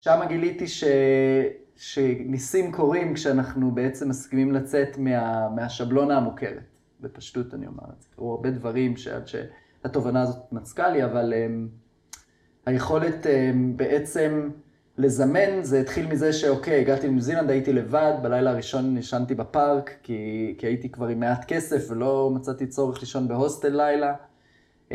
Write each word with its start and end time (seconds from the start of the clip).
שם 0.00 0.20
גיליתי 0.28 0.68
ש... 0.68 0.84
שניסים 1.76 2.72
קורים 2.72 3.14
כשאנחנו 3.14 3.70
בעצם 3.70 4.08
מסכימים 4.08 4.52
לצאת 4.52 4.98
מה... 4.98 5.48
מהשבלונה 5.48 6.16
המוכרת. 6.16 6.78
בפשטות 7.00 7.54
אני 7.54 7.66
אומר 7.66 7.84
את 7.96 8.02
זה. 8.02 8.08
קרו 8.16 8.32
הרבה 8.32 8.50
דברים 8.50 8.96
שעד 8.96 9.22
שהתובנה 9.28 10.22
הזאת 10.22 10.52
מצקה 10.52 10.88
לי, 10.88 11.04
אבל 11.04 11.32
um, 11.32 12.16
היכולת 12.66 13.26
um, 13.26 13.28
בעצם 13.76 14.50
לזמן, 14.98 15.62
זה 15.62 15.80
התחיל 15.80 16.06
מזה 16.06 16.32
שאוקיי, 16.32 16.80
הגעתי 16.80 17.06
לניו 17.08 17.20
זילנד, 17.20 17.50
הייתי 17.50 17.72
לבד, 17.72 18.12
בלילה 18.22 18.50
הראשון 18.50 18.94
נשנתי 18.94 19.34
בפארק, 19.34 19.90
כי, 20.02 20.54
כי 20.58 20.66
הייתי 20.66 20.88
כבר 20.88 21.06
עם 21.06 21.20
מעט 21.20 21.44
כסף 21.44 21.90
ולא 21.90 22.30
מצאתי 22.34 22.66
צורך 22.66 23.00
לישון 23.00 23.28
בהוסטל 23.28 23.76
לילה. 23.76 24.14
Um, 24.88 24.92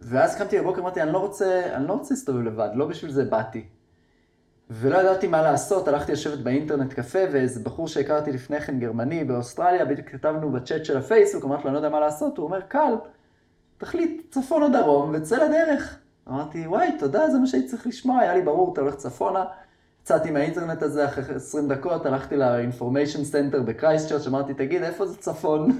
ואז 0.00 0.38
קמתי 0.38 0.60
בבוקר, 0.60 0.80
אמרתי, 0.80 1.02
אני 1.02 1.12
לא 1.12 1.18
רוצה, 1.18 1.74
אני 1.74 1.86
לא 1.86 1.92
רוצה 1.92 2.14
להסתובב 2.14 2.42
לבד, 2.42 2.68
לא 2.74 2.86
בשביל 2.86 3.10
זה 3.10 3.24
באתי. 3.24 3.64
ולא 4.70 4.98
ידעתי 4.98 5.26
מה 5.26 5.42
לעשות, 5.42 5.88
הלכתי 5.88 6.12
לשבת 6.12 6.38
באינטרנט 6.38 6.92
קפה, 6.92 7.18
ואיזה 7.32 7.60
בחור 7.60 7.88
שהכרתי 7.88 8.32
לפני 8.32 8.60
כן, 8.60 8.78
גרמני, 8.78 9.24
באוסטרליה, 9.24 9.84
בדיוק 9.84 10.08
כתבנו 10.08 10.52
בצ'אט 10.52 10.84
של 10.84 10.96
הפייסבוק, 10.96 11.44
אמרתי 11.44 11.62
לו, 11.62 11.68
אני 11.68 11.74
לא 11.74 11.78
יודע 11.78 11.88
מה 11.88 12.00
לעשות, 12.00 12.38
הוא 12.38 12.46
אומר, 12.46 12.60
קל, 12.60 12.94
תחליט 13.78 14.30
צפון 14.30 14.62
או 14.62 14.68
דרום, 14.68 15.10
וצא 15.14 15.36
לדרך. 15.36 15.98
אמרתי, 16.28 16.66
וואי, 16.66 16.98
תודה, 16.98 17.30
זה 17.30 17.38
מה 17.38 17.46
שהייתי 17.46 17.68
צריך 17.68 17.86
לשמוע, 17.86 18.20
היה 18.20 18.34
לי 18.34 18.42
ברור, 18.42 18.72
אתה 18.72 18.80
הולך 18.80 18.94
צפונה. 18.94 19.44
יצאתי 20.02 20.30
מהאינטרנט 20.30 20.82
הזה 20.82 21.04
אחרי 21.04 21.34
20 21.34 21.68
דקות, 21.68 22.06
הלכתי 22.06 22.36
ל-information 22.36 23.32
center 23.32 23.58
בקרייסט 23.58 24.08
צ'רץ', 24.08 24.26
אמרתי, 24.26 24.54
תגיד, 24.54 24.82
איפה 24.82 25.06
זה 25.06 25.16
צפון? 25.16 25.78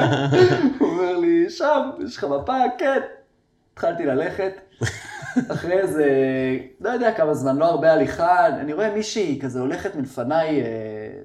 הוא 0.78 0.88
אומר 0.88 1.16
לי, 1.18 1.50
שם, 1.50 1.90
יש 2.04 2.16
לך 2.16 2.24
מפה? 2.24 2.56
כן. 2.78 3.00
התחלתי 3.72 4.06
ללכת. 4.06 4.52
אחרי 5.52 5.78
איזה, 5.80 6.06
לא 6.80 6.90
יודע 6.90 7.12
כמה 7.12 7.34
זמן, 7.34 7.56
לא 7.56 7.64
הרבה 7.64 7.92
הליכה, 7.92 8.46
אני 8.46 8.72
רואה 8.72 8.94
מישהי 8.94 9.38
כזה 9.42 9.60
הולכת 9.60 9.96
מלפניי, 9.96 10.60
אה, 10.60 10.66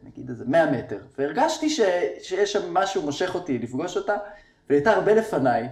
נגיד 0.04 0.30
איזה 0.30 0.46
100 0.48 0.72
מטר, 0.72 0.98
והרגשתי 1.18 1.70
ש, 1.70 1.82
שיש 2.22 2.54
שם 2.54 2.74
משהו 2.74 3.02
מושך 3.02 3.36
אותי 3.36 3.60
לפגוש 3.60 3.98
אותה, 3.98 4.16
והיא 4.70 4.78
הייתה 4.78 4.92
הרבה 4.92 5.14
לפניי. 5.14 5.68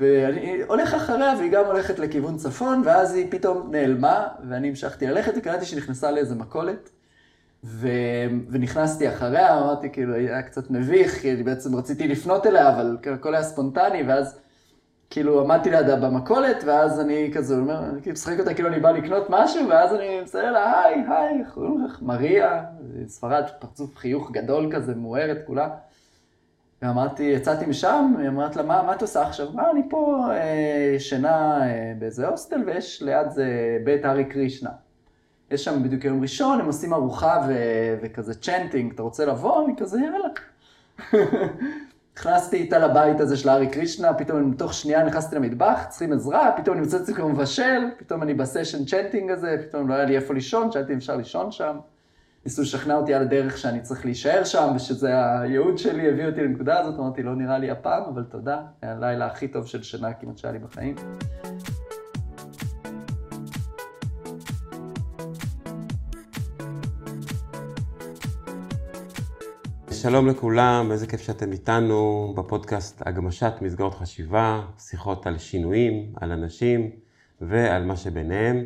ואני 0.00 0.62
הולך 0.68 0.94
אחריה 0.94 1.34
והיא 1.38 1.52
גם 1.52 1.64
הולכת 1.64 1.98
לכיוון 1.98 2.36
צפון, 2.36 2.82
ואז 2.84 3.14
היא 3.14 3.26
פתאום 3.30 3.68
נעלמה, 3.70 4.28
ואני 4.48 4.68
המשכתי 4.68 5.06
ללכת, 5.06 5.32
וקלטתי 5.36 5.76
נכנסה 5.76 6.10
לאיזה 6.10 6.34
מכולת, 6.34 6.90
ו... 7.64 7.88
ונכנסתי 8.50 9.08
אחריה, 9.08 9.58
אמרתי 9.58 9.90
כאילו, 9.92 10.14
היה 10.14 10.42
קצת 10.42 10.70
מביך, 10.70 11.20
כי 11.20 11.32
אני 11.32 11.42
בעצם 11.42 11.76
רציתי 11.76 12.08
לפנות 12.08 12.46
אליה, 12.46 12.68
אבל 12.68 12.96
הכל 13.14 13.34
היה 13.34 13.42
ספונטני, 13.42 14.02
ואז 14.02 14.38
כאילו 15.10 15.40
עמדתי 15.40 15.70
לידה 15.70 15.96
במכולת, 15.96 16.64
ואז 16.66 17.00
אני 17.00 17.30
כזה 17.34 17.56
אומר, 17.56 18.00
כאילו 18.02 18.12
משחק 18.12 18.38
אותה 18.40 18.54
כאילו 18.54 18.68
אני 18.68 18.80
בא 18.80 18.90
לקנות 18.90 19.26
משהו, 19.30 19.68
ואז 19.68 19.94
אני 19.94 20.20
מסתכל 20.20 20.50
לה, 20.50 20.82
היי, 20.84 21.04
היי, 21.08 21.44
קוראים 21.54 21.84
לך? 21.84 22.02
מריה, 22.02 22.64
ספרד, 23.06 23.44
פרצוף 23.58 23.96
חיוך 23.96 24.30
גדול 24.30 24.72
כזה, 24.72 24.94
מוארת 24.94 25.38
כולה. 25.46 25.68
ואמרתי, 26.82 27.22
יצאתי 27.22 27.66
משם, 27.66 28.14
היא 28.18 28.28
אמרת 28.28 28.56
לה, 28.56 28.62
מה, 28.62 28.82
מה 28.82 28.94
את 28.94 29.02
עושה 29.02 29.22
עכשיו? 29.22 29.46
מה, 29.54 29.70
אני 29.70 29.82
פה 29.90 30.26
אה, 30.30 30.92
ישנה 30.96 31.62
אה, 31.62 31.92
באיזה 31.98 32.28
הוסטל, 32.28 32.62
ויש 32.66 33.02
ליד 33.02 33.30
זה 33.30 33.78
בית 33.84 34.04
ארי 34.04 34.24
קרישנה. 34.24 34.70
יש 35.50 35.64
שם 35.64 35.82
בדיוק 35.82 36.04
יום 36.04 36.22
ראשון, 36.22 36.60
הם 36.60 36.66
עושים 36.66 36.92
ארוחה 36.92 37.46
ו- 37.48 37.98
וכזה 38.02 38.34
chanting, 38.34 38.92
אתה 38.92 39.02
רוצה 39.02 39.24
לבוא? 39.24 39.64
אני 39.64 39.76
כזה, 39.76 39.98
יאללה. 40.00 40.28
נכנסתי 42.20 42.56
איתה 42.56 42.78
לבית 42.78 43.20
הזה 43.20 43.36
של 43.36 43.48
הארי 43.48 43.66
קרישנה, 43.66 44.14
פתאום 44.14 44.54
תוך 44.54 44.74
שנייה 44.74 45.04
נכנסתי 45.04 45.36
למטבח, 45.36 45.84
צריכים 45.88 46.12
עזרה, 46.12 46.52
פתאום 46.56 46.76
אני 46.76 46.84
מוצא 46.84 46.96
את 46.96 47.02
עצמי 47.02 47.14
כמו 47.14 47.28
מבשל, 47.28 47.82
פתאום 47.98 48.22
אני 48.22 48.34
בסשן 48.34 48.84
chanting 48.84 49.30
הזה, 49.30 49.56
פתאום 49.68 49.88
לא 49.88 49.94
היה 49.94 50.04
לי 50.04 50.16
איפה 50.16 50.34
לישון, 50.34 50.72
שאלתי 50.72 50.92
אם 50.92 50.98
אפשר 50.98 51.16
לישון 51.16 51.52
שם. 51.52 51.76
ניסו 52.44 52.62
לשכנע 52.62 52.94
אותי 52.94 53.14
על 53.14 53.22
הדרך 53.22 53.58
שאני 53.58 53.80
צריך 53.80 54.04
להישאר 54.04 54.44
שם, 54.44 54.72
ושזה 54.76 55.40
הייעוד 55.40 55.78
שלי, 55.78 56.08
הביא 56.08 56.26
אותי 56.26 56.40
לנקודה 56.40 56.78
הזאת, 56.80 56.98
אמרתי, 56.98 57.22
לא 57.22 57.36
נראה 57.36 57.58
לי 57.58 57.70
הפעם, 57.70 58.02
אבל 58.02 58.22
תודה, 58.22 58.60
היה 58.82 58.92
הלילה 58.92 59.26
הכי 59.26 59.48
טוב 59.48 59.66
של 59.66 59.82
שינה 59.82 60.12
כמעט 60.12 60.38
שהיה 60.38 60.52
לי 60.52 60.58
בחיים. 60.58 60.94
שלום 70.02 70.26
לכולם, 70.26 70.92
איזה 70.92 71.06
כיף 71.06 71.20
שאתם 71.20 71.52
איתנו 71.52 72.32
בפודקאסט 72.36 73.02
הגמשת 73.06 73.52
מסגרות 73.60 73.94
חשיבה, 73.94 74.62
שיחות 74.78 75.26
על 75.26 75.38
שינויים, 75.38 76.12
על 76.20 76.32
אנשים 76.32 76.90
ועל 77.40 77.84
מה 77.84 77.96
שביניהם. 77.96 78.64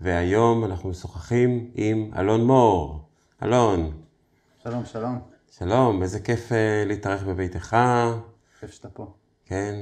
והיום 0.00 0.64
אנחנו 0.64 0.88
משוחחים 0.90 1.70
עם 1.74 2.10
אלון 2.16 2.44
מור. 2.46 3.08
אלון. 3.42 3.92
שלום, 4.62 4.84
שלום. 4.84 5.18
שלום, 5.50 6.02
איזה 6.02 6.20
כיף 6.20 6.52
uh, 6.52 6.54
להתארח 6.86 7.22
בביתך. 7.22 7.76
כיף 8.60 8.70
שאתה 8.70 8.88
פה. 8.88 9.14
כן, 9.44 9.74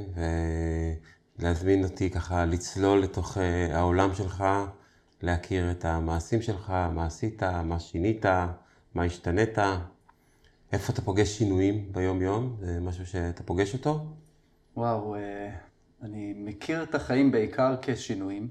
ולהזמין 1.39 1.85
אותי 1.85 2.11
ככה 2.11 2.45
לצלול 2.45 3.03
לתוך 3.03 3.37
uh, 3.37 3.41
העולם 3.75 4.15
שלך, 4.15 4.45
להכיר 5.23 5.71
את 5.71 5.85
המעשים 5.85 6.43
שלך, 6.43 6.71
מה 6.71 7.07
עשית, 7.07 7.43
מה 7.43 7.81
שינית, 7.81 8.27
מה 8.95 9.05
השתנית. 9.05 9.59
איפה 10.73 10.93
אתה 10.93 11.03
פוגש 11.03 11.39
שינויים 11.39 11.93
ביום-יום? 11.93 12.57
זה 12.61 12.81
משהו 12.81 13.07
שאתה 13.07 13.43
פוגש 13.43 13.75
אותו? 13.75 14.07
וואו, 14.77 15.15
אה, 15.15 15.51
אני 16.03 16.35
מכיר 16.37 16.83
את 16.83 16.95
החיים 16.95 17.33
בעיקר 17.33 17.75
כשינויים. 17.83 18.49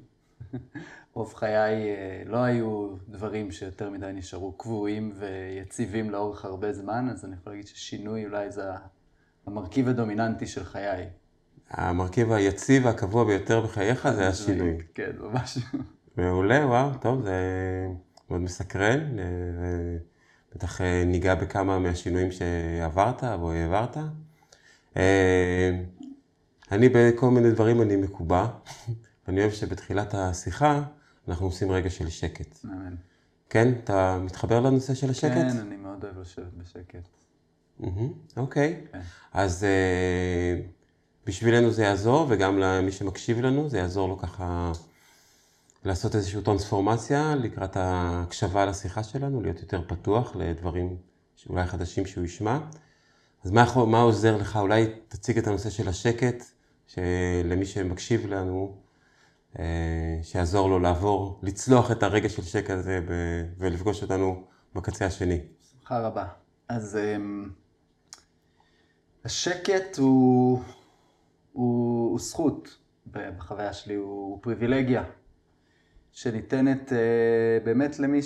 רוב 1.14 1.34
חיי 1.34 1.96
אה, 1.96 2.24
לא 2.26 2.38
היו 2.38 2.96
דברים 3.10 3.52
שיותר 3.52 3.90
מדי 3.90 4.10
נשארו 4.14 4.52
קבועים 4.52 5.14
ויציבים 5.20 6.10
לאורך 6.10 6.46
הרבה 6.46 6.74
זמן, 6.74 7.08
אז 7.12 7.26
אני 7.26 7.36
יכול 7.36 7.54
להגיד 7.54 7.68
ששינוי 7.68 8.26
אולי 8.26 8.52
זה 8.52 8.64
המרכיב 9.48 9.88
הדומיננטי 9.88 10.46
של 10.48 10.64
חיי. 10.64 11.06
המרכיב 11.70 12.32
היציב 12.32 12.86
והקבוע 12.86 13.26
ביותר 13.26 13.62
בחייך 13.62 14.10
זה 14.10 14.28
השינוי. 14.30 14.78
כן, 14.94 15.12
ממש. 15.20 15.58
מעולה, 16.18 16.66
וואו, 16.68 16.90
טוב, 17.02 17.22
זה 17.24 17.38
מאוד 18.30 18.42
מסקרן. 18.42 19.20
אה, 19.20 20.11
בטח 20.56 20.82
אה, 20.82 21.04
ניגע 21.06 21.36
בכמה 21.36 21.80
מהשינויים 21.80 22.30
שעברת 22.32 23.24
או 23.24 23.52
העברת. 23.52 23.98
אני 26.72 26.90
בכל 26.90 27.30
מיני 27.30 27.52
דברים 27.52 27.82
אני 27.82 27.96
מקובע, 27.96 28.48
ואני 29.28 29.42
אוהב 29.42 29.52
שבתחילת 29.52 30.14
השיחה 30.14 30.84
אנחנו 31.28 31.46
עושים 31.46 31.72
רגע 31.72 31.90
של 31.90 32.10
שקט. 32.10 32.66
אמן. 32.66 32.96
כן? 33.50 33.74
אתה 33.84 34.20
מתחבר 34.22 34.60
לנושא 34.60 34.94
של 34.94 35.10
השקט? 35.10 35.32
כן, 35.32 35.58
אני 35.58 35.76
מאוד 35.76 36.04
אוהב 36.04 36.20
לשבת 36.20 36.54
בשקט. 36.58 37.08
אוקיי. 38.38 38.82
כן. 38.92 39.00
אז 39.34 39.66
uh, 39.66 40.62
בשבילנו 41.26 41.72
זה 41.72 41.84
יעזור, 41.84 42.28
וגם 42.30 42.60
למי 42.60 42.92
שמקשיב 42.92 43.42
לנו, 43.42 43.70
זה 43.70 43.78
יעזור 43.78 44.10
לו 44.10 44.18
ככה 44.18 44.72
לעשות 45.84 46.16
איזושהי 46.16 46.42
טרנספורמציה 46.42 47.36
לקראת 47.36 47.78
ההקשבה 47.78 48.66
לשיחה 48.66 49.04
שלנו, 49.04 49.42
להיות 49.42 49.60
יותר 49.60 49.82
פתוח 49.88 50.36
לדברים 50.36 50.98
שאולי 51.36 51.66
חדשים 51.66 52.06
שהוא 52.06 52.24
ישמע. 52.24 52.60
אז 53.44 53.52
מה, 53.52 53.66
מה 53.88 54.02
עוזר 54.02 54.38
לך? 54.38 54.58
אולי 54.58 54.86
תציג 55.08 55.38
את 55.38 55.48
הנושא 55.48 55.70
של 55.70 55.88
השקט, 55.88 56.44
שלמי 56.88 57.66
שמקשיב 57.66 58.28
לנו, 58.28 58.78
אה, 59.60 60.20
שיעזור 60.24 60.70
לו 60.70 60.80
לעבור, 60.80 61.40
לצלוח 61.44 61.92
את 61.92 62.04
הרגע 62.04 62.30
של 62.30 62.44
שקט 62.44 62.70
הזה 62.70 63.00
ולפגוש 63.58 64.04
אותנו 64.04 64.44
בקצה 64.76 65.06
השני. 65.06 65.42
בשמחה 65.62 66.00
רבה. 66.00 66.26
אז 66.70 66.98
um, 66.98 67.50
השקט 69.26 69.98
הוא, 69.98 70.62
הוא, 71.54 72.10
הוא 72.10 72.20
זכות 72.20 72.78
בחוויה 73.12 73.74
שלי, 73.74 73.96
הוא 73.96 74.40
פריבילגיה 74.42 75.04
שניתנת 76.12 76.90
uh, 76.90 77.66
באמת 77.66 78.00
למי 78.00 78.20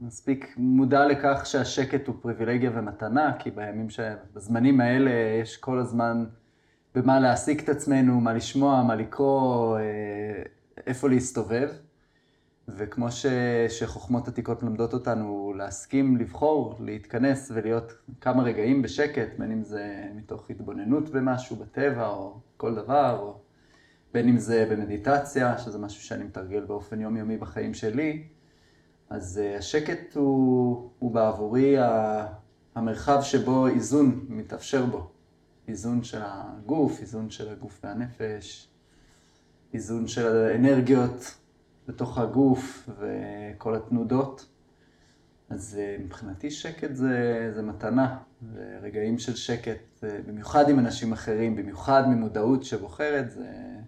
שמספיק 0.00 0.54
מודע 0.56 1.06
לכך 1.06 1.46
שהשקט 1.46 2.06
הוא 2.06 2.14
פריבילגיה 2.20 2.70
ומתנה, 2.74 3.32
כי 3.38 3.50
בימים 3.50 3.90
ש... 3.90 4.00
בזמנים 4.34 4.80
האלה 4.80 5.10
יש 5.42 5.56
כל 5.56 5.78
הזמן 5.78 6.24
במה 6.94 7.20
להעסיק 7.20 7.64
את 7.64 7.68
עצמנו, 7.68 8.20
מה 8.20 8.32
לשמוע, 8.32 8.82
מה 8.82 8.94
לקרוא, 8.94 9.78
אה, 9.78 9.82
איפה 10.86 11.08
להסתובב. 11.08 11.68
וכמו 12.68 13.10
ש, 13.10 13.26
שחוכמות 13.68 14.28
עתיקות 14.28 14.62
מלמדות 14.62 14.94
אותנו 14.94 15.54
להסכים, 15.56 16.16
לבחור, 16.16 16.76
להתכנס 16.80 17.50
ולהיות 17.54 17.92
כמה 18.20 18.42
רגעים 18.42 18.82
בשקט, 18.82 19.28
בין 19.38 19.52
אם 19.52 19.62
זה 19.62 20.04
מתוך 20.14 20.50
התבוננות 20.50 21.10
במשהו, 21.10 21.56
בטבע 21.56 22.08
או 22.08 22.40
כל 22.56 22.74
דבר, 22.74 23.18
או 23.20 23.40
בין 24.14 24.28
אם 24.28 24.38
זה 24.38 24.66
במדיטציה, 24.70 25.58
שזה 25.58 25.78
משהו 25.78 26.02
שאני 26.02 26.24
מתרגל 26.24 26.64
באופן 26.64 27.00
יומיומי 27.00 27.36
בחיים 27.36 27.74
שלי, 27.74 28.24
אז 29.10 29.40
uh, 29.42 29.58
השקט 29.58 30.16
הוא, 30.16 30.90
הוא 30.98 31.10
בעבורי 31.10 31.76
המרחב 32.74 33.22
שבו 33.22 33.66
איזון 33.66 34.26
מתאפשר 34.28 34.86
בו. 34.86 35.10
איזון 35.68 36.02
של 36.02 36.20
הגוף, 36.22 37.00
איזון 37.00 37.30
של 37.30 37.48
הגוף 37.48 37.80
והנפש, 37.84 38.68
איזון 39.74 40.08
של 40.08 40.36
האנרגיות, 40.36 41.34
בתוך 41.88 42.18
הגוף 42.18 42.88
וכל 42.98 43.74
התנודות. 43.74 44.46
אז 45.50 45.78
אה, 45.80 45.96
מבחינתי 46.04 46.50
שקט 46.50 46.94
זה, 46.94 47.50
זה 47.54 47.62
מתנה, 47.62 48.18
ורגעים 48.52 49.18
של 49.18 49.36
שקט, 49.36 50.04
אה, 50.04 50.18
במיוחד 50.26 50.68
עם 50.68 50.78
אנשים 50.78 51.12
אחרים, 51.12 51.56
במיוחד 51.56 52.04
ממודעות 52.08 52.64
שבוחרת, 52.64 53.30
זה, 53.30 53.40
זה 53.40 53.83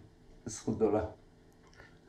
זכות 0.46 0.76
גדולה. 0.76 1.00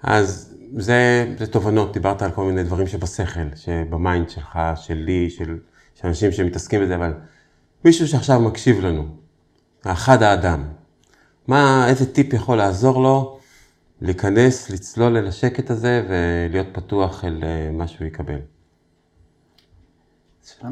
אז 0.03 0.55
זה, 0.77 1.33
זה 1.39 1.47
תובנות, 1.47 1.93
דיברת 1.93 2.21
על 2.21 2.31
כל 2.31 2.43
מיני 2.43 2.63
דברים 2.63 2.87
שבשכל, 2.87 3.55
שבמיינד 3.55 4.29
שלך, 4.29 4.59
שלי, 4.75 5.29
של, 5.29 5.59
של 5.95 6.07
אנשים 6.07 6.31
שמתעסקים 6.31 6.81
בזה, 6.81 6.95
אבל 6.95 7.13
מישהו 7.85 8.07
שעכשיו 8.07 8.41
מקשיב 8.41 8.79
לנו, 8.79 9.07
האחד 9.83 10.23
האדם, 10.23 10.67
מה, 11.47 11.89
איזה 11.89 12.13
טיפ 12.13 12.33
יכול 12.33 12.57
לעזור 12.57 13.03
לו 13.03 13.39
להיכנס, 14.01 14.69
לצלול 14.69 15.17
אל 15.17 15.27
השקט 15.27 15.69
הזה 15.69 16.05
ולהיות 16.09 16.67
פתוח 16.71 17.25
אל 17.25 17.43
אה, 17.43 17.71
מה 17.71 17.87
שהוא 17.87 18.07
יקבל? 18.07 18.39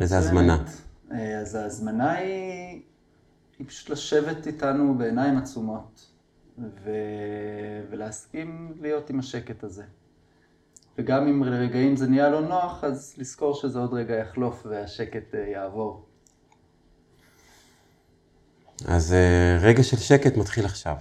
איזה 0.02 0.18
הזמנה? 0.18 0.64
אה, 1.12 1.40
אז 1.40 1.56
ההזמנה 1.56 2.12
היא, 2.12 2.82
היא 3.60 3.68
פשוט 3.68 3.90
לשבת 3.90 4.48
איתנו 4.48 4.98
בעיניים 4.98 5.38
עצומות, 5.38 6.06
ו... 6.58 6.92
ולהסכים 7.90 8.74
להיות 8.82 9.10
עם 9.10 9.20
השקט 9.20 9.64
הזה. 9.64 9.84
וגם 10.98 11.28
אם 11.28 11.44
לרגעים 11.44 11.96
זה 11.96 12.08
נהיה 12.08 12.30
לא 12.30 12.42
נוח, 12.42 12.84
אז 12.84 13.16
לזכור 13.18 13.54
שזה 13.54 13.80
עוד 13.80 13.94
רגע 13.94 14.16
יחלוף 14.16 14.66
והשקט 14.70 15.36
אה, 15.36 15.40
יעבור. 15.40 16.06
אז 18.88 19.14
אה, 19.14 19.58
רגע 19.62 19.84
של 19.84 19.98
שקט 19.98 20.38
מתחיל 20.38 20.66
עכשיו. 20.66 20.96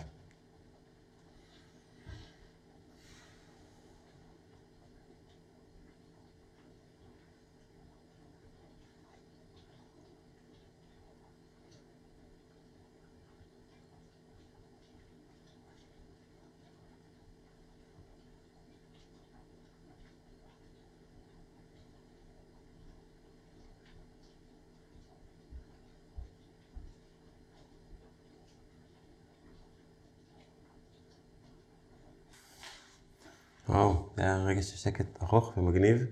וואו, 33.75 34.09
זה 34.17 34.23
היה 34.23 34.45
רגע 34.45 34.63
של 34.63 34.77
שקט 34.77 35.23
ארוך 35.23 35.59
ומגניב. 35.59 36.07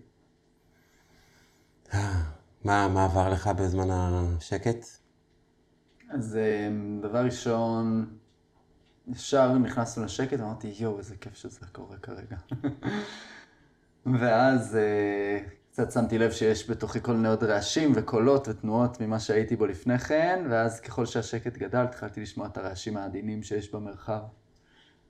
אה, 1.94 2.23
מה, 2.64 2.88
מה 2.88 3.05
עבר 3.05 3.29
לך 3.29 3.47
בזמן 3.47 3.88
השקט? 3.91 4.87
אז 6.11 6.37
אה, 6.37 6.69
דבר 7.03 7.25
ראשון, 7.25 8.17
ישר 9.09 9.53
נכנסנו 9.53 10.05
לשקט, 10.05 10.41
אמרתי, 10.41 10.75
יואו, 10.79 10.99
איזה 10.99 11.17
כיף 11.17 11.35
שזה 11.35 11.67
קורה 11.73 11.97
כרגע. 11.97 12.37
ואז 14.20 14.76
אה, 14.76 15.38
קצת 15.70 15.93
שמתי 15.93 16.19
לב 16.19 16.31
שיש 16.31 16.70
בתוכי 16.70 17.00
כל 17.00 17.12
מיני 17.12 17.29
עוד 17.29 17.44
רעשים 17.44 17.93
וקולות 17.94 18.49
ותנועות 18.49 19.00
ממה 19.00 19.20
שהייתי 19.20 19.56
בו 19.56 19.67
לפני 19.67 19.99
כן, 19.99 20.44
ואז 20.50 20.81
ככל 20.81 21.06
שהשקט 21.06 21.56
גדל, 21.56 21.85
התחלתי 21.85 22.20
לשמוע 22.20 22.47
את 22.47 22.56
הרעשים 22.56 22.97
העדינים 22.97 23.43
שיש 23.43 23.75
במרחב, 23.75 24.20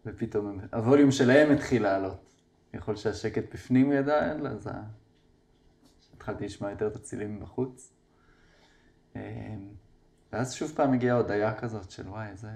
ופתאום 0.07 0.61
הווליום 0.73 1.11
שלהם 1.11 1.53
התחיל 1.53 1.83
לעלות. 1.83 2.32
ככל 2.73 2.97
שהשקט 2.97 3.55
בפנים 3.55 3.93
גדל, 3.93 4.47
אז 4.47 4.69
התחלתי 6.15 6.45
לשמוע 6.45 6.71
יותר 6.71 6.87
את 6.87 6.97
הצילים 6.97 7.41
בחוץ. 7.41 7.93
אמ, 9.17 9.21
ואז 10.33 10.55
שוב 10.55 10.73
פעם 10.77 10.93
הגיעה 10.93 11.17
הודיה 11.17 11.55
כזאת 11.55 11.91
של 11.91 12.09
וואי, 12.09 12.29
איזה, 12.29 12.51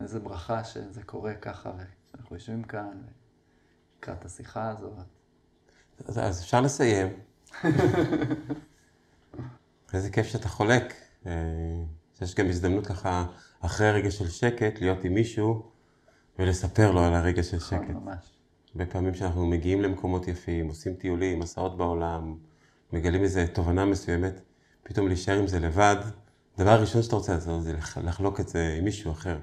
איזה 0.00 0.20
ברכה 0.20 0.64
שזה 0.64 1.02
קורה 1.02 1.34
ככה, 1.34 1.72
ואנחנו 2.12 2.36
יושבים 2.36 2.64
כאן, 2.64 3.02
לקראת 3.98 4.24
השיחה 4.24 4.68
הזאת. 4.68 4.92
אז, 6.06 6.18
אז 6.18 6.40
אפשר 6.40 6.60
לסיים. 6.60 7.08
איזה 9.94 10.10
כיף 10.10 10.26
שאתה 10.26 10.48
חולק. 10.48 10.94
אה, 11.26 11.32
יש 12.22 12.34
גם 12.34 12.46
הזדמנות 12.46 12.86
ככה, 12.86 13.26
אחרי 13.60 13.92
רגע 13.92 14.10
של 14.10 14.28
שקט, 14.28 14.80
להיות 14.80 15.04
עם 15.04 15.14
מישהו 15.14 15.70
ולספר 16.38 16.90
לו 16.90 17.04
על 17.04 17.14
הרגע 17.14 17.42
של 17.42 17.56
נכון, 17.56 17.78
שקט. 17.78 17.94
ממש. 17.94 18.35
הרבה 18.76 18.92
פעמים 18.92 19.14
שאנחנו 19.14 19.46
מגיעים 19.46 19.82
למקומות 19.82 20.28
יפים, 20.28 20.68
עושים 20.68 20.94
טיולים, 20.94 21.38
מסעות 21.40 21.76
בעולם, 21.76 22.34
מגלים 22.92 23.22
איזו 23.22 23.40
תובנה 23.52 23.84
מסוימת, 23.84 24.40
פתאום 24.82 25.08
להישאר 25.08 25.38
עם 25.38 25.46
זה 25.46 25.60
לבד, 25.60 25.96
הדבר 26.56 26.70
הראשון 26.70 27.02
שאתה 27.02 27.16
רוצה 27.16 27.34
לעשות 27.34 27.62
זה 27.62 27.72
לחלוק 28.02 28.40
את 28.40 28.48
זה 28.48 28.74
עם 28.78 28.84
מישהו 28.84 29.12
אחר. 29.12 29.38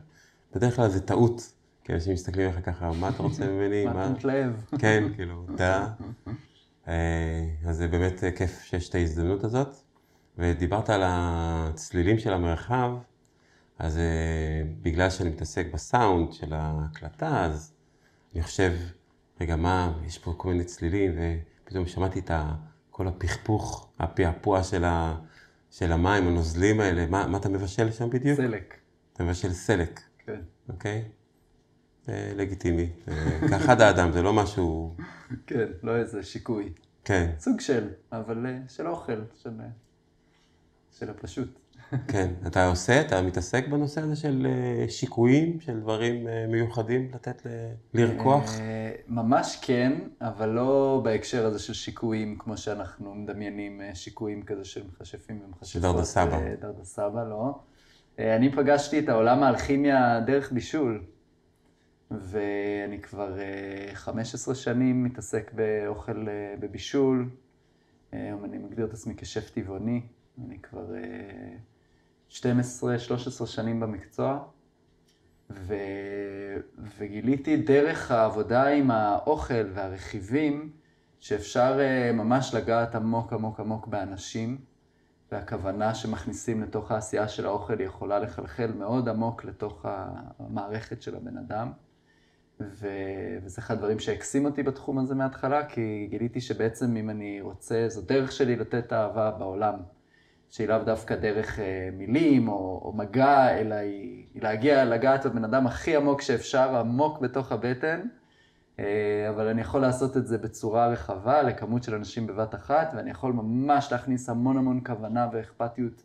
בדרך 0.56 0.76
כלל 0.76 0.90
זה 0.90 1.00
טעות, 1.00 1.54
כי 1.84 1.94
אנשים 1.94 2.14
מסתכלים 2.14 2.50
עליך 2.50 2.66
ככה, 2.66 2.92
מה 2.92 3.10
אתה 3.10 3.24
רוצה 3.24 3.48
ממני? 3.48 3.86
מה 3.86 4.06
אתה 4.06 4.14
מתלהב? 4.14 4.52
כן, 4.82 5.04
כאילו, 5.16 5.46
דה. 5.56 5.88
אה, 6.88 7.46
אז 7.66 7.78
זה 7.78 7.88
באמת 7.88 8.24
כיף 8.36 8.64
שיש 8.64 8.90
את 8.90 8.96
ההזדמנות 8.96 9.44
הזאת. 9.44 9.76
ודיברת 10.38 10.90
על 10.90 11.02
הצלילים 11.06 12.20
של 12.20 12.34
המרחב, 12.34 12.92
אז 13.80 13.98
אה, 13.98 14.04
בגלל 14.82 15.10
שאני 15.10 15.30
מתעסק 15.30 15.68
בסאונד 15.74 16.34
של 16.34 16.54
ההקלטה, 16.54 17.46
אז 17.46 17.74
אני 18.34 18.44
חושב 18.44 18.74
רגע, 19.42 19.56
מה, 19.56 20.00
יש 20.06 20.18
פה 20.18 20.34
כל 20.38 20.50
מיני 20.50 20.64
צלילים, 20.64 21.12
ופתאום 21.64 21.86
שמעתי 21.86 22.20
את 22.20 22.32
ה, 22.32 22.56
כל 22.90 23.08
הפכפוך, 23.08 23.92
הפעפוע 24.00 24.64
של, 24.64 24.84
ה, 24.84 25.16
של 25.72 25.92
המים, 25.92 26.28
הנוזלים 26.28 26.80
האלה. 26.80 27.08
מה, 27.08 27.28
מה 27.28 27.38
אתה 27.38 27.50
מבשל 27.50 27.92
שם 27.92 28.10
בדיוק? 28.10 28.38
סלק. 28.38 28.78
אתה 29.14 29.24
מבשל 29.24 29.54
סלק. 29.54 30.00
כן. 30.26 30.42
אוקיי? 30.70 31.04
לגיטימי. 32.08 32.90
כאחד 33.50 33.82
האדם, 33.82 34.12
זה 34.12 34.22
לא 34.22 34.34
משהו... 34.34 34.96
כן, 35.48 35.66
לא 35.84 35.98
איזה 35.98 36.24
שיקוי. 36.24 36.74
כן. 37.04 37.32
סוג 37.40 37.60
של, 37.60 37.90
אבל 38.12 38.46
אה, 38.46 38.60
של 38.68 38.88
אוכל, 38.88 39.22
של, 39.44 39.60
אה, 39.60 39.66
של 40.92 41.10
הפשוט. 41.10 41.60
כן. 42.08 42.32
אתה 42.48 42.66
עושה, 42.68 43.02
אתה 43.02 43.22
מתעסק 43.22 43.68
בנושא 43.68 44.02
הזה 44.02 44.16
של 44.16 44.48
אה, 44.50 44.90
שיקויים, 44.90 45.60
של 45.60 45.80
דברים 45.80 46.28
אה, 46.28 46.46
מיוחדים 46.48 47.10
לתת 47.14 47.46
ל... 47.46 47.50
לרקוח? 47.94 48.60
אה, 48.60 48.92
ממש 49.08 49.60
כן, 49.62 49.94
אבל 50.22 50.50
לא 50.50 51.02
בהקשר 51.04 51.46
הזה 51.46 51.60
של 51.60 51.74
שיקויים, 51.74 52.38
כמו 52.40 52.58
שאנחנו 52.58 53.16
מדמיינים 53.16 53.82
שיקויים 53.94 54.44
כזה 54.44 54.66
של 54.66 54.84
מכשפים 54.88 55.42
ומכשפות. 55.46 55.82
דרדה 55.82 56.04
סבא. 56.04 56.40
דרדה 56.62 56.84
סבא, 56.84 57.24
לא. 57.24 57.60
אני 58.20 58.52
פגשתי 58.52 59.00
את 59.00 59.10
העולם 59.10 59.44
האלכימיה 59.44 60.20
דרך 60.20 60.52
בישול, 60.52 61.04
ואני 62.12 63.02
כבר 63.02 63.38
15 63.94 64.56
שנים 64.56 65.04
מתעסק 65.04 65.52
באוכל 65.54 66.28
בבישול. 66.60 67.30
היום 68.12 68.46
אני 68.46 68.58
מגדיר 68.58 68.86
את 68.86 68.94
עצמי 68.94 69.14
כשף 69.18 69.50
טבעוני. 69.50 70.02
אני 70.46 70.60
כבר 70.60 70.86
12-13 72.34 73.46
שנים 73.46 73.80
במקצוע, 73.80 74.40
ו... 75.50 75.76
וגיליתי 76.98 77.58
דרך 77.58 78.12
העבודה 78.12 78.68
עם 78.68 78.92
האוכל 78.92 79.70
והרכיבים, 79.74 80.72
שאפשר 81.20 81.78
אה, 81.80 82.12
ממש 82.12 82.54
לגעת 82.54 82.96
עמוק 82.96 83.34
עמוק 83.34 83.60
עמוק 83.60 83.88
באנשים, 83.88 84.58
והכוונה 85.32 85.96
שמכניסים 85.96 86.64
לתוך 86.64 86.92
העשייה 86.92 87.28
של 87.28 87.46
האוכל 87.46 87.82
יכולה 87.82 88.20
לחלחל 88.20 88.72
מאוד 88.78 89.10
עמוק 89.10 89.46
לתוך 89.46 89.86
המערכת 90.40 91.02
של 91.02 91.16
הבן 91.16 91.38
אדם. 91.38 91.72
ו... 92.60 92.88
וזה 93.44 93.62
אחד 93.62 93.74
הדברים 93.74 94.00
שהקסים 94.00 94.46
אותי 94.46 94.64
בתחום 94.64 95.00
הזה 95.00 95.16
מההתחלה, 95.16 95.66
כי 95.66 96.08
גיליתי 96.10 96.42
שבעצם 96.42 96.98
אם 96.98 97.10
אני 97.10 97.42
רוצה, 97.42 97.86
זו 97.88 98.02
דרך 98.02 98.32
שלי 98.32 98.56
לתת 98.56 98.94
אהבה 98.94 99.32
בעולם. 99.32 99.76
שהיא 100.54 100.68
לאו 100.68 100.80
דווקא 100.80 101.16
דרך 101.16 101.60
אה, 101.60 101.90
מילים 101.94 102.48
או, 102.48 102.82
או 102.86 102.94
מגע, 102.94 103.58
אלא 103.58 103.76
היא, 103.76 104.26
היא 104.34 104.42
להגיע, 104.44 104.86
לגעת 104.86 105.26
בבן 105.26 105.44
אדם 105.44 105.68
הכי 105.68 105.96
עמוק 105.96 106.22
שאפשר, 106.22 106.76
עמוק 106.76 107.20
בתוך 107.20 107.52
הבטן, 107.52 108.02
אה, 108.80 109.30
אבל 109.30 109.48
אני 109.48 109.62
יכול 109.62 109.82
לעשות 109.82 110.18
את 110.18 110.28
זה 110.28 110.38
בצורה 110.38 110.88
רחבה, 110.88 111.42
לכמות 111.44 111.84
של 111.84 111.96
אנשים 111.96 112.28
בבת 112.28 112.56
אחת, 112.56 112.92
ואני 112.96 113.12
יכול 113.12 113.34
ממש 113.34 113.92
להכניס 113.92 114.30
המון 114.30 114.58
המון 114.58 114.82
כוונה 114.86 115.28
ואכפתיות 115.34 116.04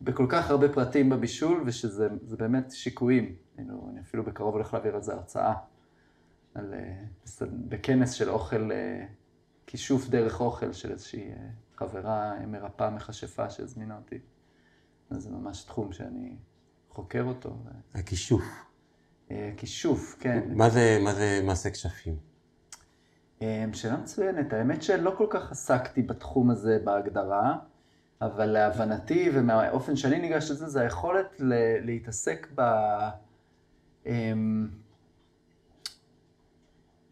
בכל 0.00 0.26
כך 0.28 0.50
הרבה 0.50 0.68
פרטים 0.68 1.10
בבישול, 1.10 1.62
ושזה 1.66 2.08
באמת 2.38 2.70
שיקויים. 2.70 3.34
אני 3.58 4.00
אפילו 4.00 4.24
בקרוב 4.24 4.54
הולך 4.54 4.74
להעביר 4.74 4.94
על 4.94 5.02
זה 5.02 5.12
הרצאה, 5.12 5.54
על, 6.54 6.74
אה, 6.74 7.46
בכנס 7.68 8.12
של 8.12 8.30
אוכל, 8.30 8.70
כישוף 9.66 10.08
דרך 10.08 10.40
אוכל 10.40 10.72
של 10.72 10.92
איזושהי... 10.92 11.30
חברה 11.76 12.34
מרפאה 12.46 12.90
מכשפה 12.90 13.50
שהזמינה 13.50 13.96
אותי. 13.96 14.18
אז 15.10 15.22
זה 15.22 15.30
ממש 15.30 15.64
תחום 15.64 15.92
שאני 15.92 16.36
חוקר 16.90 17.22
אותו. 17.22 17.56
הכישוף. 17.94 18.42
הכישוף, 19.30 20.16
כן. 20.20 20.42
מה 20.54 20.70
זה, 20.70 20.98
מה 21.04 21.14
זה 21.14 21.40
מעשה 21.44 21.70
כשפים? 21.70 22.16
אמ, 23.40 23.46
שאלה 23.72 23.96
מצוינת. 23.96 24.52
האמת 24.52 24.82
שלא 24.82 25.14
כל 25.18 25.26
כך 25.30 25.50
עסקתי 25.52 26.02
בתחום 26.02 26.50
הזה 26.50 26.78
בהגדרה, 26.84 27.58
אבל 28.20 28.46
להבנתי 28.46 29.30
ומהאופן 29.34 29.96
שאני 29.96 30.18
ניגש 30.18 30.50
לזה, 30.50 30.68
זה 30.68 30.80
היכולת 30.80 31.40
ל- 31.40 31.84
להתעסק 31.86 32.46
ב... 32.54 32.60
אמ, 34.06 34.68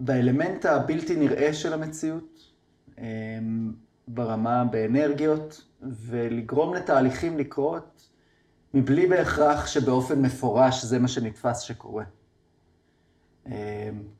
באלמנט 0.00 0.64
הבלתי 0.64 1.16
נראה 1.16 1.52
של 1.52 1.72
המציאות, 1.72 2.52
אמ, 2.98 3.72
ברמה, 4.08 4.64
באנרגיות, 4.64 5.64
ולגרום 5.82 6.74
לתהליכים 6.74 7.38
לקרות 7.38 8.08
מבלי 8.74 9.06
בהכרח 9.06 9.66
שבאופן 9.66 10.22
מפורש 10.22 10.84
זה 10.84 10.98
מה 10.98 11.08
שנתפס 11.08 11.60
שקורה. 11.60 12.04
אמ, 13.46 13.52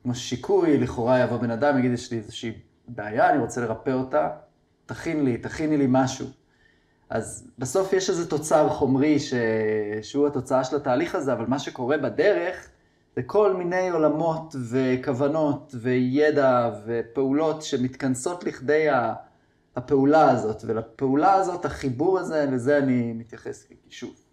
כמו 0.03 0.15
שיקוי, 0.15 0.77
לכאורה 0.77 1.19
יבוא 1.19 1.37
בן 1.37 1.51
אדם, 1.51 1.79
יגיד, 1.79 1.91
יש 1.91 2.11
לי 2.11 2.17
איזושהי 2.17 2.51
בעיה, 2.87 3.29
אני 3.29 3.37
רוצה 3.39 3.61
לרפא 3.61 3.89
אותה, 3.89 4.29
תכין 4.85 5.25
לי, 5.25 5.37
תכיני 5.37 5.77
לי 5.77 5.85
משהו. 5.89 6.27
אז 7.09 7.47
בסוף 7.59 7.93
יש 7.93 8.09
איזה 8.09 8.29
תוצר 8.29 8.69
חומרי 8.69 9.19
ש... 9.19 9.33
שהוא 10.01 10.27
התוצאה 10.27 10.63
של 10.63 10.75
התהליך 10.75 11.15
הזה, 11.15 11.33
אבל 11.33 11.45
מה 11.47 11.59
שקורה 11.59 11.97
בדרך 11.97 12.69
זה 13.15 13.23
כל 13.23 13.53
מיני 13.53 13.89
עולמות 13.89 14.55
וכוונות 14.69 15.75
וידע 15.81 16.71
ופעולות 16.85 17.61
שמתכנסות 17.61 18.43
לכדי 18.43 18.87
הפעולה 19.75 20.31
הזאת, 20.31 20.63
ולפעולה 20.65 21.33
הזאת, 21.33 21.65
החיבור 21.65 22.19
הזה, 22.19 22.45
לזה 22.51 22.77
אני 22.77 23.13
מתייחס 23.13 23.63
ככישוף. 23.63 24.25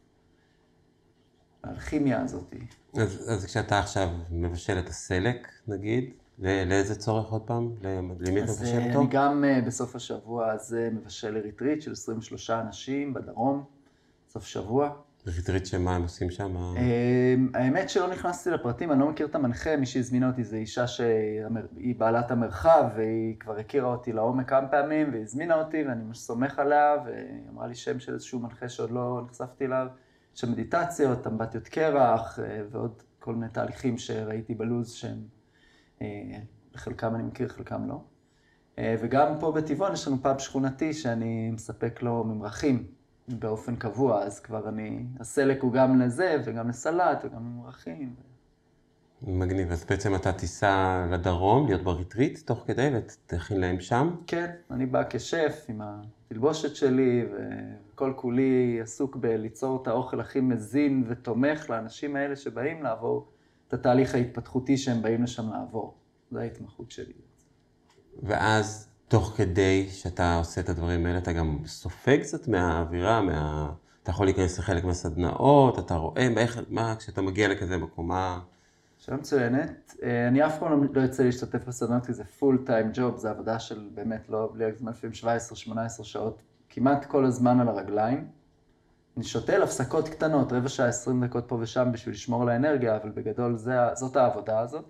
האלכימיה 1.64 2.22
הזאת. 2.22 2.54
אז, 2.96 3.30
אז 3.30 3.44
כשאתה 3.44 3.78
עכשיו 3.78 4.08
מבשל 4.30 4.78
את 4.78 4.88
הסלק, 4.88 5.48
נגיד, 5.68 6.10
לא, 6.38 6.64
לאיזה 6.64 6.94
צורך 6.94 7.30
עוד 7.30 7.42
פעם? 7.42 7.74
למי 7.82 8.42
אתה 8.42 8.50
אז 8.50 8.62
מבשל 8.62 8.78
אה, 8.78 8.86
אותו? 8.88 9.00
אני 9.00 9.08
גם 9.10 9.44
אה, 9.44 9.60
בסוף 9.66 9.96
השבוע 9.96 10.50
הזה 10.50 10.88
מבשל 10.92 11.36
לריטריט 11.36 11.82
של 11.82 11.92
23 11.92 12.50
אנשים 12.50 13.14
בדרום, 13.14 13.64
סוף 14.30 14.46
שבוע. 14.46 14.90
ריטריט 15.26 15.66
שמה 15.66 15.96
הם 15.96 16.02
עושים 16.02 16.30
שם? 16.30 16.56
אה, 16.56 17.34
האמת 17.54 17.90
שלא 17.90 18.10
נכנסתי 18.10 18.50
לפרטים, 18.50 18.92
אני 18.92 19.00
לא 19.00 19.08
מכיר 19.08 19.26
את 19.26 19.34
המנחה, 19.34 19.76
מי 19.76 19.86
שהזמינה 19.86 20.28
אותי 20.28 20.44
זו 20.44 20.56
אישה 20.56 20.86
שהיא 20.86 21.94
בעלת 21.98 22.30
המרחב, 22.30 22.84
והיא 22.96 23.36
כבר 23.40 23.58
הכירה 23.58 23.88
אותי 23.88 24.12
לעומק 24.12 24.48
כמה 24.48 24.68
פעמים, 24.68 25.10
והזמינה 25.12 25.54
אותי, 25.54 25.82
ואני 25.88 26.04
ממש 26.04 26.18
סומך 26.18 26.58
עליה, 26.58 26.94
והיא 27.04 27.48
אמרה 27.50 27.66
לי 27.66 27.74
שם 27.74 28.00
של 28.00 28.14
איזשהו 28.14 28.40
מנחה 28.40 28.68
שעוד 28.68 28.90
לא 28.90 29.22
נחשפתי 29.26 29.64
אליו, 29.64 29.86
של 30.34 30.50
מדיטציות, 30.50 31.26
אמבטיות 31.26 31.68
קרח, 31.68 32.38
אה, 32.38 32.62
ועוד 32.70 33.02
כל 33.18 33.34
מיני 33.34 33.52
תהליכים 33.52 33.98
שראיתי 33.98 34.54
בלוז 34.54 34.90
שהם, 34.90 35.22
אה, 36.02 36.06
חלקם 36.74 37.14
אני 37.14 37.22
מכיר, 37.22 37.48
חלקם 37.48 37.88
לא. 37.88 38.00
אה, 38.78 38.94
וגם 39.00 39.38
פה 39.40 39.52
בטבעון 39.52 39.92
יש 39.92 40.08
לנו 40.08 40.22
פאב 40.22 40.38
שכונתי 40.38 40.92
שאני 40.92 41.50
מספק 41.50 42.02
לו 42.02 42.24
ממרחים 42.24 42.86
באופן 43.28 43.76
קבוע, 43.76 44.22
אז 44.22 44.40
כבר 44.40 44.68
אני, 44.68 45.04
הסלק 45.20 45.62
הוא 45.62 45.72
גם 45.72 46.00
לזה 46.00 46.36
וגם 46.44 46.68
לסלט 46.68 47.24
וגם 47.24 47.42
ממרחים. 47.42 48.14
מגניב. 49.22 49.72
אז 49.72 49.84
בעצם 49.84 50.14
אתה 50.14 50.32
תיסע 50.32 51.06
לדרום, 51.10 51.66
להיות 51.66 51.82
בריטריט 51.82 52.38
תוך 52.38 52.64
כדי, 52.66 52.90
ותכין 52.94 53.60
להם 53.60 53.80
שם. 53.80 54.16
כן, 54.26 54.50
אני 54.70 54.86
בא 54.86 55.02
כשף 55.10 55.64
עם 55.68 55.80
התלבושת 55.82 56.76
שלי, 56.76 57.24
וכל 57.94 58.12
כולי 58.16 58.78
עסוק 58.82 59.16
בליצור 59.16 59.82
את 59.82 59.88
האוכל 59.88 60.20
הכי 60.20 60.40
מזין 60.40 61.04
ותומך 61.08 61.70
לאנשים 61.70 62.16
האלה 62.16 62.36
שבאים 62.36 62.82
לעבור 62.82 63.28
את 63.68 63.74
התהליך 63.74 64.14
ההתפתחותי 64.14 64.76
שהם 64.76 65.02
באים 65.02 65.22
לשם 65.22 65.52
לעבור. 65.52 65.94
זו 66.30 66.38
ההתמחות 66.38 66.90
שלי. 66.90 67.12
ואז, 68.22 68.88
תוך 69.12 69.34
כדי 69.36 69.88
שאתה 69.90 70.36
עושה 70.36 70.60
את 70.60 70.68
הדברים 70.68 71.06
האלה, 71.06 71.18
אתה 71.18 71.32
גם 71.32 71.58
סופג 71.66 72.20
קצת 72.20 72.48
מהאווירה, 72.48 73.22
מה... 73.22 73.72
אתה 74.02 74.10
יכול 74.10 74.26
להיכנס 74.26 74.58
לחלק 74.58 74.84
מהסדנאות, 74.84 75.78
אתה 75.78 75.94
רואה, 75.94 76.28
איך, 76.36 76.60
מה, 76.68 76.94
כשאתה 76.98 77.22
מגיע 77.22 77.48
לכזה 77.48 77.76
מקום, 77.76 78.08
מה... 78.08 78.40
שאלה 78.98 79.16
מצוינת. 79.16 79.94
אה, 80.02 80.28
אני 80.28 80.46
אף 80.46 80.58
פעם 80.58 80.84
לא 80.94 81.00
יוצא 81.00 81.22
להשתתף 81.22 81.64
בסדנות, 81.68 82.06
כי 82.06 82.12
זה 82.12 82.24
פול 82.24 82.62
טיים 82.66 82.90
ג'וב, 82.92 83.16
זה 83.16 83.30
עבודה 83.30 83.58
של 83.58 83.88
באמת 83.94 84.28
לא, 84.28 84.50
בלי 84.52 84.64
הגזמה, 84.64 84.90
לפעמים 84.90 85.38
17-18 86.00 86.04
שעות, 86.04 86.42
כמעט 86.68 87.04
כל 87.04 87.24
הזמן 87.24 87.60
על 87.60 87.68
הרגליים. 87.68 88.28
אני 89.16 89.24
שותל 89.24 89.62
הפסקות 89.62 90.08
קטנות, 90.08 90.52
רבע 90.52 90.68
שעה, 90.68 90.88
20 90.88 91.24
דקות 91.24 91.44
פה 91.48 91.58
ושם 91.60 91.88
בשביל 91.92 92.14
לשמור 92.14 92.42
על 92.42 92.48
האנרגיה, 92.48 92.96
אבל 92.96 93.10
בגדול 93.10 93.56
זה, 93.56 93.72
זאת 93.94 94.16
העבודה 94.16 94.60
הזאת. 94.60 94.84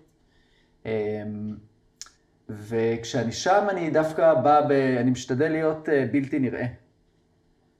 וכשאני 2.57 3.31
שם 3.31 3.67
אני 3.69 3.89
דווקא 3.89 4.33
בא, 4.33 4.61
ב, 4.67 4.71
אני 4.71 5.11
משתדל 5.11 5.51
להיות 5.51 5.89
אה, 5.89 6.05
בלתי 6.11 6.39
נראה. 6.39 6.65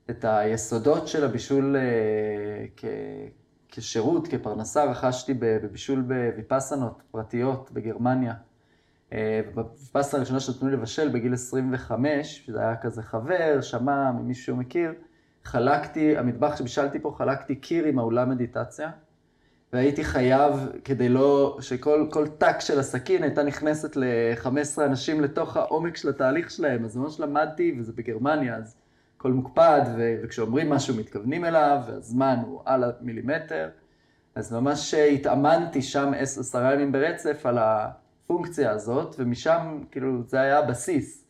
את 0.10 0.26
היסודות 0.26 1.08
של 1.08 1.24
הבישול 1.24 1.76
אה, 1.76 2.66
כ, 2.78 2.86
כשירות, 3.70 4.28
כפרנסה, 4.28 4.84
רכשתי 4.84 5.34
בבישול 5.40 6.02
בוויפסנות 6.02 7.04
פרטיות 7.12 7.72
בגרמניה. 7.72 8.34
אה, 9.14 9.42
בוויפסנה 9.54 10.20
הראשונה 10.20 10.40
שנתנו 10.40 10.70
לי 10.70 10.74
לבשל 10.74 11.10
בגיל 11.10 11.34
25, 11.34 12.46
שזה 12.46 12.60
היה 12.60 12.76
כזה 12.76 13.04
חבר, 13.04 13.62
שמע 13.62 14.12
ממישהו 14.12 14.56
מכיר, 14.56 14.94
חלקתי, 15.44 16.18
המטבח 16.18 16.56
שבישלתי 16.58 17.00
פה, 17.00 17.16
חלקתי 17.18 17.56
קיר 17.56 17.86
עם 17.86 18.00
האולם 18.00 18.30
מדיטציה, 18.30 18.92
והייתי 19.74 20.04
חייב, 20.04 20.54
כדי 20.84 21.10
לא, 21.10 21.58
שכל 21.62 22.08
כל 22.12 22.28
טק 22.28 22.56
של 22.60 22.80
הסכין 22.80 23.24
הייתה 23.24 23.44
נכנסת 23.44 23.96
ל-15 23.96 24.82
אנשים 24.86 25.22
לתוך 25.22 25.58
העומק 25.58 25.98
של 25.98 26.10
התהליך 26.10 26.52
שלהם, 26.52 26.86
אז 26.86 26.98
ממש 26.98 27.20
למדתי, 27.20 27.76
וזה 27.80 27.92
בגרמניה, 27.96 28.56
אז 28.56 28.76
הכל 29.18 29.32
מוקפד, 29.32 29.82
ו- 29.98 30.16
וכשאומרים 30.24 30.70
משהו 30.70 30.96
מתכוונים 30.96 31.46
אליו, 31.46 31.78
והזמן 31.88 32.36
הוא 32.48 32.62
על 32.66 32.84
המילימטר, 32.84 33.70
אז 34.36 34.54
ממש 34.54 34.94
התאמנתי 34.94 35.82
שם 35.82 36.12
עשר- 36.18 36.42
עשרה 36.42 36.74
ימים 36.74 36.92
ברצף 36.92 37.46
על 37.46 37.58
הפונקציה 37.62 38.72
הזאת, 38.72 39.16
ומשם, 39.20 39.80
כאילו, 39.92 40.24
זה 40.28 40.42
היה 40.42 40.60
הבסיס. 40.60 41.26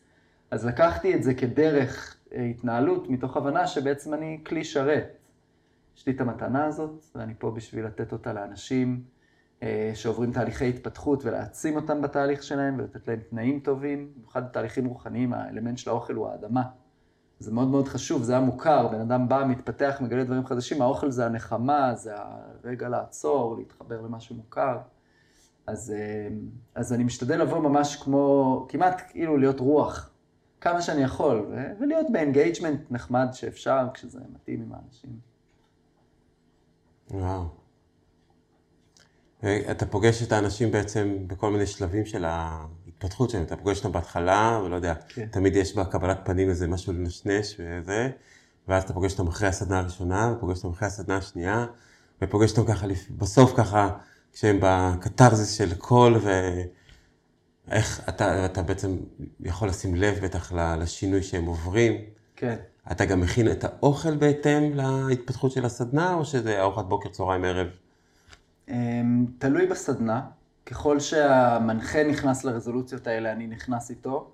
אז 0.50 0.66
לקחתי 0.66 1.14
את 1.14 1.22
זה 1.22 1.34
כדרך 1.34 2.16
אה, 2.34 2.42
התנהלות, 2.44 3.10
מתוך 3.10 3.36
הבנה 3.36 3.66
שבעצם 3.66 4.14
אני 4.14 4.40
כלי 4.46 4.64
שרת. 4.64 5.16
יש 5.96 6.06
לי 6.06 6.12
את 6.12 6.20
המתנה 6.20 6.64
הזאת, 6.64 7.04
ואני 7.14 7.34
פה 7.38 7.50
בשביל 7.50 7.86
לתת 7.86 8.12
אותה 8.12 8.32
לאנשים 8.32 9.04
אה, 9.62 9.90
שעוברים 9.94 10.32
תהליכי 10.32 10.68
התפתחות 10.68 11.24
ולהעצים 11.24 11.76
אותם 11.76 12.02
בתהליך 12.02 12.42
שלהם 12.42 12.78
ולתת 12.78 13.08
להם 13.08 13.20
תנאים 13.30 13.60
טובים. 13.60 14.12
במיוחד 14.16 14.44
בתהליכים 14.44 14.86
רוחניים, 14.86 15.32
האלמנט 15.32 15.78
של 15.78 15.90
האוכל 15.90 16.14
הוא 16.14 16.28
האדמה. 16.28 16.62
זה 17.38 17.52
מאוד 17.52 17.68
מאוד 17.68 17.88
חשוב, 17.88 18.22
זה 18.22 18.36
המוכר, 18.36 18.88
בן 18.88 19.00
אדם 19.00 19.28
בא, 19.28 19.44
מתפתח, 19.48 19.98
מגלה 20.00 20.24
דברים 20.24 20.46
חדשים, 20.46 20.82
האוכל 20.82 21.10
זה 21.10 21.26
הנחמה, 21.26 21.94
זה 21.94 22.12
הרגע 22.16 22.88
לעצור, 22.88 23.56
להתחבר 23.58 24.00
למשהו 24.00 24.36
מוכר. 24.36 24.78
אז, 25.66 25.94
אה, 25.96 26.28
אז 26.74 26.92
אני 26.92 27.04
משתדל 27.04 27.40
לבוא 27.42 27.58
ממש 27.58 27.96
כמו, 27.96 28.66
כמעט 28.68 29.02
כאילו 29.08 29.36
להיות 29.36 29.60
רוח, 29.60 30.10
כמה 30.60 30.82
שאני 30.82 31.02
יכול, 31.02 31.46
ולהיות 31.80 32.06
ב 32.12 32.19
engagement 32.19 32.90
נחמד 32.90 33.28
שאפשר, 33.32 33.86
כשזה 33.94 34.20
מתאים 34.34 34.62
עם 34.62 34.72
האנשים. 34.72 35.33
וואו. 37.14 37.44
אה, 39.44 39.70
אתה 39.70 39.86
פוגש 39.86 40.22
את 40.22 40.32
האנשים 40.32 40.70
בעצם 40.70 41.16
בכל 41.26 41.50
מיני 41.50 41.66
שלבים 41.66 42.06
של 42.06 42.24
ההתפתחות 42.24 43.30
שלהם. 43.30 43.44
אתה 43.44 43.56
פוגש 43.56 43.78
אותם 43.78 43.92
בהתחלה, 43.92 44.60
ולא 44.64 44.76
יודע, 44.76 44.94
כן. 45.08 45.26
תמיד 45.26 45.56
יש 45.56 45.74
בקבלת 45.74 46.20
פנים 46.24 46.48
איזה 46.48 46.68
משהו 46.68 46.92
לנשנש 46.92 47.56
וזה, 47.58 48.10
ואז 48.68 48.82
אתה 48.82 48.92
פוגש 48.92 49.12
אותם 49.12 49.28
אחרי 49.28 49.48
הסדנה 49.48 49.78
הראשונה, 49.78 50.34
ופוגש 50.36 50.56
אותם 50.56 50.70
אחרי 50.70 50.88
הסדנה 50.88 51.16
השנייה, 51.16 51.66
ופוגש 52.22 52.58
אותם 52.58 52.72
ככה, 52.72 52.86
בסוף 53.10 53.52
ככה, 53.56 53.90
כשהם 54.32 54.58
בקתרזיס 54.62 55.52
של 55.52 55.74
קול, 55.74 56.20
ואיך 57.68 58.08
אתה, 58.08 58.46
אתה 58.46 58.62
בעצם 58.62 58.96
יכול 59.40 59.68
לשים 59.68 59.94
לב 59.94 60.18
בטח 60.22 60.52
לשינוי 60.52 61.22
שהם 61.22 61.44
עוברים. 61.44 62.04
כן. 62.36 62.56
אתה 62.92 63.04
גם 63.04 63.20
מכין 63.20 63.50
את 63.50 63.64
האוכל 63.64 64.16
בהתאם 64.16 64.72
להתפתחות 65.08 65.52
של 65.52 65.64
הסדנה, 65.64 66.14
או 66.14 66.24
שזה 66.24 66.60
ארוחת 66.60 66.84
בוקר, 66.84 67.08
צהריים, 67.08 67.44
ערב? 67.44 67.66
אמ, 68.68 69.26
תלוי 69.38 69.66
בסדנה. 69.66 70.20
ככל 70.66 71.00
שהמנחה 71.00 72.04
נכנס 72.04 72.44
לרזולוציות 72.44 73.06
האלה, 73.06 73.32
אני 73.32 73.46
נכנס 73.46 73.90
איתו. 73.90 74.30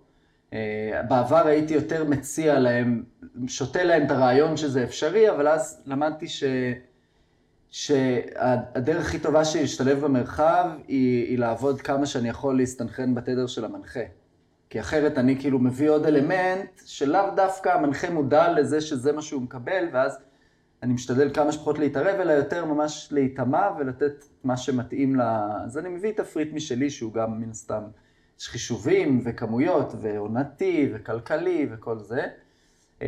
אה, 0.53 1.01
בעבר 1.09 1.47
הייתי 1.47 1.75
יותר 1.75 2.05
מציע 2.05 2.59
להם, 2.59 3.05
שותה 3.47 3.83
להם 3.83 4.07
את 4.07 4.11
הרעיון 4.11 4.57
שזה 4.57 4.85
אפשרי, 4.85 5.31
אבל 5.31 5.49
אז 5.49 5.83
למדתי 5.87 6.29
ש... 6.29 6.45
שהדרך 7.71 9.07
הכי 9.07 9.19
טובה 9.19 9.45
שלי 9.45 9.61
להשתלב 9.61 10.01
במרחב 10.01 10.71
היא, 10.89 11.27
היא 11.27 11.39
לעבוד 11.39 11.81
כמה 11.81 12.07
שאני 12.07 12.29
יכול 12.29 12.57
להסתנכרן 12.57 13.15
בתדר 13.15 13.47
של 13.47 13.65
המנחה. 13.65 14.01
כי 14.71 14.81
אחרת 14.81 15.19
אני 15.19 15.41
כאילו 15.41 15.59
מביא 15.59 15.91
עוד 15.91 16.07
אלמנט 16.07 16.81
שלאו 16.87 17.21
דווקא 17.37 17.69
המנחה 17.69 18.11
מודע 18.11 18.53
לזה 18.53 18.81
שזה 18.81 19.13
מה 19.13 19.23
שהוא 19.23 19.43
מקבל, 19.43 19.89
ואז 19.93 20.19
אני 20.83 20.93
משתדל 20.93 21.31
כמה 21.35 21.53
שפחות 21.53 21.79
להתערב, 21.79 22.21
אלא 22.21 22.33
יותר 22.33 22.65
ממש 22.65 23.09
להיטמע 23.13 23.69
ולתת 23.79 24.25
מה 24.45 24.57
שמתאים 24.57 25.17
ל... 25.17 25.21
אז 25.65 25.79
אני 25.79 25.89
מביא 25.89 26.13
תפריט 26.13 26.53
משלי, 26.53 26.91
שהוא 26.91 27.13
גם 27.13 27.41
מן 27.41 27.51
הסתם 27.51 27.83
יש 28.41 28.49
חישובים 28.49 29.21
וכמויות 29.25 29.93
ועונתי 30.01 30.91
וכלכלי 30.95 31.69
וכל 31.71 31.99
זה. 31.99 32.27
אמ, 33.03 33.07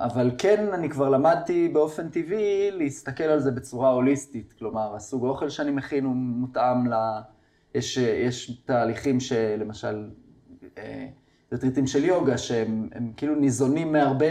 אבל 0.00 0.30
כן, 0.38 0.66
אני 0.72 0.90
כבר 0.90 1.08
למדתי 1.08 1.68
באופן 1.68 2.08
טבעי 2.08 2.70
להסתכל 2.70 3.24
על 3.24 3.40
זה 3.40 3.50
בצורה 3.50 3.90
הוליסטית. 3.90 4.54
כלומר, 4.58 4.96
הסוג 4.96 5.24
האוכל 5.24 5.48
שאני 5.48 5.70
מכין 5.70 6.04
הוא 6.04 6.14
מותאם 6.16 6.92
ל... 6.92 6.94
יש, 7.74 7.96
יש 7.96 8.50
תהליכים 8.64 9.20
שלמשל, 9.20 10.08
רטריטים 11.52 11.86
של 11.86 12.04
יוגה, 12.04 12.38
שהם 12.38 12.88
כאילו 13.16 13.34
ניזונים 13.34 13.92
מהרבה 13.92 14.26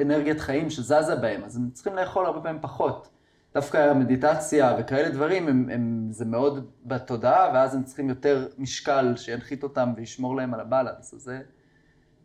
אנרגיית 0.00 0.40
חיים 0.40 0.70
שזזה 0.70 1.16
בהם, 1.16 1.44
אז 1.44 1.56
הם 1.56 1.70
צריכים 1.70 1.94
לאכול 1.94 2.26
הרבה 2.26 2.40
פעמים 2.40 2.62
פחות. 2.62 3.08
דווקא 3.54 3.90
המדיטציה 3.90 4.76
וכאלה 4.78 5.08
דברים, 5.08 5.48
הם, 5.48 5.68
הם, 5.72 6.08
זה 6.10 6.24
מאוד 6.24 6.70
בתודעה, 6.84 7.50
ואז 7.54 7.74
הם 7.74 7.84
צריכים 7.84 8.08
יותר 8.08 8.48
משקל 8.58 9.16
שינחית 9.16 9.62
אותם 9.62 9.92
וישמור 9.96 10.36
להם 10.36 10.54
על 10.54 10.60
הבלנס. 10.60 11.14
אז 11.14 11.20
זה 11.20 11.40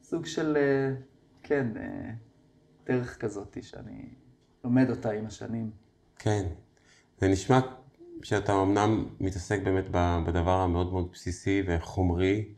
סוג 0.03 0.25
של, 0.25 0.57
כן, 1.43 1.67
דרך 2.87 3.17
כזאת 3.17 3.57
שאני 3.61 4.09
לומד 4.63 4.89
אותה 4.89 5.11
עם 5.11 5.25
השנים. 5.25 5.69
כן, 6.19 6.43
זה 7.17 7.27
נשמע 7.27 7.59
שאתה 8.23 8.61
אמנם 8.61 9.05
מתעסק 9.19 9.59
באמת 9.63 9.85
בדבר 10.27 10.51
המאוד 10.59 10.91
מאוד 10.91 11.09
בסיסי 11.13 11.63
וחומרי, 11.67 12.49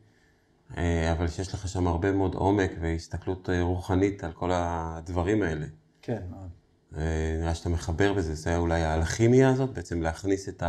אבל 0.76 1.28
שיש 1.28 1.54
לך 1.54 1.68
שם 1.68 1.86
הרבה 1.86 2.12
מאוד 2.12 2.34
עומק 2.34 2.70
והסתכלות 2.80 3.48
רוחנית 3.60 4.24
על 4.24 4.32
כל 4.32 4.50
הדברים 4.52 5.42
האלה. 5.42 5.66
כן, 6.02 6.22
מאוד. 6.30 6.48
נראה 7.40 7.54
שאתה 7.54 7.68
מחבר 7.68 8.12
בזה, 8.12 8.34
זה 8.34 8.56
אולי 8.56 8.82
האלכימיה 8.82 9.50
הזאת, 9.50 9.70
בעצם 9.74 10.02
להכניס 10.02 10.48
את 10.48 10.62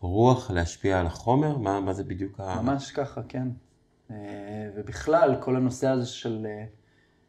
הרוח, 0.00 0.50
להשפיע 0.50 1.00
על 1.00 1.06
החומר? 1.06 1.58
מה, 1.58 1.80
מה 1.80 1.92
זה 1.92 2.04
בדיוק 2.04 2.40
ה... 2.40 2.62
ממש 2.62 2.92
ככה, 2.92 3.20
כן. 3.28 3.48
ובכלל, 4.76 5.36
כל 5.40 5.56
הנושא 5.56 5.88
הזה 5.88 6.06
של, 6.06 6.46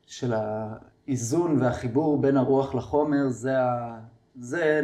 של 0.05 0.33
האיזון 0.33 1.61
והחיבור 1.61 2.21
בין 2.21 2.37
הרוח 2.37 2.75
לחומר, 2.75 3.29
זה, 3.29 3.61
ה... 3.61 3.99
זה, 4.35 4.81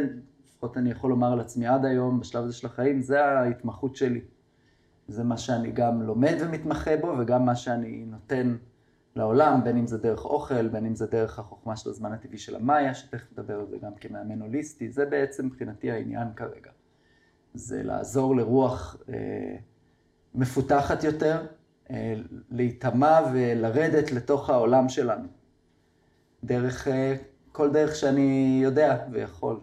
לפחות 0.48 0.76
אני 0.76 0.90
יכול 0.90 1.10
לומר 1.10 1.32
על 1.32 1.40
עצמי 1.40 1.66
עד 1.66 1.84
היום, 1.84 2.20
בשלב 2.20 2.44
הזה 2.44 2.52
של 2.52 2.66
החיים, 2.66 3.02
זה 3.02 3.24
ההתמחות 3.24 3.96
שלי. 3.96 4.20
זה 5.10 5.24
מה 5.24 5.38
שאני 5.38 5.72
גם 5.72 6.02
לומד 6.02 6.34
ומתמחה 6.40 6.96
בו, 6.96 7.14
וגם 7.18 7.44
מה 7.44 7.56
שאני 7.56 8.04
נותן 8.06 8.56
לעולם, 9.16 9.64
בין 9.64 9.76
אם 9.76 9.86
זה 9.86 9.98
דרך 9.98 10.24
אוכל, 10.24 10.68
בין 10.68 10.86
אם 10.86 10.94
זה 10.94 11.06
דרך 11.06 11.38
החוכמה 11.38 11.76
של 11.76 11.90
הזמן 11.90 12.12
הטבעי 12.12 12.38
של 12.38 12.56
המאיה, 12.56 12.94
שתכף 12.94 13.32
נדבר 13.32 13.60
על 13.60 13.66
זה 13.66 13.76
גם 13.82 13.94
כמאמן 13.94 14.42
הוליסטי, 14.42 14.90
זה 14.90 15.06
בעצם 15.06 15.46
מבחינתי 15.46 15.90
העניין 15.90 16.28
כרגע. 16.36 16.70
זה 17.54 17.82
לעזור 17.82 18.36
לרוח 18.36 18.96
אה, 19.08 19.56
מפותחת 20.34 21.04
יותר, 21.04 21.46
אה, 21.90 22.14
להיטמע 22.50 23.20
ולרדת 23.32 24.12
לתוך 24.12 24.50
העולם 24.50 24.88
שלנו. 24.88 25.28
דרך, 26.44 26.88
אה, 26.88 27.16
כל 27.52 27.72
דרך 27.72 27.94
שאני 27.94 28.60
יודע 28.62 29.06
ויכול. 29.12 29.60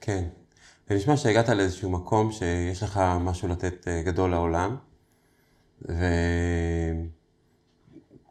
כן. 0.00 0.28
זה 0.92 0.98
נשמע 0.98 1.16
שהגעת 1.16 1.48
לאיזשהו 1.48 1.90
מקום 1.90 2.32
שיש 2.32 2.82
לך 2.82 3.00
משהו 3.20 3.48
לתת 3.48 3.88
גדול 4.04 4.30
לעולם, 4.30 4.76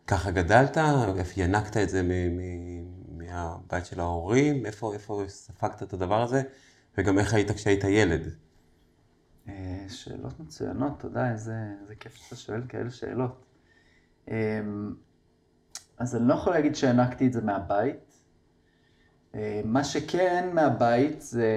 וככה 0.06 0.32
גדלת, 0.32 0.78
איפה 1.18 1.42
ינקת 1.42 1.78
את 1.78 1.90
זה 1.90 2.02
מהבית 3.10 3.86
של 3.86 4.00
ההורים, 4.00 4.66
איפה, 4.66 4.94
איפה 4.94 5.24
ספגת 5.28 5.84
את 5.84 5.94
הדבר 5.94 6.22
הזה, 6.22 6.42
וגם 6.98 7.20
איך 7.20 7.34
היית 7.34 7.52
כשהיית 7.52 7.84
ילד. 7.84 8.28
שאלות 9.88 10.40
מצוינות, 10.40 11.00
תודה, 11.00 11.32
איזה, 11.32 11.54
איזה 11.82 11.96
כיף 11.96 12.16
שאתה 12.16 12.36
שואל 12.36 12.62
כאלה 12.70 12.92
שאלות. 12.92 13.46
אז 15.98 16.16
אני 16.16 16.28
לא 16.28 16.34
יכול 16.34 16.54
להגיד 16.54 16.76
שהענקתי 16.76 17.28
את 17.28 17.34
זה 17.34 17.42
מהבית. 17.42 18.11
מה 19.66 19.84
שכן 19.84 20.50
מהבית 20.54 21.22
זה, 21.22 21.48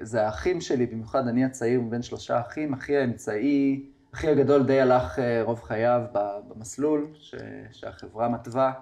זה 0.00 0.26
האחים 0.26 0.60
שלי, 0.60 0.86
במיוחד 0.86 1.28
אני 1.28 1.44
הצעיר 1.44 1.80
מבין 1.80 2.02
שלושה 2.02 2.40
אחים, 2.40 2.72
אחי 2.72 2.96
האמצעי, 2.96 3.90
אחי 4.14 4.28
הגדול 4.28 4.66
די 4.66 4.80
הלך 4.80 5.18
רוב 5.42 5.62
חייו 5.62 6.02
במסלול 6.48 7.06
ש, 7.14 7.34
שהחברה 7.72 8.28
מתווה, 8.28 8.72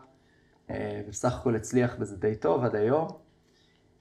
ובסך 0.70 1.34
הכל 1.34 1.56
הצליח 1.56 1.96
בזה 1.98 2.16
די 2.16 2.34
טוב 2.34 2.64
עד 2.64 2.74
היום. 2.74 3.08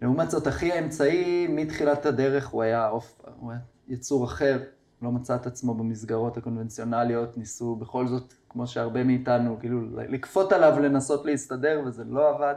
לעומת 0.01 0.31
זאת, 0.31 0.47
אחי 0.47 0.71
האמצעי, 0.71 1.47
מתחילת 1.47 2.05
הדרך 2.05 2.47
הוא 2.47 2.63
היה, 2.63 2.89
אוף, 2.89 3.21
הוא 3.39 3.51
היה 3.51 3.59
יצור 3.87 4.25
אחר, 4.25 4.63
לא 5.01 5.11
מצא 5.11 5.35
את 5.35 5.47
עצמו 5.47 5.73
במסגרות 5.73 6.37
הקונבנציונליות, 6.37 7.37
ניסו 7.37 7.75
בכל 7.75 8.07
זאת, 8.07 8.33
כמו 8.49 8.67
שהרבה 8.67 9.03
מאיתנו, 9.03 9.57
כאילו 9.59 9.81
לכפות 9.95 10.51
עליו 10.51 10.79
לנסות 10.79 11.25
להסתדר, 11.25 11.81
וזה 11.85 12.03
לא 12.03 12.29
עבד. 12.29 12.55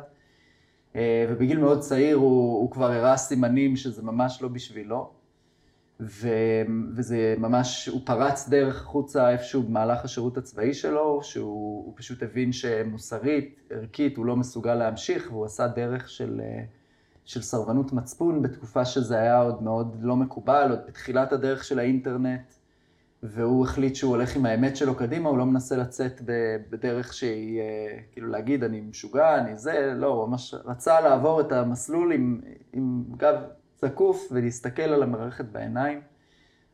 ובגיל 0.94 1.58
מאוד 1.58 1.80
צעיר 1.80 2.16
הוא, 2.16 2.60
הוא 2.60 2.70
כבר 2.70 2.92
הראה 2.92 3.16
סימנים 3.16 3.76
שזה 3.76 4.02
ממש 4.02 4.42
לא 4.42 4.48
בשבילו. 4.48 5.10
ו, 6.00 6.28
וזה 6.96 7.34
ממש, 7.38 7.86
הוא 7.86 8.00
פרץ 8.04 8.48
דרך 8.48 8.82
החוצה 8.82 9.30
איפשהו 9.30 9.62
במהלך 9.62 10.04
השירות 10.04 10.36
הצבאי 10.36 10.74
שלו, 10.74 11.22
שהוא 11.22 11.92
פשוט 11.96 12.22
הבין 12.22 12.52
שמוסרית, 12.52 13.60
ערכית, 13.70 14.16
הוא 14.16 14.26
לא 14.26 14.36
מסוגל 14.36 14.74
להמשיך, 14.74 15.28
והוא 15.30 15.44
עשה 15.44 15.68
דרך 15.68 16.08
של, 16.08 16.40
של 17.24 17.42
סרבנות 17.42 17.92
מצפון 17.92 18.42
בתקופה 18.42 18.84
שזה 18.84 19.18
היה 19.18 19.40
עוד 19.40 19.62
מאוד 19.62 19.96
לא 20.00 20.16
מקובל, 20.16 20.66
עוד 20.70 20.80
בתחילת 20.86 21.32
הדרך 21.32 21.64
של 21.64 21.78
האינטרנט, 21.78 22.52
והוא 23.22 23.64
החליט 23.64 23.94
שהוא 23.94 24.10
הולך 24.10 24.36
עם 24.36 24.46
האמת 24.46 24.76
שלו 24.76 24.94
קדימה, 24.94 25.28
הוא 25.28 25.38
לא 25.38 25.46
מנסה 25.46 25.76
לצאת 25.76 26.20
בדרך 26.70 27.12
שהיא, 27.12 27.60
כאילו 28.12 28.28
להגיד, 28.28 28.64
אני 28.64 28.80
משוגע, 28.80 29.38
אני 29.38 29.56
זה, 29.56 29.92
לא, 29.96 30.06
הוא 30.06 30.28
ממש 30.28 30.54
רצה 30.64 31.00
לעבור 31.00 31.40
את 31.40 31.52
המסלול 31.52 32.12
עם, 32.12 32.40
עם 32.72 33.04
גב 33.16 33.36
זקוף 33.82 34.28
ולהסתכל 34.30 34.82
על 34.82 35.02
המערכת 35.02 35.44
בעיניים. 35.44 36.00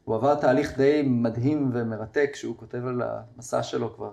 הוא 0.04 0.14
עבר 0.14 0.34
תהליך 0.34 0.76
די 0.76 1.02
מדהים 1.06 1.70
ומרתק, 1.72 2.30
שהוא 2.34 2.56
כותב 2.56 2.86
על 2.86 3.02
המסע 3.02 3.62
שלו 3.62 3.94
כבר, 3.94 4.12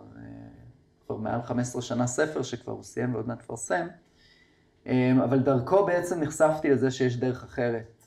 כבר 1.06 1.18
מעל 1.18 1.42
15 1.42 1.82
שנה 1.82 2.08
ספר, 2.08 2.42
שכבר 2.42 2.74
הוא 2.74 2.84
סיים 2.84 3.14
ועוד 3.14 3.28
מעט 3.28 3.40
תפרסם. 3.40 3.88
אבל 5.24 5.40
דרכו 5.40 5.86
בעצם 5.86 6.22
נחשפתי 6.22 6.70
לזה 6.70 6.92
שיש 6.92 7.18
דרך 7.18 7.44
אחרת. 7.44 8.03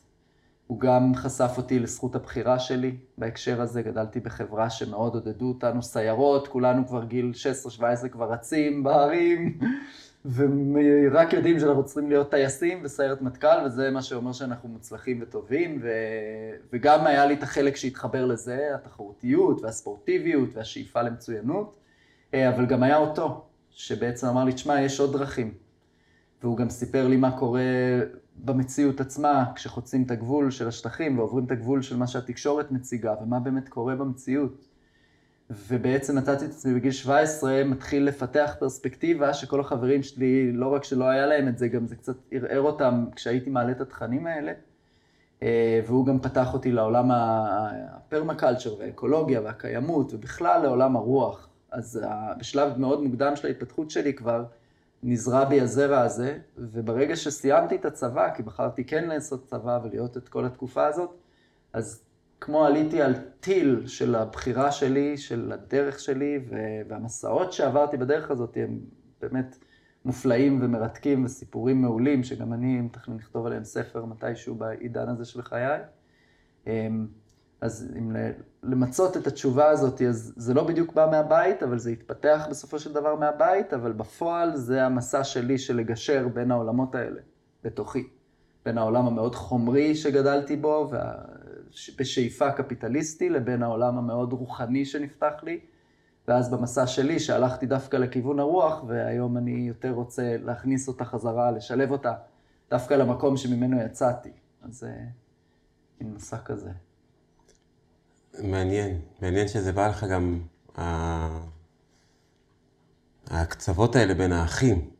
הוא 0.66 0.80
גם 0.80 1.12
חשף 1.14 1.50
אותי 1.56 1.78
לזכות 1.78 2.14
הבחירה 2.14 2.58
שלי 2.58 2.96
בהקשר 3.18 3.60
הזה, 3.60 3.82
גדלתי 3.82 4.20
בחברה 4.20 4.70
שמאוד 4.70 5.14
עודדו 5.14 5.48
אותנו, 5.48 5.82
סיירות, 5.82 6.48
כולנו 6.48 6.86
כבר 6.86 7.04
גיל 7.04 7.32
16-17 8.04 8.08
כבר 8.08 8.32
רצים 8.32 8.82
בערים, 8.82 9.58
ורק 10.34 11.32
יודעים 11.32 11.60
שאנחנו 11.60 11.84
צריכים 11.84 12.08
להיות 12.08 12.30
טייסים 12.30 12.82
בסיירת 12.82 13.22
מטכ"ל, 13.22 13.66
וזה 13.66 13.90
מה 13.90 14.02
שאומר 14.02 14.32
שאנחנו 14.32 14.68
מוצלחים 14.68 15.18
וטובים, 15.22 15.78
ו... 15.82 15.88
וגם 16.72 17.06
היה 17.06 17.26
לי 17.26 17.34
את 17.34 17.42
החלק 17.42 17.76
שהתחבר 17.76 18.24
לזה, 18.24 18.68
התחרותיות 18.74 19.62
והספורטיביות 19.62 20.48
והשאיפה 20.52 21.02
למצוינות, 21.02 21.76
אבל 22.34 22.66
גם 22.66 22.82
היה 22.82 22.96
אותו, 22.96 23.44
שבעצם 23.70 24.26
אמר 24.26 24.44
לי, 24.44 24.52
תשמע, 24.52 24.80
יש 24.80 25.00
עוד 25.00 25.12
דרכים. 25.12 25.54
והוא 26.42 26.56
גם 26.56 26.70
סיפר 26.70 27.08
לי 27.08 27.16
מה 27.16 27.38
קורה 27.38 27.60
במציאות 28.44 29.00
עצמה, 29.00 29.44
כשחוצים 29.54 30.02
את 30.02 30.10
הגבול 30.10 30.50
של 30.50 30.68
השטחים 30.68 31.18
ועוברים 31.18 31.44
את 31.44 31.50
הגבול 31.50 31.82
של 31.82 31.96
מה 31.96 32.06
שהתקשורת 32.06 32.70
מציגה, 32.70 33.14
ומה 33.22 33.40
באמת 33.40 33.68
קורה 33.68 33.96
במציאות. 33.96 34.66
ובעצם 35.50 36.18
מצאתי 36.18 36.44
את 36.44 36.50
עצמי 36.50 36.74
בגיל 36.74 36.90
17, 36.90 37.64
מתחיל 37.64 38.04
לפתח 38.04 38.54
פרספקטיבה 38.58 39.34
שכל 39.34 39.60
החברים 39.60 40.02
שלי, 40.02 40.52
לא 40.52 40.74
רק 40.74 40.84
שלא 40.84 41.04
היה 41.04 41.26
להם 41.26 41.48
את 41.48 41.58
זה, 41.58 41.68
גם 41.68 41.86
זה 41.86 41.96
קצת 41.96 42.16
ערער 42.30 42.60
אותם 42.60 43.04
כשהייתי 43.16 43.50
מעלה 43.50 43.70
את 43.70 43.80
התכנים 43.80 44.26
האלה. 44.26 44.52
והוא 45.86 46.06
גם 46.06 46.18
פתח 46.18 46.54
אותי 46.54 46.72
לעולם 46.72 47.10
הפרמקלצ'ר 47.10 48.74
והאקולוגיה 48.78 49.40
והקיימות, 49.40 50.14
ובכלל 50.14 50.62
לעולם 50.62 50.96
הרוח. 50.96 51.48
אז 51.70 52.00
בשלב 52.38 52.78
מאוד 52.78 53.02
מוקדם 53.02 53.36
של 53.36 53.46
ההתפתחות 53.46 53.90
שלי 53.90 54.14
כבר, 54.14 54.44
נזרע 55.08 55.44
בי 55.44 55.60
הזרע 55.60 56.00
הזה, 56.00 56.38
וברגע 56.56 57.16
שסיימתי 57.16 57.74
את 57.74 57.84
הצבא, 57.84 58.34
כי 58.34 58.42
בחרתי 58.42 58.84
כן 58.84 59.08
לעשות 59.08 59.46
צבא 59.46 59.80
ולהיות 59.84 60.16
את 60.16 60.28
כל 60.28 60.44
התקופה 60.44 60.86
הזאת, 60.86 61.10
אז 61.72 62.02
כמו 62.40 62.64
עליתי 62.64 63.02
על 63.02 63.14
טיל 63.40 63.86
של 63.86 64.14
הבחירה 64.14 64.72
שלי, 64.72 65.18
של 65.18 65.52
הדרך 65.52 66.00
שלי, 66.00 66.38
והמסעות 66.88 67.52
שעברתי 67.52 67.96
בדרך 67.96 68.30
הזאת 68.30 68.56
הם 68.56 68.78
באמת 69.20 69.58
מופלאים 70.04 70.58
ומרתקים 70.62 71.24
וסיפורים 71.24 71.82
מעולים, 71.82 72.24
שגם 72.24 72.52
אני 72.52 72.80
מתכנן 72.80 73.16
לכתוב 73.16 73.46
עליהם 73.46 73.64
ספר 73.64 74.04
מתישהו 74.04 74.54
בעידן 74.54 75.08
הזה 75.08 75.24
של 75.24 75.42
חיי. 75.42 75.80
אז 77.66 77.88
אם 77.98 78.16
למצות 78.62 79.16
את 79.16 79.26
התשובה 79.26 79.68
הזאת, 79.68 80.02
אז 80.02 80.32
זה 80.36 80.54
לא 80.54 80.64
בדיוק 80.64 80.92
בא 80.92 81.08
מהבית, 81.10 81.62
אבל 81.62 81.78
זה 81.78 81.90
התפתח 81.90 82.46
בסופו 82.50 82.78
של 82.78 82.92
דבר 82.92 83.14
מהבית, 83.14 83.74
אבל 83.74 83.92
בפועל 83.92 84.56
זה 84.56 84.84
המסע 84.84 85.24
שלי 85.24 85.58
של 85.58 85.76
לגשר 85.76 86.28
בין 86.28 86.50
העולמות 86.50 86.94
האלה, 86.94 87.20
בתוכי. 87.64 88.08
בין 88.64 88.78
העולם 88.78 89.06
המאוד 89.06 89.34
חומרי 89.34 89.94
שגדלתי 89.94 90.56
בו, 90.56 90.90
בשאיפה 91.98 92.50
קפיטליסטי 92.50 93.28
לבין 93.28 93.62
העולם 93.62 93.98
המאוד 93.98 94.32
רוחני 94.32 94.84
שנפתח 94.84 95.34
לי. 95.42 95.60
ואז 96.28 96.50
במסע 96.50 96.86
שלי, 96.86 97.20
שהלכתי 97.20 97.66
דווקא 97.66 97.96
לכיוון 97.96 98.38
הרוח, 98.38 98.84
והיום 98.86 99.36
אני 99.36 99.50
יותר 99.50 99.90
רוצה 99.90 100.36
להכניס 100.42 100.88
אותה 100.88 101.04
חזרה, 101.04 101.50
לשלב 101.50 101.90
אותה 101.90 102.12
דווקא 102.70 102.94
למקום 102.94 103.36
שממנו 103.36 103.80
יצאתי. 103.80 104.32
אז 104.62 104.78
זה 104.78 104.92
מין 106.00 106.14
מסע 106.14 106.38
כזה. 106.38 106.70
מעניין. 108.42 109.00
מעניין 109.22 109.48
שזה 109.48 109.72
בא 109.72 109.88
לך 109.88 110.04
גם, 110.04 110.40
ה... 110.78 111.56
הקצוות 113.30 113.96
האלה 113.96 114.14
בין 114.14 114.32
האחים. 114.32 114.90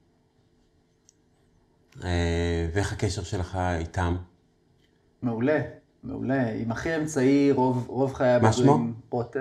אה, 2.05 2.69
ואיך 2.75 2.93
הקשר 2.93 3.23
שלך 3.23 3.59
איתם? 3.79 4.17
מעולה, 5.23 5.61
מעולה. 6.03 6.51
עם 6.51 6.71
אחי 6.71 6.93
האמצעי, 6.93 7.53
רוב, 7.53 7.87
רוב 7.89 8.15
חיי? 8.15 8.35
הבוגרים 8.35 8.95
רותם. 9.11 9.41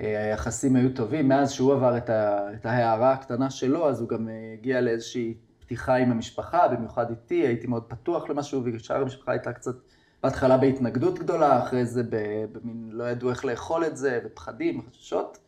אה, 0.00 0.22
היחסים 0.24 0.76
היו 0.76 0.94
טובים. 0.94 1.28
מאז 1.28 1.52
שהוא 1.52 1.72
עבר 1.72 1.96
את, 1.96 2.10
ה, 2.10 2.52
את 2.54 2.66
ההערה 2.66 3.12
הקטנה 3.12 3.50
שלו, 3.50 3.88
אז 3.88 4.00
הוא 4.00 4.08
גם 4.08 4.28
אה, 4.28 4.54
הגיע 4.58 4.80
לאיזושהי 4.80 5.34
פתיחה 5.60 5.94
עם 5.94 6.10
המשפחה, 6.10 6.68
במיוחד 6.68 7.10
איתי, 7.10 7.46
הייתי 7.46 7.66
מאוד 7.66 7.82
פתוח 7.88 8.30
למשהו, 8.30 8.62
ושאר 8.64 9.02
המשפחה 9.02 9.32
הייתה 9.32 9.52
קצת, 9.52 9.74
בהתחלה 10.22 10.56
בהתנגדות 10.56 11.18
גדולה, 11.18 11.62
אחרי 11.62 11.86
זה 11.86 12.02
במין 12.10 12.90
לא 12.92 13.04
ידעו 13.04 13.30
איך 13.30 13.44
לאכול 13.44 13.84
את 13.84 13.96
זה, 13.96 14.20
ופחדים, 14.24 14.78
וחששות. 14.78 15.38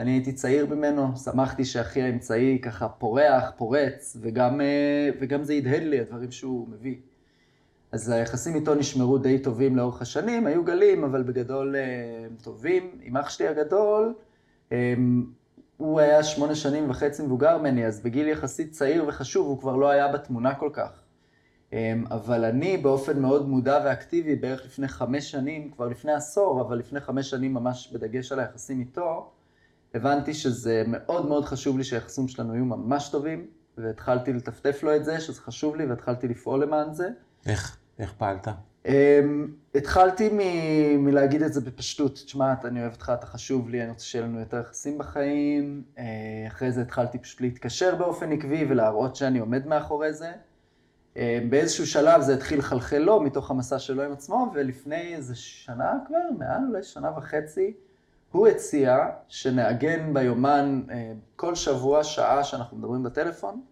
אני 0.00 0.10
הייתי 0.10 0.32
צעיר 0.32 0.66
ממנו, 0.66 1.16
שמחתי 1.16 1.64
שאחי 1.64 2.02
האמצעי 2.02 2.58
ככה 2.62 2.88
פורח, 2.88 3.52
פורץ, 3.56 4.16
וגם, 4.20 4.60
אה, 4.60 5.10
וגם 5.20 5.44
זה 5.44 5.52
הדהד 5.52 5.82
לי, 5.82 6.00
הדברים 6.00 6.32
שהוא 6.32 6.68
מביא. 6.68 6.96
אז 7.92 8.08
היחסים 8.08 8.54
איתו 8.54 8.74
נשמרו 8.74 9.18
די 9.18 9.38
טובים 9.38 9.76
לאורך 9.76 10.02
השנים, 10.02 10.46
היו 10.46 10.64
גלים, 10.64 11.04
אבל 11.04 11.22
בגדול 11.22 11.76
אה, 11.76 11.82
הם 12.26 12.36
טובים. 12.42 12.98
עם 13.02 13.16
אח 13.16 13.30
שלי 13.30 13.48
הגדול, 13.48 14.14
הם, 14.70 15.26
הוא 15.76 16.00
היה 16.00 16.22
שמונה 16.22 16.54
שנים 16.54 16.90
וחצי 16.90 17.22
מבוגר 17.22 17.58
ממני, 17.58 17.86
אז 17.86 18.00
בגיל 18.00 18.28
יחסית 18.28 18.72
צעיר 18.72 19.04
וחשוב, 19.08 19.46
הוא 19.46 19.58
כבר 19.58 19.76
לא 19.76 19.90
היה 19.90 20.12
בתמונה 20.12 20.54
כל 20.54 20.70
כך. 20.72 21.01
הם, 21.72 22.04
אבל 22.10 22.44
אני 22.44 22.76
באופן 22.76 23.18
מאוד 23.22 23.48
מודע 23.48 23.80
ואקטיבי, 23.84 24.36
בערך 24.36 24.64
לפני 24.64 24.88
חמש 24.88 25.30
שנים, 25.30 25.70
כבר 25.70 25.88
לפני 25.88 26.12
עשור, 26.12 26.60
אבל 26.60 26.78
לפני 26.78 27.00
חמש 27.00 27.30
שנים 27.30 27.54
ממש 27.54 27.92
בדגש 27.92 28.32
על 28.32 28.40
היחסים 28.40 28.80
איתו, 28.80 29.30
הבנתי 29.94 30.34
שזה 30.34 30.82
מאוד 30.86 31.28
מאוד 31.28 31.44
חשוב 31.44 31.78
לי 31.78 31.84
שהיחסים 31.84 32.28
שלנו 32.28 32.54
יהיו 32.54 32.64
ממש 32.64 33.08
טובים, 33.08 33.46
והתחלתי 33.78 34.32
לטפטף 34.32 34.82
לו 34.82 34.96
את 34.96 35.04
זה, 35.04 35.20
שזה 35.20 35.40
חשוב 35.40 35.76
לי, 35.76 35.86
והתחלתי 35.86 36.28
לפעול 36.28 36.62
למען 36.62 36.92
זה. 36.92 37.08
איך? 37.46 37.76
איך 37.98 38.12
פעלת? 38.18 38.48
Um, 38.86 38.88
התחלתי 39.74 40.28
מ- 40.32 41.04
מלהגיד 41.04 41.42
את 41.42 41.52
זה 41.52 41.60
בפשטות, 41.60 42.14
תשמע, 42.14 42.54
אני 42.64 42.80
אוהב 42.80 42.92
אותך, 42.92 43.12
אתה 43.18 43.26
חשוב 43.26 43.68
לי, 43.68 43.82
אני 43.82 43.90
רוצה 43.90 44.04
שיהיה 44.04 44.24
לנו 44.24 44.40
יותר 44.40 44.60
יחסים 44.60 44.98
בחיים. 44.98 45.82
Uh, 45.96 46.00
אחרי 46.46 46.72
זה 46.72 46.80
התחלתי 46.82 47.18
פשוט 47.18 47.40
להתקשר 47.40 47.94
באופן 47.94 48.32
עקבי 48.32 48.66
ולהראות 48.68 49.16
שאני 49.16 49.38
עומד 49.38 49.66
מאחורי 49.66 50.12
זה. 50.12 50.32
Uh, 51.14 51.18
באיזשהו 51.50 51.86
שלב 51.86 52.20
זה 52.20 52.34
התחיל 52.34 52.58
לחלחל 52.58 52.98
לו 52.98 53.20
מתוך 53.20 53.50
המסע 53.50 53.78
שלו 53.78 54.02
עם 54.02 54.12
עצמו, 54.12 54.50
ולפני 54.54 55.14
איזה 55.14 55.34
שנה 55.34 55.92
כבר, 56.06 56.18
מעל 56.38 56.60
אולי 56.68 56.82
שנה 56.82 57.18
וחצי, 57.18 57.72
הוא 58.30 58.48
הציע 58.48 59.08
שנעגן 59.28 60.14
ביומן 60.14 60.82
uh, 60.88 60.92
כל 61.36 61.54
שבוע 61.54 62.04
שעה 62.04 62.44
שאנחנו 62.44 62.76
מדברים 62.76 63.02
בטלפון, 63.02 63.62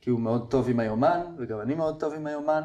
כי 0.00 0.10
הוא 0.10 0.20
מאוד 0.20 0.50
טוב 0.50 0.68
עם 0.68 0.80
היומן, 0.80 1.20
וגם 1.38 1.60
אני 1.60 1.74
מאוד 1.74 2.00
טוב 2.00 2.14
עם 2.14 2.26
היומן. 2.26 2.62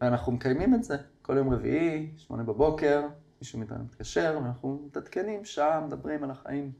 ואנחנו 0.00 0.32
מקיימים 0.32 0.74
את 0.74 0.84
זה. 0.84 0.96
כל 1.22 1.36
יום 1.36 1.54
רביעי, 1.54 2.10
שמונה 2.16 2.42
בבוקר, 2.42 3.02
מישהו 3.40 3.58
מאיתנו 3.58 3.84
מתקשר, 3.84 4.38
ואנחנו 4.42 4.82
מתעדכנים, 4.86 5.44
שעה, 5.44 5.80
מדברים 5.80 6.24
על 6.24 6.30
החיים. 6.30 6.72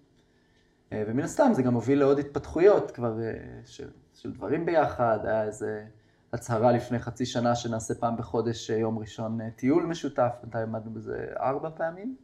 אה, 0.92 1.04
ומן 1.06 1.22
הסתם 1.22 1.50
זה 1.54 1.62
גם 1.62 1.74
הוביל 1.74 1.98
לעוד 1.98 2.18
התפתחויות 2.18 2.90
כבר 2.90 3.20
אה, 3.20 3.32
של, 3.64 3.88
של 4.14 4.32
דברים 4.32 4.66
ביחד, 4.66 5.18
היה 5.24 5.44
איזה 5.44 5.84
הצהרה 6.32 6.72
לפני 6.72 6.98
חצי 6.98 7.26
שנה 7.26 7.54
שנעשה 7.54 7.94
פעם 7.94 8.16
בחודש 8.16 8.70
אה, 8.70 8.76
יום 8.76 8.98
ראשון 8.98 9.50
טיול 9.50 9.86
משותף, 9.86 10.32
בינתיים 10.42 10.74
עמדנו 10.74 10.90
בזה 10.90 11.26
ארבע 11.40 11.70
פעמים, 11.70 12.16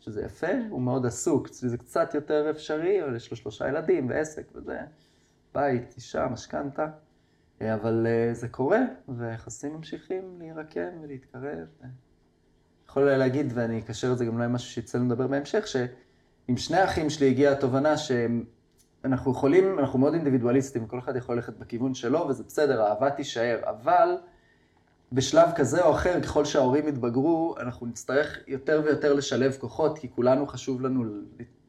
שזה 0.00 0.22
יפה, 0.24 0.52
הוא 0.70 0.82
מאוד 0.82 1.06
עסוק, 1.06 1.46
אצלי 1.46 1.68
זה 1.68 1.78
קצת 1.78 2.14
יותר 2.14 2.50
אפשרי, 2.50 3.04
אבל 3.04 3.16
יש 3.16 3.30
לו 3.30 3.36
שלושה 3.36 3.68
ילדים 3.68 4.08
ועסק 4.08 4.46
וזה, 4.54 4.80
בית, 5.54 5.94
אישה, 5.96 6.28
משכנתה. 6.28 6.86
אבל 7.74 8.06
זה 8.32 8.48
קורה, 8.48 8.80
והיחסים 9.08 9.74
ממשיכים 9.74 10.36
להירקם 10.38 10.88
ולהתקרב. 11.02 11.66
יכול 12.88 13.02
להגיד, 13.16 13.52
ואני 13.54 13.78
אקשר 13.78 14.12
את 14.12 14.18
זה 14.18 14.24
גם 14.24 14.38
לא 14.38 14.44
עם 14.44 14.52
משהו 14.52 14.70
שיצא 14.70 14.98
לנו 14.98 15.06
לדבר 15.06 15.26
בהמשך, 15.26 15.66
שעם 15.66 16.56
שני 16.56 16.76
האחים 16.76 17.10
שלי 17.10 17.30
הגיעה 17.30 17.52
התובנה 17.52 17.94
שאנחנו 19.02 19.32
יכולים, 19.32 19.78
אנחנו 19.78 19.98
מאוד 19.98 20.14
אינדיבידואליסטים, 20.14 20.86
כל 20.86 20.98
אחד 20.98 21.16
יכול 21.16 21.34
ללכת 21.34 21.58
בכיוון 21.58 21.94
שלו, 21.94 22.26
וזה 22.28 22.44
בסדר, 22.44 22.82
האהבה 22.82 23.10
תישאר, 23.10 23.60
אבל 23.64 24.16
בשלב 25.12 25.48
כזה 25.56 25.84
או 25.84 25.94
אחר, 25.94 26.20
ככל 26.22 26.44
שההורים 26.44 26.88
יתבגרו, 26.88 27.54
אנחנו 27.60 27.86
נצטרך 27.86 28.38
יותר 28.46 28.82
ויותר 28.84 29.12
לשלב 29.12 29.56
כוחות, 29.60 29.98
כי 29.98 30.10
כולנו 30.10 30.46
חשוב 30.46 30.80
לנו 30.80 31.04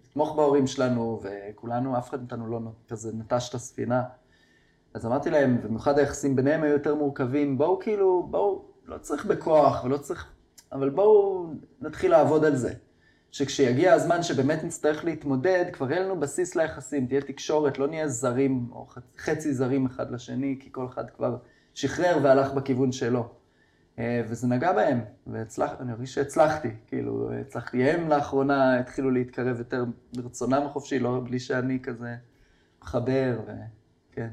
לתמוך 0.10 0.36
בהורים 0.36 0.68
שלנו, 0.68 1.22
וכולנו, 1.24 1.98
אף 1.98 2.10
אחד 2.10 2.20
מאיתנו 2.20 2.48
לא 2.48 2.60
כזה 2.90 3.12
נטש 3.14 3.50
את 3.50 3.54
הספינה. 3.56 4.04
אז 4.94 5.06
אמרתי 5.06 5.30
להם, 5.30 5.62
במיוחד 5.62 6.00
היחסים 6.00 6.36
ביניהם 6.36 6.64
היו 6.64 6.74
יותר 6.74 6.96
מורכבים, 6.96 7.58
בואו 7.58 7.80
כאילו, 7.80 8.28
בואו, 8.30 8.66
לא 8.86 8.98
צריך 8.98 9.26
בכוח 9.26 9.84
ולא 9.84 9.98
צריך, 9.98 10.32
אבל 10.72 10.90
בואו 10.90 11.48
נתחיל 11.82 12.12
לעבוד 12.12 12.46
על 12.46 12.56
זה. 12.56 12.74
שכשיגיע 13.34 13.94
הזמן 13.94 14.24
שבאמת 14.24 14.64
נצטרך 14.64 15.06
להתמודד, 15.06 15.66
כבר 15.74 15.92
יהיה 15.92 16.04
לנו 16.04 16.20
בסיס 16.20 16.56
ליחסים, 16.56 17.08
תהיה 17.08 17.22
תקשורת, 17.22 17.80
לא 17.80 17.88
נהיה 17.88 18.08
זרים 18.08 18.68
או 18.72 18.88
חצי 19.18 19.54
זרים 19.54 19.86
אחד 19.86 20.12
לשני, 20.12 20.58
כי 20.60 20.70
כל 20.72 20.86
אחד 20.86 21.10
כבר 21.10 21.38
שחרר 21.74 22.20
והלך 22.24 22.54
בכיוון 22.54 22.92
שלו. 22.92 23.30
וזה 24.00 24.48
נגע 24.48 24.74
בהם, 24.74 25.02
ואני 25.28 25.92
מרגיש 25.92 26.14
שהצלחתי, 26.14 26.68
כאילו, 26.88 27.32
הצלחתי. 27.42 27.90
הם 27.90 28.10
לאחרונה 28.10 28.80
התחילו 28.80 29.12
להתקרב 29.12 29.60
יותר 29.60 29.86
ברצונם 30.16 30.64
החופשי, 30.66 31.00
לא 31.00 31.22
בלי 31.26 31.40
שאני 31.40 31.80
כזה 31.84 32.16
מחבר, 32.82 33.40
וכן. 33.44 34.30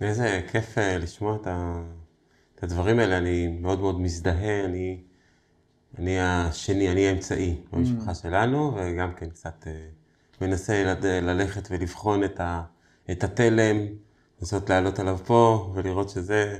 ואיזה 0.00 0.40
כיף 0.52 0.78
לשמוע 0.78 1.36
את, 1.36 1.46
ה... 1.46 1.82
את 2.54 2.62
הדברים 2.62 2.98
האלה, 2.98 3.18
אני 3.18 3.58
מאוד 3.60 3.80
מאוד 3.80 4.00
מזדהה, 4.00 4.64
אני, 4.64 5.02
אני 5.98 6.20
השני, 6.20 6.92
אני 6.92 7.08
האמצעי 7.08 7.56
במשפחה 7.72 8.10
mm. 8.10 8.14
שלנו, 8.14 8.76
וגם 8.76 9.12
כן 9.14 9.30
קצת 9.30 9.66
מנסה 10.40 10.84
לד... 10.84 11.06
ללכת 11.06 11.68
ולבחון 11.70 12.24
את, 12.24 12.40
ה... 12.40 12.62
את 13.10 13.24
התלם, 13.24 13.86
לנסות 14.40 14.70
לעלות 14.70 14.98
עליו 14.98 15.18
פה 15.24 15.72
ולראות 15.74 16.10
שזה, 16.10 16.58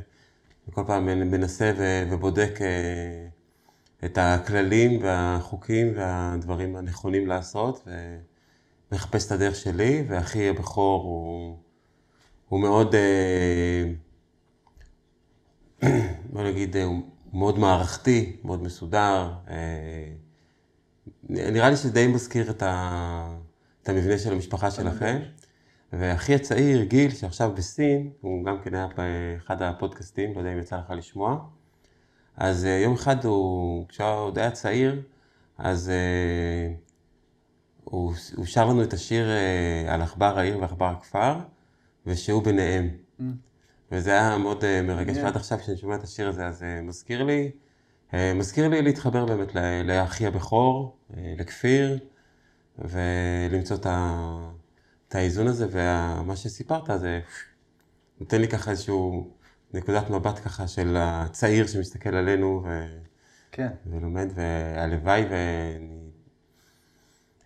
וכל 0.69 0.83
פעם 0.87 1.07
מנסה 1.07 1.73
ו... 1.79 2.03
ובודק 2.11 2.59
את 4.05 4.19
הכללים 4.21 5.03
והחוקים 5.03 5.93
והדברים 5.97 6.77
הנכונים 6.77 7.27
לעשות, 7.27 7.89
ומחפש 8.93 9.27
את 9.27 9.33
הדרך 9.33 9.55
שלי, 9.55 10.05
ואחי 10.09 10.49
הבכור 10.49 11.03
הוא... 11.03 11.57
הוא 12.49 12.61
מאוד, 12.61 12.95
בוא 16.33 16.43
נגיד, 16.43 16.77
הוא 16.77 17.03
מאוד 17.33 17.59
מערכתי, 17.59 18.37
מאוד 18.45 18.63
מסודר. 18.63 19.33
נראה 21.29 21.71
לי 21.71 21.77
שזה 21.77 21.93
די 21.93 22.07
מזכיר 22.07 22.51
את, 22.51 22.63
ה, 22.63 23.37
את 23.83 23.89
המבנה 23.89 24.19
של 24.19 24.33
המשפחה 24.33 24.71
שלכם. 24.71 25.19
ואחי 25.93 26.35
הצעיר, 26.35 26.85
גיל, 26.85 27.11
שעכשיו 27.11 27.53
בסין, 27.55 28.11
הוא 28.21 28.45
גם 28.45 28.63
כן 28.63 28.75
היה 28.75 28.89
באחד 28.97 29.63
הפודקאסטים, 29.63 30.35
לא 30.35 30.39
יודע 30.39 30.53
אם 30.53 30.59
יצא 30.59 30.77
לך 30.77 30.91
לשמוע. 30.91 31.39
אז 32.37 32.65
יום 32.65 32.95
אחד 32.95 33.25
הוא, 33.25 33.87
כשהוא 33.89 34.09
עוד 34.09 34.39
היה 34.39 34.51
צעיר, 34.51 35.03
אז 35.59 35.91
הוא, 37.85 38.13
הוא 38.37 38.47
שר 38.47 38.67
לנו 38.67 38.83
את 38.83 38.93
השיר 38.93 39.27
על 39.89 40.03
עכבר 40.03 40.39
העיר 40.39 40.59
ועכבר 40.59 40.87
הכפר. 40.87 41.35
ושהוא 42.07 42.43
ביניהם. 42.43 42.89
Mm. 43.21 43.23
וזה 43.93 44.11
היה 44.11 44.39
מאוד 44.39 44.63
uh, 44.63 44.83
מרגש, 44.83 45.17
ועד 45.17 45.37
עכשיו 45.37 45.59
כשאני 45.59 45.77
שומע 45.77 45.95
את 45.95 46.03
השיר 46.03 46.29
הזה, 46.29 46.47
אז 46.47 46.63
uh, 46.63 46.83
מזכיר 46.83 47.23
לי, 47.23 47.51
uh, 48.11 48.15
מזכיר 48.35 48.69
לי 48.69 48.83
להתחבר 48.83 49.27
באמת 49.27 49.55
לאחי 49.85 50.27
הבכור, 50.27 50.97
לכפיר, 51.17 51.99
ולמצוא 52.79 53.77
את, 53.77 55.15
האיזון 55.15 55.47
הזה, 55.47 55.67
ומה 55.71 56.37
שסיפרת 56.37 57.01
זה 57.01 57.21
נותן 58.21 58.41
לי 58.41 58.49
ככה 58.49 58.71
איזשהו 58.71 59.31
נקודת 59.75 60.11
מבט 60.11 60.39
ככה 60.45 60.69
של 60.69 60.97
הצעיר 60.99 61.67
שמסתכל 61.67 62.15
עלינו 62.15 62.63
ו... 62.65 62.87
כן. 63.53 63.69
ולומד, 63.87 64.27
והלוואי, 64.35 65.25
ואני 65.31 66.11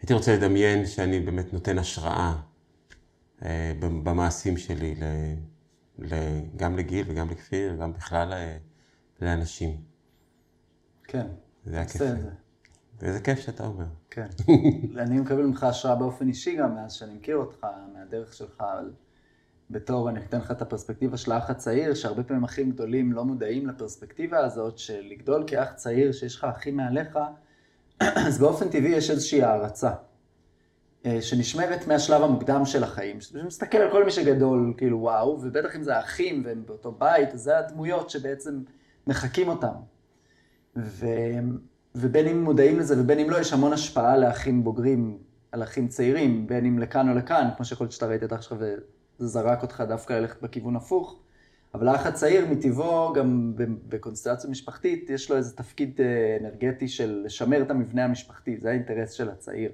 הייתי 0.00 0.14
רוצה 0.14 0.36
לדמיין 0.36 0.86
שאני 0.86 1.20
באמת 1.20 1.52
נותן 1.52 1.78
השראה 1.78 2.34
במעשים 3.80 4.56
שלי, 4.56 4.94
גם 6.56 6.76
לגיל 6.76 7.06
וגם 7.08 7.30
לכפיר, 7.30 7.76
גם 7.76 7.92
בכלל 7.92 8.32
לאנשים. 9.20 9.76
כן, 11.04 11.26
זה 11.64 11.76
היה 11.76 11.86
כיף. 11.86 12.02
איזה 13.02 13.20
כיף 13.20 13.38
שאתה 13.38 13.66
אומר. 13.66 13.84
כן. 14.10 14.26
אני 15.02 15.20
מקבל 15.20 15.42
ממך 15.42 15.64
השראה 15.64 15.94
באופן 15.94 16.28
אישי 16.28 16.56
גם 16.56 16.74
מאז 16.74 16.92
שאני 16.92 17.14
מכיר 17.14 17.36
אותך, 17.36 17.66
מהדרך 17.94 18.34
שלך, 18.34 18.60
על... 18.60 18.92
בתור, 19.70 20.10
אני 20.10 20.20
אתן 20.20 20.38
לך 20.38 20.50
את 20.50 20.62
הפרספקטיבה 20.62 21.16
של 21.16 21.32
האח 21.32 21.50
הצעיר, 21.50 21.94
שהרבה 21.94 22.22
פעמים 22.22 22.44
אחים 22.44 22.70
גדולים 22.70 23.12
לא 23.12 23.24
מודעים 23.24 23.66
לפרספקטיבה 23.66 24.38
הזאת, 24.38 24.78
של 24.78 25.00
לגדול 25.00 25.44
כאח 25.46 25.72
צעיר, 25.72 26.12
שיש 26.12 26.36
לך 26.36 26.44
אחים 26.44 26.76
מעליך, 26.76 27.18
אז 28.26 28.38
באופן 28.38 28.68
טבעי 28.68 28.90
יש 28.90 29.10
איזושהי 29.10 29.42
הערצה, 29.42 29.88
אה, 29.88 29.94
שנשמרת 31.20 31.86
מהשלב 31.86 32.22
המוקדם 32.22 32.64
של 32.64 32.84
החיים, 32.84 33.20
שמסתכל 33.20 33.78
על 33.78 33.90
כל 33.90 34.04
מי 34.04 34.10
שגדול, 34.10 34.74
כאילו 34.76 35.00
וואו, 35.00 35.38
ובטח 35.42 35.76
אם 35.76 35.82
זה 35.82 35.96
האחים 35.96 36.42
והם 36.44 36.62
באותו 36.66 36.92
בית, 36.92 37.28
זה 37.34 37.58
הדמויות 37.58 38.10
שבעצם 38.10 38.60
מחקים 39.06 39.48
אותם. 39.48 39.74
ו... 40.76 41.06
ובין 41.94 42.26
אם 42.26 42.44
מודעים 42.44 42.78
לזה 42.78 43.00
ובין 43.00 43.18
אם 43.18 43.30
לא, 43.30 43.40
יש 43.40 43.52
המון 43.52 43.72
השפעה 43.72 44.16
לאחים 44.16 44.64
בוגרים 44.64 45.18
על 45.52 45.62
אחים 45.62 45.88
צעירים, 45.88 46.46
בין 46.46 46.66
אם 46.66 46.78
לכאן 46.78 47.08
או 47.08 47.14
לכאן, 47.14 47.48
כמו 47.56 47.64
שיכול 47.64 47.84
להיות 47.84 47.92
שאתה 47.92 48.06
ראית 48.06 48.22
את 48.22 48.32
אח 48.32 48.42
שלך 48.42 48.54
וזה 48.58 49.26
זרק 49.26 49.62
אותך 49.62 49.84
דווקא 49.88 50.12
ללכת 50.12 50.42
בכיוון 50.42 50.76
הפוך. 50.76 51.20
אבל 51.74 51.88
האח 51.88 52.06
הצעיר 52.06 52.46
מטבעו, 52.50 53.12
גם 53.12 53.52
בקונסטלציה 53.88 54.50
משפחתית, 54.50 55.10
יש 55.10 55.30
לו 55.30 55.36
איזה 55.36 55.56
תפקיד 55.56 56.00
אה, 56.00 56.36
אנרגטי 56.40 56.88
של 56.88 57.22
לשמר 57.24 57.62
את 57.62 57.70
המבנה 57.70 58.04
המשפחתי, 58.04 58.56
זה 58.56 58.70
האינטרס 58.70 59.12
של 59.12 59.28
הצעיר. 59.28 59.70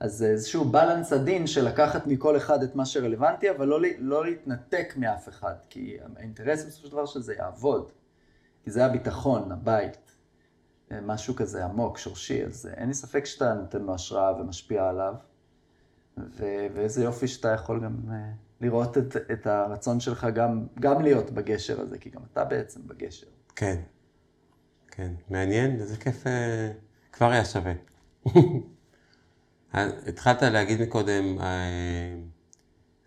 אז 0.00 0.22
איזשהו 0.22 0.64
בלנס 0.64 1.12
עדין 1.12 1.46
של 1.46 1.64
לקחת 1.64 2.06
מכל 2.06 2.36
אחד 2.36 2.62
את 2.62 2.74
מה 2.74 2.86
שרלוונטי, 2.86 3.50
אבל 3.50 3.68
לא, 3.68 3.80
לא 3.98 4.24
להתנתק 4.24 4.94
מאף 4.96 5.28
אחד, 5.28 5.54
כי 5.70 5.96
האינטרס 6.16 6.64
בסופו 6.64 6.86
של 6.86 6.92
דבר 6.92 7.06
שזה 7.06 7.34
יעבוד. 7.34 7.92
כי 8.64 8.70
זה 8.70 8.84
הביטחון, 8.84 9.52
הבית. 9.52 9.96
משהו 11.02 11.34
כזה 11.34 11.64
עמוק, 11.64 11.98
שורשי, 11.98 12.44
אז 12.44 12.68
אין 12.76 12.88
לי 12.88 12.94
ספק 12.94 13.24
שאתה 13.24 13.54
נותן 13.54 13.82
לו 13.82 13.94
השראה 13.94 14.40
ומשפיע 14.40 14.88
עליו, 14.88 15.14
ו- 16.18 16.66
ואיזה 16.74 17.04
יופי 17.04 17.28
שאתה 17.28 17.48
יכול 17.48 17.84
גם 17.84 17.96
uh, 18.08 18.12
לראות 18.60 18.98
את, 18.98 19.16
את 19.32 19.46
הרצון 19.46 20.00
שלך 20.00 20.26
גם, 20.34 20.66
גם 20.80 21.02
להיות 21.02 21.30
בגשר 21.30 21.80
הזה, 21.80 21.98
כי 21.98 22.10
גם 22.10 22.20
אתה 22.32 22.44
בעצם 22.44 22.80
בגשר. 22.86 23.26
כן, 23.56 23.80
כן, 24.90 25.12
מעניין, 25.28 25.80
איזה 25.80 25.96
כיף, 25.96 26.24
כבר 27.12 27.30
היה 27.30 27.44
שווה. 27.44 27.72
התחלת 29.72 30.42
להגיד 30.42 30.82
מקודם, 30.82 31.38
uh, 31.38 31.42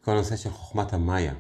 כל 0.06 0.12
הנושא 0.12 0.36
של 0.36 0.50
חוכמת 0.50 0.94
המאיה. 0.94 1.34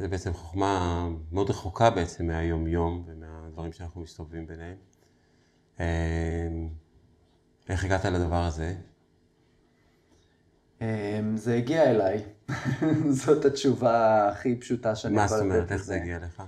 זה 0.00 0.08
בעצם 0.08 0.32
חוכמה 0.32 1.08
מאוד 1.32 1.50
רחוקה 1.50 1.90
בעצם 1.90 2.26
מהיום-יום 2.26 3.04
ומהדברים 3.06 3.72
שאנחנו 3.72 4.00
מסתובבים 4.00 4.46
ביניהם. 4.46 4.76
אמ, 5.80 5.84
איך 7.68 7.84
הגעת 7.84 8.04
לדבר 8.04 8.44
הזה? 8.44 8.74
אמ, 10.80 10.86
זה 11.36 11.54
הגיע 11.54 11.90
אליי. 11.90 12.22
זאת 13.24 13.44
התשובה 13.44 14.28
הכי 14.28 14.56
פשוטה 14.56 14.96
שאני 14.96 15.14
יכול 15.14 15.24
לתת. 15.24 15.32
מה 15.32 15.38
זאת 15.38 15.44
אומרת? 15.44 15.72
איך 15.72 15.82
זה 15.82 15.96
הגיע 15.96 16.16
אליך? 16.16 16.42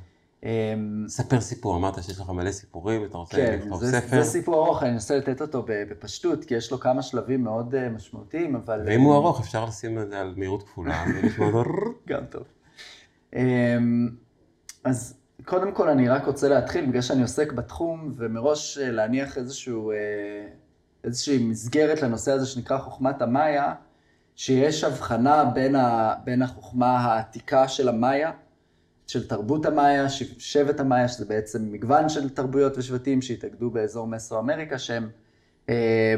אמ, 0.44 1.05
ספר 1.09 1.40
סיפור, 1.40 1.76
אמרת 1.76 2.02
שיש 2.02 2.20
לך 2.20 2.31
מלא 2.31 2.52
סיפורים, 2.52 3.05
אתה 3.05 3.18
רוצה 3.18 3.37
כן, 3.37 3.59
לכתוב 3.59 3.85
ספר. 3.85 4.00
כן, 4.00 4.22
זה 4.22 4.31
סיפור 4.31 4.66
ארוך, 4.66 4.83
אני 4.83 4.92
אנסה 4.92 5.16
לתת 5.16 5.40
אותו 5.40 5.64
בפשטות, 5.66 6.44
כי 6.44 6.55
יש 6.55 6.72
לו 6.72 6.81
כמה 6.81 7.02
שלבים 7.02 7.44
מאוד 7.44 7.74
אה, 7.74 7.88
משמעותיים, 7.88 8.57
אבל... 8.57 8.83
ואם 8.87 9.00
הוא 9.00 9.14
ארוך, 9.14 9.40
אפשר 9.40 9.64
לשים 9.64 9.98
את 9.98 10.09
זה 10.09 10.20
על 10.20 10.35
מהירות 10.37 10.62
כפולה, 10.62 11.05
ולשמוע 11.22 11.48
אותו... 11.52 11.70
גם 12.09 12.24
טוב. 12.31 12.42
אז 14.85 15.14
קודם 15.44 15.72
כל 15.72 15.88
אני 15.88 16.09
רק 16.09 16.26
רוצה 16.26 16.48
להתחיל, 16.48 16.87
בגלל 16.87 17.02
שאני 17.02 17.22
עוסק 17.22 17.52
בתחום, 17.52 18.12
ומראש 18.16 18.78
אה, 18.78 18.90
להניח 18.90 19.38
איזשהו, 19.38 19.90
אה, 19.90 19.96
איזושהי 21.05 21.38
מסגרת 21.38 22.02
לנושא 22.02 22.33
הזה 22.33 22.46
שנקרא 22.46 22.78
חוכמת 22.78 23.22
המאיה, 23.22 23.74
שיש 24.37 24.85
הבחנה 24.85 25.44
בין, 25.44 25.76
ה, 25.76 26.14
בין 26.24 26.42
החוכמה 26.42 26.98
העתיקה 26.98 27.68
של 27.68 27.88
המאיה, 27.88 28.31
של 29.12 29.29
תרבות 29.29 29.66
המאיה, 29.66 30.09
שבט 30.38 30.81
המאיה, 30.81 31.09
שזה 31.09 31.25
בעצם 31.25 31.72
מגוון 31.72 32.09
של 32.09 32.29
תרבויות 32.29 32.79
ושבטים 32.79 33.22
שהתאגדו 33.22 33.70
באזור 33.70 34.07
מסו-אמריקה, 34.07 34.79
שהם 34.79 35.11
אה, 35.68 36.14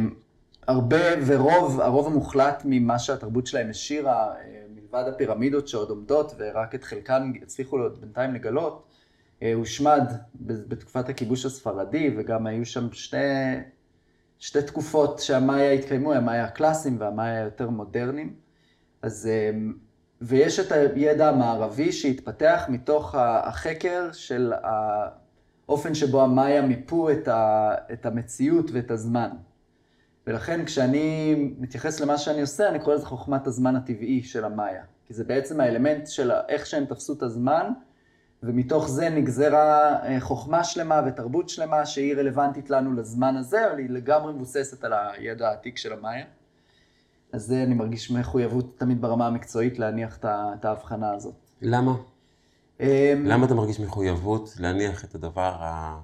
הרבה 0.67 0.99
ורוב, 1.27 1.81
הרוב 1.81 2.07
המוחלט 2.07 2.63
ממה 2.65 2.99
שהתרבות 2.99 3.47
שלהם 3.47 3.71
השאירה, 3.71 4.35
אה, 4.35 4.63
מלבד 4.75 5.05
הפירמידות 5.09 5.69
שעוד 5.69 5.91
עומדות, 5.91 6.35
ורק 6.39 6.75
את 6.75 6.85
חלקן 6.85 7.33
הצליחו 7.43 7.79
בינתיים 8.01 8.35
לגלות, 8.35 8.87
אה, 9.43 9.55
הושמד 9.55 10.13
בתקופת 10.41 11.09
הכיבוש 11.09 11.47
הספרדי, 11.47 12.15
וגם 12.17 12.47
היו 12.47 12.67
שם 12.67 12.93
שתי, 12.93 13.17
שתי 14.39 14.63
תקופות 14.63 15.19
שהמאיה 15.19 15.73
התקיימו, 15.73 16.13
המאיה 16.13 16.45
הקלאסיים 16.45 16.97
והמאיה 17.01 17.41
היותר 17.41 17.71
מודרניים. 17.71 18.35
אז, 19.03 19.27
אה, 19.27 19.51
ויש 20.27 20.61
את 20.61 20.73
הידע 20.73 21.29
המערבי 21.29 21.93
שהתפתח 21.93 22.65
מתוך 22.69 23.15
החקר 23.19 24.13
של 24.13 24.53
האופן 25.69 25.95
שבו 25.95 26.23
המאיה 26.23 26.63
מיפו 26.63 27.11
את, 27.11 27.29
ה, 27.29 27.75
את 27.93 28.07
המציאות 28.07 28.71
ואת 28.73 28.91
הזמן. 28.91 29.29
ולכן 30.27 30.65
כשאני 30.65 31.35
מתייחס 31.59 32.01
למה 32.01 32.19
שאני 32.19 32.41
עושה, 32.41 32.69
אני 32.69 32.79
קורא 32.79 32.95
לזה 32.95 33.07
חוכמת 33.07 33.47
הזמן 33.47 33.77
הטבעי 33.77 34.23
של 34.23 34.45
המאיה. 34.45 34.83
כי 35.07 35.15
זה 35.15 35.25
בעצם 35.25 35.61
האלמנט 35.61 36.07
של 36.07 36.33
איך 36.49 36.67
שהם 36.67 36.85
תפסו 36.85 37.13
את 37.13 37.23
הזמן, 37.23 37.73
ומתוך 38.43 38.89
זה 38.89 39.09
נגזרה 39.09 40.03
אה, 40.03 40.21
חוכמה 40.21 40.65
שלמה 40.65 41.03
ותרבות 41.07 41.49
שלמה 41.49 41.87
שהיא 41.87 42.15
רלוונטית 42.15 42.71
לנו 42.71 42.95
לזמן 42.95 43.37
הזה, 43.37 43.71
אבל 43.71 43.79
היא 43.79 43.91
לגמרי 43.91 44.33
מבוססת 44.33 44.85
על 44.85 44.93
הידע 44.93 45.49
העתיק 45.49 45.77
של 45.77 45.93
המאיה. 45.93 46.25
אז 47.35 47.43
זה 47.43 47.63
אני 47.63 47.75
מרגיש 47.75 48.11
מחויבות 48.11 48.79
תמיד 48.79 49.01
ברמה 49.01 49.27
המקצועית 49.27 49.79
להניח 49.79 50.19
את 50.25 50.65
ההבחנה 50.65 51.15
הזאת. 51.15 51.35
למה? 51.63 51.95
אמ, 52.81 52.87
למה 53.25 53.47
אתה 53.47 53.55
מרגיש 53.55 53.81
מחויבות 53.81 54.55
להניח 54.59 55.05
את 55.05 55.15
הדבר, 55.15 55.57
ה... 55.61 55.99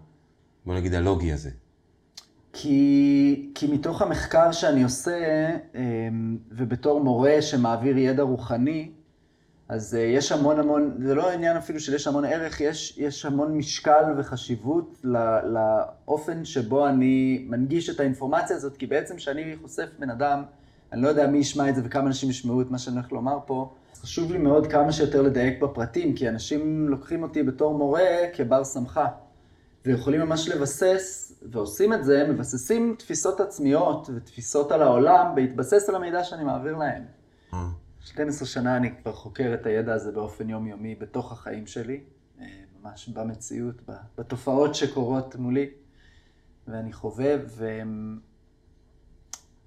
בוא 0.66 0.74
נגיד, 0.74 0.94
הלוגי 0.94 1.32
הזה? 1.32 1.50
כי, 2.52 3.50
כי 3.54 3.66
מתוך 3.72 4.02
המחקר 4.02 4.52
שאני 4.52 4.82
עושה, 4.82 5.48
אמ, 5.74 6.38
ובתור 6.50 7.00
מורה 7.00 7.42
שמעביר 7.42 7.98
ידע 7.98 8.22
רוחני, 8.22 8.90
אז 9.68 9.94
uh, 9.94 9.98
יש 9.98 10.32
המון 10.32 10.60
המון, 10.60 10.96
זה 11.06 11.14
לא 11.14 11.30
עניין 11.30 11.56
אפילו 11.56 11.80
של 11.80 11.94
יש 11.94 12.06
המון 12.06 12.24
ערך, 12.24 12.60
יש, 12.60 12.98
יש 12.98 13.26
המון 13.26 13.56
משקל 13.56 14.04
וחשיבות 14.18 14.98
לא, 15.04 15.20
לאופן 15.40 16.44
שבו 16.44 16.86
אני 16.86 17.46
מנגיש 17.48 17.90
את 17.90 18.00
האינפורמציה 18.00 18.56
הזאת, 18.56 18.76
כי 18.76 18.86
בעצם 18.86 19.16
כשאני 19.16 19.56
חושף 19.62 19.88
בן 19.98 20.10
אדם, 20.10 20.42
אני 20.92 21.02
לא 21.02 21.08
יודע 21.08 21.26
מי 21.26 21.38
ישמע 21.38 21.68
את 21.68 21.74
זה 21.74 21.82
וכמה 21.84 22.06
אנשים 22.06 22.30
ישמעו 22.30 22.62
את 22.62 22.70
מה 22.70 22.78
שאני 22.78 22.96
הולך 22.96 23.12
לומר 23.12 23.38
פה, 23.46 23.72
חשוב 23.94 24.32
לי 24.32 24.38
מאוד 24.38 24.66
כמה 24.66 24.92
שיותר 24.92 25.22
לדייק 25.22 25.62
בפרטים, 25.62 26.14
כי 26.14 26.28
אנשים 26.28 26.88
לוקחים 26.88 27.22
אותי 27.22 27.42
בתור 27.42 27.78
מורה 27.78 28.08
כבר 28.36 28.64
סמכה, 28.64 29.06
ויכולים 29.84 30.20
ממש 30.20 30.48
לבסס, 30.48 31.32
ועושים 31.50 31.92
את 31.92 32.04
זה, 32.04 32.26
מבססים 32.28 32.94
תפיסות 32.98 33.40
עצמיות 33.40 34.10
ותפיסות 34.14 34.72
על 34.72 34.82
העולם, 34.82 35.34
בהתבסס 35.34 35.88
על 35.88 35.94
המידע 35.94 36.24
שאני 36.24 36.44
מעביר 36.44 36.76
להם. 36.76 37.02
אה. 37.54 37.68
12 38.00 38.48
שנה 38.48 38.76
אני 38.76 38.90
כבר 39.02 39.12
חוקר 39.12 39.54
את 39.54 39.66
הידע 39.66 39.94
הזה 39.94 40.12
באופן 40.12 40.50
יומיומי 40.50 40.94
בתוך 40.94 41.32
החיים 41.32 41.66
שלי, 41.66 42.00
אה, 42.40 42.46
ממש 42.82 43.08
במציאות, 43.08 43.74
בתופעות 44.18 44.74
שקורות 44.74 45.36
מולי, 45.36 45.70
ואני 46.68 46.92
חווה, 46.92 47.34
ו... 47.46 47.82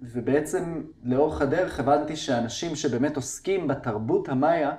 ובעצם 0.04 0.82
לאורך 1.04 1.42
הדרך 1.42 1.80
הבנתי 1.80 2.16
שאנשים 2.16 2.76
שבאמת 2.76 3.16
עוסקים 3.16 3.68
בתרבות 3.68 4.30
המאיה, 4.30 4.72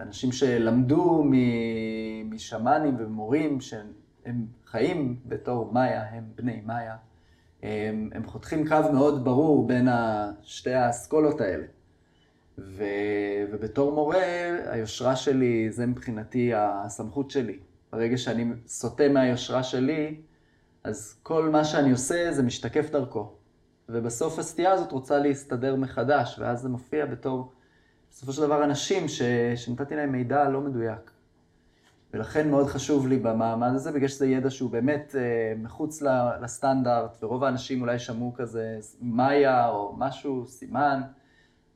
אנשים 0.00 0.32
שלמדו 0.32 1.24
משמאנים 2.24 2.96
ומורים 2.98 3.60
שהם 3.60 4.46
חיים 4.66 5.16
בתור 5.26 5.72
מאיה, 5.72 6.02
הם 6.10 6.24
בני 6.34 6.62
מאיה, 6.66 6.96
הם, 7.62 8.10
הם 8.12 8.26
חותכים 8.26 8.68
קו 8.68 8.92
מאוד 8.92 9.24
ברור 9.24 9.66
בין 9.66 9.88
שתי 10.42 10.74
האסכולות 10.74 11.40
האלה. 11.40 11.64
ו, 12.58 12.84
ובתור 13.52 13.92
מורה, 13.92 14.22
היושרה 14.66 15.16
שלי, 15.16 15.70
זה 15.70 15.86
מבחינתי 15.86 16.50
הסמכות 16.54 17.30
שלי. 17.30 17.58
ברגע 17.92 18.18
שאני 18.18 18.52
סוטה 18.66 19.08
מהיושרה 19.08 19.62
שלי, 19.62 20.20
אז 20.84 21.18
כל 21.22 21.50
מה 21.50 21.64
שאני 21.64 21.90
עושה 21.90 22.32
זה 22.32 22.42
משתקף 22.42 22.90
דרכו. 22.90 23.32
ובסוף 23.88 24.38
הסטייה 24.38 24.72
הזאת 24.72 24.92
רוצה 24.92 25.18
להסתדר 25.18 25.76
מחדש, 25.76 26.38
ואז 26.38 26.60
זה 26.60 26.68
מופיע 26.68 27.06
בתור, 27.06 27.52
בסופו 28.10 28.32
של 28.32 28.42
דבר, 28.42 28.64
אנשים 28.64 29.08
ש, 29.08 29.22
שנתתי 29.56 29.96
להם 29.96 30.12
מידע 30.12 30.48
לא 30.48 30.60
מדויק. 30.60 31.10
ולכן 32.14 32.50
מאוד 32.50 32.66
חשוב 32.66 33.06
לי 33.06 33.18
במעמד 33.18 33.70
הזה, 33.74 33.92
בגלל 33.92 34.08
שזה 34.08 34.26
ידע 34.26 34.50
שהוא 34.50 34.70
באמת 34.70 35.14
אה, 35.18 35.52
מחוץ 35.56 36.02
לסטנדרט, 36.40 37.22
ורוב 37.22 37.44
האנשים 37.44 37.80
אולי 37.80 37.98
שמעו 37.98 38.32
כזה 38.36 38.78
מאיה 39.00 39.68
או 39.68 39.94
משהו, 39.98 40.46
סימן, 40.46 41.02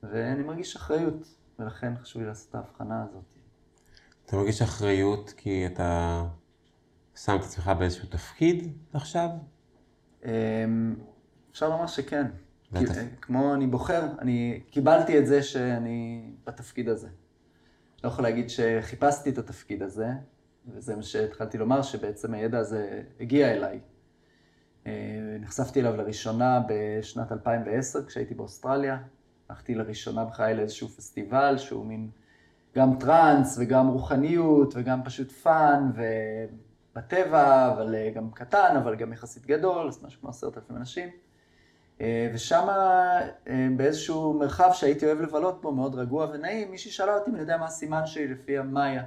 ואני 0.02 0.42
מרגיש 0.42 0.76
אחריות, 0.76 1.28
ולכן 1.58 1.92
חשוב 2.02 2.22
לי 2.22 2.28
לעשות 2.28 2.50
את 2.50 2.54
ההבחנה 2.54 3.04
הזאת. 3.08 3.24
אתה 4.26 4.36
מרגיש 4.36 4.62
אחריות 4.62 5.32
כי 5.36 5.66
אתה 5.66 6.22
שם 7.16 7.36
את 7.36 7.40
עצמך 7.40 7.70
באיזשהו 7.78 8.08
תפקיד 8.08 8.72
עכשיו? 8.92 9.28
אמ, 10.24 10.30
אפשר 11.52 11.68
לומר 11.68 11.86
שכן. 11.86 12.26
כי- 12.78 12.84
כמו 13.20 13.54
אני 13.54 13.66
בוחר, 13.66 14.06
אני 14.18 14.60
קיבלתי 14.70 15.18
את 15.18 15.26
זה 15.26 15.42
שאני 15.42 16.30
בתפקיד 16.46 16.88
הזה. 16.88 17.08
לא 18.04 18.08
יכול 18.08 18.24
להגיד 18.24 18.50
שחיפשתי 18.50 19.30
את 19.30 19.38
התפקיד 19.38 19.82
הזה, 19.82 20.08
וזה 20.66 20.96
מה 20.96 21.02
שהתחלתי 21.02 21.58
לומר, 21.58 21.82
שבעצם 21.82 22.34
הידע 22.34 22.58
הזה 22.58 23.02
הגיע 23.20 23.52
אליי. 23.52 23.80
אה, 24.86 24.92
נחשפתי 25.40 25.80
אליו 25.80 25.96
לראשונה 25.96 26.60
בשנת 26.68 27.32
2010, 27.32 28.04
כשהייתי 28.06 28.34
באוסטרליה. 28.34 28.98
הלכתי 29.48 29.74
לראשונה 29.74 30.24
בחיי 30.24 30.54
לאיזשהו 30.54 30.88
פסטיבל 30.88 31.58
שהוא 31.58 31.86
מין 31.86 32.10
גם 32.76 32.98
טראנס 32.98 33.58
וגם 33.60 33.88
רוחניות 33.88 34.74
וגם 34.76 35.04
פשוט 35.04 35.30
fun 35.32 35.90
ובטבע, 36.96 37.72
אבל 37.72 37.94
אה, 37.94 38.10
גם 38.14 38.30
קטן, 38.30 38.76
אבל 38.76 38.94
גם 38.94 39.12
יחסית 39.12 39.46
גדול, 39.46 39.88
אז 39.88 40.04
משהו 40.04 40.20
כמו 40.20 40.30
עשרת 40.30 40.56
אלפים 40.56 40.76
אנשים. 40.76 41.08
אה, 42.00 42.30
ושם 42.34 42.68
באיזשהו 43.76 44.32
מרחב 44.32 44.70
שהייתי 44.72 45.06
אוהב 45.06 45.20
לבלות 45.20 45.62
בו, 45.62 45.72
מאוד 45.72 45.94
רגוע 45.94 46.26
ונעים, 46.32 46.70
מישהי 46.70 46.90
שאלה 46.90 47.14
אותי 47.14 47.30
אם 47.30 47.34
אני 47.34 47.42
יודע 47.42 47.56
מה 47.56 47.66
הסימן 47.66 48.06
שלי 48.06 48.28
לפי 48.28 48.58
המאיה. 48.58 49.02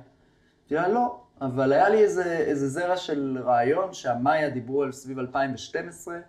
אמרתי 0.72 0.76
לה, 0.76 0.88
לא, 0.88 1.20
אבל 1.42 1.74
היה 1.74 1.90
לי 1.90 2.04
איזה, 2.04 2.38
איזה 2.38 2.68
זרע 2.68 2.98
של 2.98 3.38
רעיון 3.46 3.94
שהמאיה 3.94 4.50
דיברו 4.50 4.84
על 4.84 4.92
סביב 4.92 5.20
2012, 5.20 6.20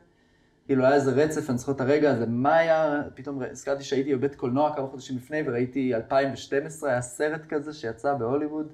כאילו 0.67 0.85
היה 0.85 0.95
איזה 0.95 1.11
רצף, 1.11 1.51
אני 1.51 1.59
זוכר 1.59 1.73
את 1.73 1.81
הרגע 1.81 2.11
הזה, 2.11 2.27
מאיה, 2.27 3.03
פתאום 3.15 3.43
הזכרתי 3.51 3.85
שהייתי 3.85 4.15
בבית 4.15 4.35
קולנוע 4.35 4.77
כמה 4.77 4.87
חודשים 4.87 5.17
לפני 5.17 5.43
וראיתי 5.47 5.95
2012, 5.95 6.91
היה 6.91 7.01
סרט 7.01 7.47
כזה 7.49 7.73
שיצא 7.73 8.15
בהוליווד, 8.15 8.73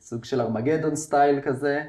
סוג 0.00 0.24
של 0.24 0.40
ארמגדון 0.40 0.96
סטייל 0.96 1.40
כזה, 1.40 1.82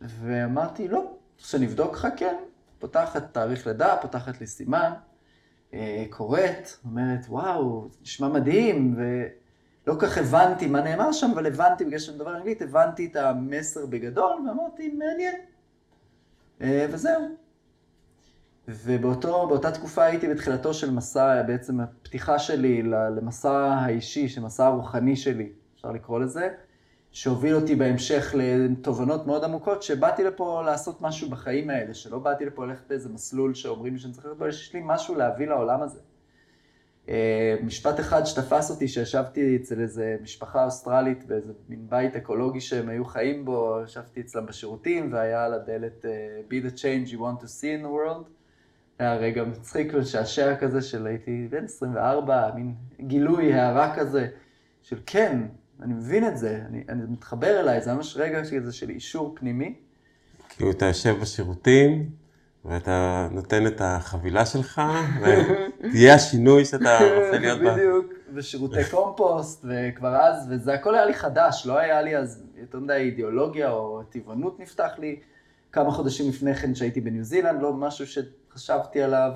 ואמרתי, 0.00 0.88
לא, 0.88 1.12
שנבדוק 1.38 1.92
לך, 1.92 2.08
כן. 2.16 2.34
פותחת 2.78 3.34
תאריך 3.34 3.66
לידה, 3.66 3.96
פותחת 4.02 4.40
לי 4.40 4.46
סימן, 4.46 4.92
אה, 5.74 6.04
קוראת, 6.10 6.68
אומרת, 6.84 7.26
וואו, 7.28 7.88
נשמע 8.02 8.28
מדהים, 8.28 8.96
ולא 8.96 9.96
כך 9.98 10.18
הבנתי 10.18 10.66
מה 10.66 10.80
נאמר 10.80 11.12
שם, 11.12 11.30
אבל 11.34 11.46
הבנתי, 11.46 11.84
בגלל 11.84 11.98
שאני 11.98 12.16
מדבר 12.16 12.36
אנגלית, 12.36 12.62
הבנתי 12.62 13.06
את 13.06 13.16
המסר 13.16 13.86
בגדול, 13.86 14.36
ואמרתי, 14.48 14.88
מעניין. 14.88 15.34
אה, 16.62 16.86
וזהו. 16.90 17.28
ובאותה 18.68 19.70
תקופה 19.70 20.04
הייתי 20.04 20.28
בתחילתו 20.28 20.74
של 20.74 20.90
מסע, 20.90 21.42
בעצם 21.42 21.80
הפתיחה 21.80 22.38
שלי 22.38 22.82
למסע 22.82 23.50
האישי, 23.50 24.28
המסע 24.36 24.66
הרוחני 24.66 25.16
שלי, 25.16 25.52
אפשר 25.74 25.92
לקרוא 25.92 26.20
לזה, 26.20 26.48
שהוביל 27.18 27.54
אותי 27.54 27.74
בהמשך 27.74 28.34
לתובנות 28.38 29.26
מאוד 29.26 29.44
עמוקות, 29.44 29.82
שבאתי 29.82 30.24
לפה 30.24 30.62
לעשות 30.66 31.00
משהו 31.00 31.30
בחיים 31.30 31.70
האלה, 31.70 31.94
שלא 31.94 32.18
באתי 32.18 32.44
לפה 32.44 32.66
ללכת 32.66 32.88
באיזה 32.88 33.08
מסלול 33.08 33.54
שאומרים 33.54 33.92
לי 33.92 33.98
שאני 33.98 34.12
צריך 34.12 34.26
ללכת 34.26 34.38
בו, 34.38 34.46
יש 34.46 34.74
לי 34.74 34.80
משהו 34.84 35.14
להביא 35.14 35.46
לעולם 35.46 35.82
הזה. 35.82 36.00
אה, 37.08 37.56
משפט 37.62 38.00
אחד 38.00 38.24
שתפס 38.24 38.70
אותי, 38.70 38.88
שישבתי 38.88 39.56
אצל 39.56 39.80
איזה 39.80 40.16
משפחה 40.22 40.64
אוסטרלית 40.64 41.24
באיזה 41.24 41.52
מין 41.68 41.86
בית 41.88 42.16
אקולוגי 42.16 42.60
שהם 42.60 42.88
היו 42.88 43.04
חיים 43.04 43.44
בו, 43.44 43.78
ישבתי 43.84 44.20
אצלם 44.20 44.46
בשירותים, 44.46 45.12
והיה 45.12 45.44
על 45.44 45.54
הדלת 45.54 46.04
אה, 46.04 46.40
be 46.50 46.70
the 46.70 46.78
change 46.78 47.12
you 47.12 47.18
want 47.18 47.42
to 47.42 47.46
see 47.46 47.82
in 47.82 47.84
the 47.84 47.88
world. 47.88 48.28
היה 48.98 49.16
רגע 49.16 49.44
מצחיק 49.44 49.92
ומשעשע 49.94 50.56
כזה 50.56 50.82
של 50.82 51.06
הייתי 51.06 51.48
בן 51.50 51.64
24, 51.64 52.50
מין 52.54 52.74
גילוי, 53.00 53.54
הערה 53.54 53.96
כזה, 53.96 54.28
של 54.82 54.98
כן, 55.06 55.42
אני 55.82 55.94
מבין 55.94 56.28
את 56.28 56.38
זה, 56.38 56.60
אני, 56.68 56.82
אני 56.88 57.02
מתחבר 57.08 57.60
אליי, 57.60 57.80
זה 57.80 57.94
ממש 57.94 58.16
רגע 58.16 58.42
כזה 58.60 58.72
של 58.72 58.90
אישור 58.90 59.34
פנימי. 59.36 59.74
כאילו 60.48 60.70
אתה 60.70 60.86
יושב 60.86 61.16
בשירותים, 61.20 62.10
ואתה 62.64 63.28
נותן 63.30 63.66
את 63.66 63.80
החבילה 63.84 64.46
שלך, 64.46 64.82
ותהיה 65.20 66.14
השינוי 66.14 66.64
שאתה 66.64 66.98
רוצה 66.98 67.38
להיות 67.40 67.60
בה. 67.60 67.74
בדיוק, 67.74 68.06
ושירותי 68.34 68.84
קומפוסט, 68.90 69.64
וכבר 69.68 70.16
אז, 70.16 70.46
וזה 70.50 70.74
הכל 70.74 70.94
היה 70.94 71.04
לי 71.04 71.14
חדש, 71.14 71.66
לא 71.66 71.78
היה 71.78 72.02
לי 72.02 72.16
אז 72.16 72.44
יותר 72.56 72.78
מדי 72.78 72.92
אידיאולוגיה 72.92 73.70
או 73.70 74.02
טבעונות 74.10 74.60
נפתח 74.60 74.90
לי 74.98 75.16
כמה 75.72 75.90
חודשים 75.90 76.28
לפני 76.28 76.54
כן 76.54 76.74
שהייתי 76.74 77.00
בניו 77.00 77.24
זילנד, 77.24 77.62
לא 77.62 77.72
משהו 77.72 78.06
שחשבתי 78.06 79.02
עליו. 79.02 79.32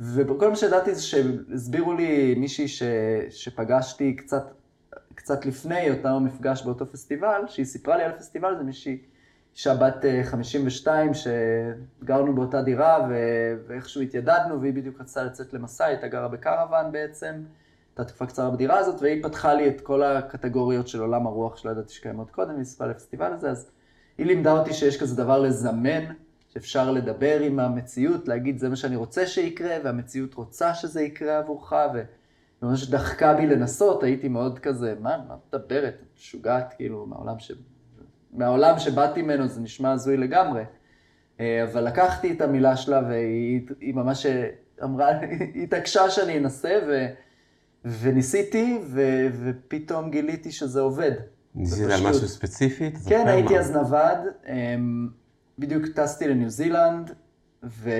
וכל 0.00 0.50
מה 0.50 0.56
שידעתי 0.56 0.94
זה 0.94 1.02
שהסבירו 1.02 1.92
לי 1.92 2.34
מישהי 2.34 2.68
ש, 2.68 2.82
שפגשתי 3.30 4.16
קצת 4.16 4.52
קצת 5.14 5.46
לפני 5.46 5.90
אותו 5.90 6.20
מפגש 6.20 6.62
באותו 6.62 6.86
פסטיבל, 6.86 7.40
שהיא 7.46 7.66
סיפרה 7.66 7.96
לי 7.96 8.02
על 8.02 8.10
הפסטיבל, 8.10 8.56
זה 8.56 8.64
מישהי, 8.64 8.98
אישה 9.54 9.74
בת 9.74 10.04
52, 10.24 11.10
שגרנו 11.14 12.34
באותה 12.34 12.62
דירה, 12.62 13.06
ו- 13.08 13.54
ואיכשהו 13.66 14.00
התיידדנו, 14.00 14.60
והיא 14.60 14.72
בדיוק 14.72 15.00
רצתה 15.00 15.24
לצאת 15.24 15.52
למסע, 15.52 15.84
היא 15.84 15.92
הייתה 15.92 16.08
גרה 16.08 16.28
בקרוון 16.28 16.92
בעצם, 16.92 17.34
הייתה 17.90 18.04
תקופה 18.04 18.26
קצרה 18.26 18.50
בדירה 18.50 18.78
הזאת, 18.78 19.02
והיא 19.02 19.22
פתחה 19.22 19.54
לי 19.54 19.68
את 19.68 19.80
כל 19.80 20.02
הקטגוריות 20.02 20.88
של 20.88 21.00
עולם 21.00 21.26
הרוח 21.26 21.56
שלא 21.56 21.70
ידעתי 21.70 21.92
שקיימות 21.92 22.30
קודם, 22.30 22.56
היא 22.56 22.64
סיפרה 22.64 22.86
לפסטיבל 22.86 23.32
הזה, 23.32 23.50
אז 23.50 23.70
היא 24.18 24.26
לימדה 24.26 24.52
אותי 24.52 24.72
שיש 24.72 25.00
כזה 25.00 25.16
דבר 25.16 25.38
לזמן, 25.38 26.04
שאפשר 26.48 26.90
לדבר 26.90 27.40
עם 27.40 27.60
המציאות, 27.60 28.28
להגיד 28.28 28.58
זה 28.58 28.68
מה 28.68 28.76
שאני 28.76 28.96
רוצה 28.96 29.26
שיקרה, 29.26 29.76
והמציאות 29.84 30.34
רוצה 30.34 30.74
שזה 30.74 31.02
יקרה 31.02 31.38
עבורך, 31.38 31.72
ו... 31.94 32.02
ממש 32.64 32.90
דחקה 32.90 33.34
בי 33.34 33.46
לנסות, 33.46 34.02
הייתי 34.02 34.28
מאוד 34.28 34.58
כזה, 34.58 34.94
מה, 35.00 35.16
מה 35.28 35.34
מדברת? 35.48 35.94
את 36.02 36.18
משוגעת, 36.18 36.74
כאילו, 36.76 37.06
מהעולם, 37.06 37.38
ש... 37.38 37.52
מהעולם 38.32 38.78
שבאתי 38.78 39.22
ממנו 39.22 39.48
זה 39.48 39.60
נשמע 39.60 39.92
הזוי 39.92 40.16
לגמרי. 40.16 40.62
אה, 41.40 41.64
אבל 41.64 41.84
לקחתי 41.84 42.32
את 42.32 42.40
המילה 42.40 42.76
שלה 42.76 43.02
והיא 43.08 43.94
ממש 43.94 44.26
אמרה, 44.82 45.08
היא 45.54 45.62
התעקשה 45.64 46.10
שאני 46.10 46.38
אנסה 46.38 46.78
ו... 46.88 47.06
וניסיתי 47.84 48.78
ו... 48.86 49.00
ופתאום 49.44 50.10
גיליתי 50.10 50.52
שזה 50.52 50.80
עובד. 50.80 51.12
ניסית 51.54 51.90
על 51.90 52.10
משהו 52.10 52.28
ספציפי? 52.28 52.92
כן, 53.08 53.26
הייתי 53.28 53.58
אז 53.58 53.70
נווד, 53.70 54.18
אמ, 54.48 55.08
בדיוק 55.58 55.86
טסתי 55.86 56.28
לניו 56.28 56.50
זילנד, 56.50 57.14
ו... 57.64 57.90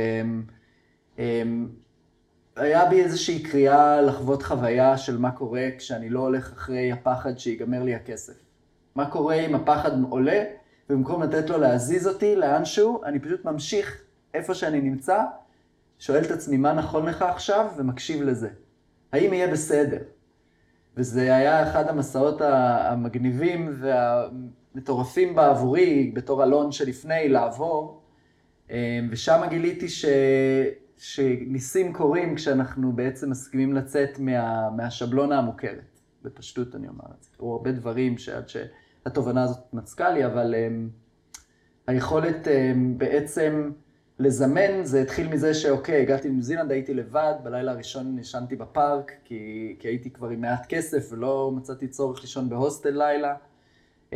אמ, 2.58 2.62
היה 2.62 2.86
בי 2.86 3.02
איזושהי 3.02 3.42
קריאה 3.42 4.00
לחוות 4.02 4.42
חוויה 4.42 4.98
של 4.98 5.18
מה 5.18 5.30
קורה 5.30 5.68
כשאני 5.78 6.10
לא 6.10 6.20
הולך 6.20 6.52
אחרי 6.52 6.92
הפחד 6.92 7.38
שיגמר 7.38 7.82
לי 7.82 7.94
הכסף. 7.94 8.32
מה 8.94 9.10
קורה 9.10 9.34
אם 9.34 9.54
הפחד 9.54 10.02
עולה, 10.02 10.44
ובמקום 10.90 11.22
לתת 11.22 11.50
לו 11.50 11.58
להזיז 11.58 12.06
אותי 12.06 12.36
לאנשהו, 12.36 13.04
אני 13.04 13.18
פשוט 13.18 13.44
ממשיך 13.44 14.02
איפה 14.34 14.54
שאני 14.54 14.80
נמצא, 14.80 15.24
שואל 15.98 16.24
את 16.24 16.30
עצמי 16.30 16.56
מה 16.56 16.72
נכון 16.72 17.06
לך 17.06 17.22
עכשיו, 17.22 17.66
ומקשיב 17.76 18.22
לזה. 18.22 18.48
האם 19.12 19.32
יהיה 19.32 19.48
בסדר? 19.48 19.98
וזה 20.96 21.36
היה 21.36 21.70
אחד 21.70 21.88
המסעות 21.88 22.40
המגניבים 22.40 23.72
והמטורפים 23.80 25.34
בעבורי, 25.34 26.12
בתור 26.14 26.44
אלון 26.44 26.72
שלפני, 26.72 27.28
לעבור, 27.28 28.02
ושם 29.10 29.42
גיליתי 29.48 29.88
ש... 29.88 30.04
שניסים 30.98 31.92
קורים 31.92 32.34
כשאנחנו 32.34 32.92
בעצם 32.92 33.30
מסכימים 33.30 33.72
לצאת 33.72 34.18
מה, 34.18 34.70
מהשבלונה 34.70 35.38
המוכרת. 35.38 35.94
בפשטות 36.24 36.74
אני 36.74 36.88
אומר 36.88 37.04
את 37.18 37.22
זה. 37.22 37.30
או 37.40 37.52
הרבה 37.52 37.72
דברים 37.72 38.18
שעד 38.18 38.44
שהתובנה 38.48 39.42
הזאת 39.42 39.74
מצקה 39.74 40.10
לי, 40.10 40.26
אבל 40.26 40.54
um, 40.54 40.90
היכולת 41.86 42.46
um, 42.46 42.50
בעצם 42.96 43.70
לזמן, 44.18 44.84
זה 44.84 45.02
התחיל 45.02 45.28
מזה 45.28 45.54
שאוקיי, 45.54 46.02
הגעתי 46.02 46.28
לניו 46.28 46.42
זילנד, 46.42 46.70
הייתי 46.70 46.94
לבד, 46.94 47.34
בלילה 47.42 47.72
הראשון 47.72 48.18
ישנתי 48.18 48.56
בפארק, 48.56 49.12
כי, 49.24 49.76
כי 49.78 49.88
הייתי 49.88 50.10
כבר 50.10 50.28
עם 50.28 50.40
מעט 50.40 50.66
כסף 50.68 51.08
ולא 51.12 51.52
מצאתי 51.56 51.88
צורך 51.88 52.20
לישון 52.22 52.48
בהוסטל 52.48 52.90
לילה. 52.90 53.34
Um, 54.10 54.14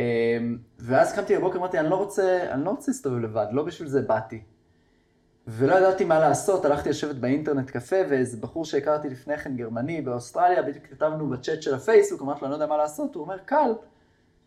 ואז 0.78 1.12
קמתי 1.12 1.36
בבוקר, 1.36 1.58
אמרתי, 1.58 1.78
אני 1.78 1.90
לא 1.90 1.96
רוצה, 1.96 2.46
אני 2.50 2.64
לא 2.64 2.70
רוצה 2.70 2.90
להסתובב 2.90 3.18
לבד, 3.18 3.46
לא 3.52 3.62
בשביל 3.62 3.88
זה 3.88 4.02
באתי. 4.02 4.42
ולא 5.50 5.74
ידעתי 5.74 6.04
מה 6.04 6.18
לעשות, 6.18 6.64
הלכתי 6.64 6.88
לשבת 6.88 7.14
באינטרנט 7.14 7.70
קפה, 7.70 7.96
ואיזה 8.08 8.36
בחור 8.36 8.64
שהכרתי 8.64 9.08
לפני 9.08 9.38
כן, 9.38 9.56
גרמני, 9.56 10.00
באוסטרליה, 10.00 10.62
בדיוק 10.62 10.84
כתבנו 10.86 11.28
בצ'אט 11.28 11.62
של 11.62 11.74
הפייסבוק, 11.74 12.22
אמרתי 12.22 12.40
לו, 12.40 12.46
אני 12.46 12.50
לא 12.50 12.56
יודע 12.56 12.66
מה 12.66 12.76
לעשות, 12.76 13.14
הוא 13.14 13.22
אומר, 13.22 13.38
קל, 13.38 13.72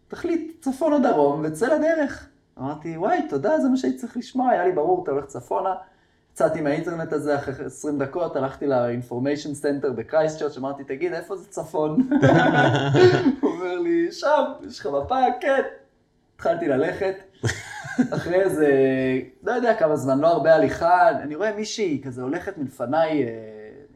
תחליט 0.07 0.61
צפון 0.61 0.93
או 0.93 0.99
דרום, 0.99 1.41
וצא 1.43 1.75
לדרך. 1.75 2.27
אמרתי, 2.59 2.97
וואי, 2.97 3.27
תודה, 3.29 3.59
זה 3.59 3.69
מה 3.69 3.77
שהייתי 3.77 3.97
צריך 3.97 4.17
לשמוע, 4.17 4.49
היה 4.49 4.65
לי 4.65 4.71
ברור, 4.71 5.03
אתה 5.03 5.11
הולך 5.11 5.25
צפונה. 5.25 5.73
יצאתי 6.33 6.61
מהאינטרנט 6.61 7.13
הזה 7.13 7.35
אחרי 7.35 7.65
20 7.65 7.99
דקות, 7.99 8.35
הלכתי 8.35 8.67
ל 8.67 8.75
information 8.75 9.53
center 9.53 9.91
בקרייסט 9.91 10.39
צ'רץ', 10.39 10.57
אמרתי, 10.57 10.83
תגיד, 10.83 11.13
איפה 11.13 11.37
זה 11.37 11.47
צפון? 11.49 12.09
הוא 13.41 13.51
אומר 13.51 13.79
לי, 13.79 14.11
שם, 14.11 14.43
יש 14.67 14.79
לך 14.79 14.85
מפה? 14.85 15.19
כן. 15.41 15.61
התחלתי 16.41 16.67
ללכת. 16.67 17.15
אחרי 18.15 18.41
איזה, 18.41 18.69
לא 19.43 19.51
יודע 19.51 19.75
כמה 19.75 19.95
זמן, 19.95 20.19
לא 20.19 20.27
הרבה 20.27 20.55
הליכה, 20.55 21.09
אני 21.09 21.35
רואה 21.35 21.55
מישהי 21.55 22.01
כזה 22.05 22.21
הולכת 22.21 22.57
מלפניי, 22.57 23.25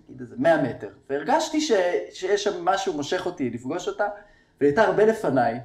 נגיד 0.09 0.21
איזה 0.21 0.35
100 0.37 0.61
מטר, 0.61 0.87
והרגשתי 1.09 1.61
ש, 1.61 1.71
שיש 2.11 2.43
שם 2.43 2.65
משהו 2.65 2.93
מושך 2.93 3.25
אותי 3.25 3.49
לפגוש 3.49 3.87
אותה, 3.87 4.07
והיא 4.59 4.69
הייתה 4.69 4.83
הרבה 4.83 5.05
לפניי, 5.05 5.59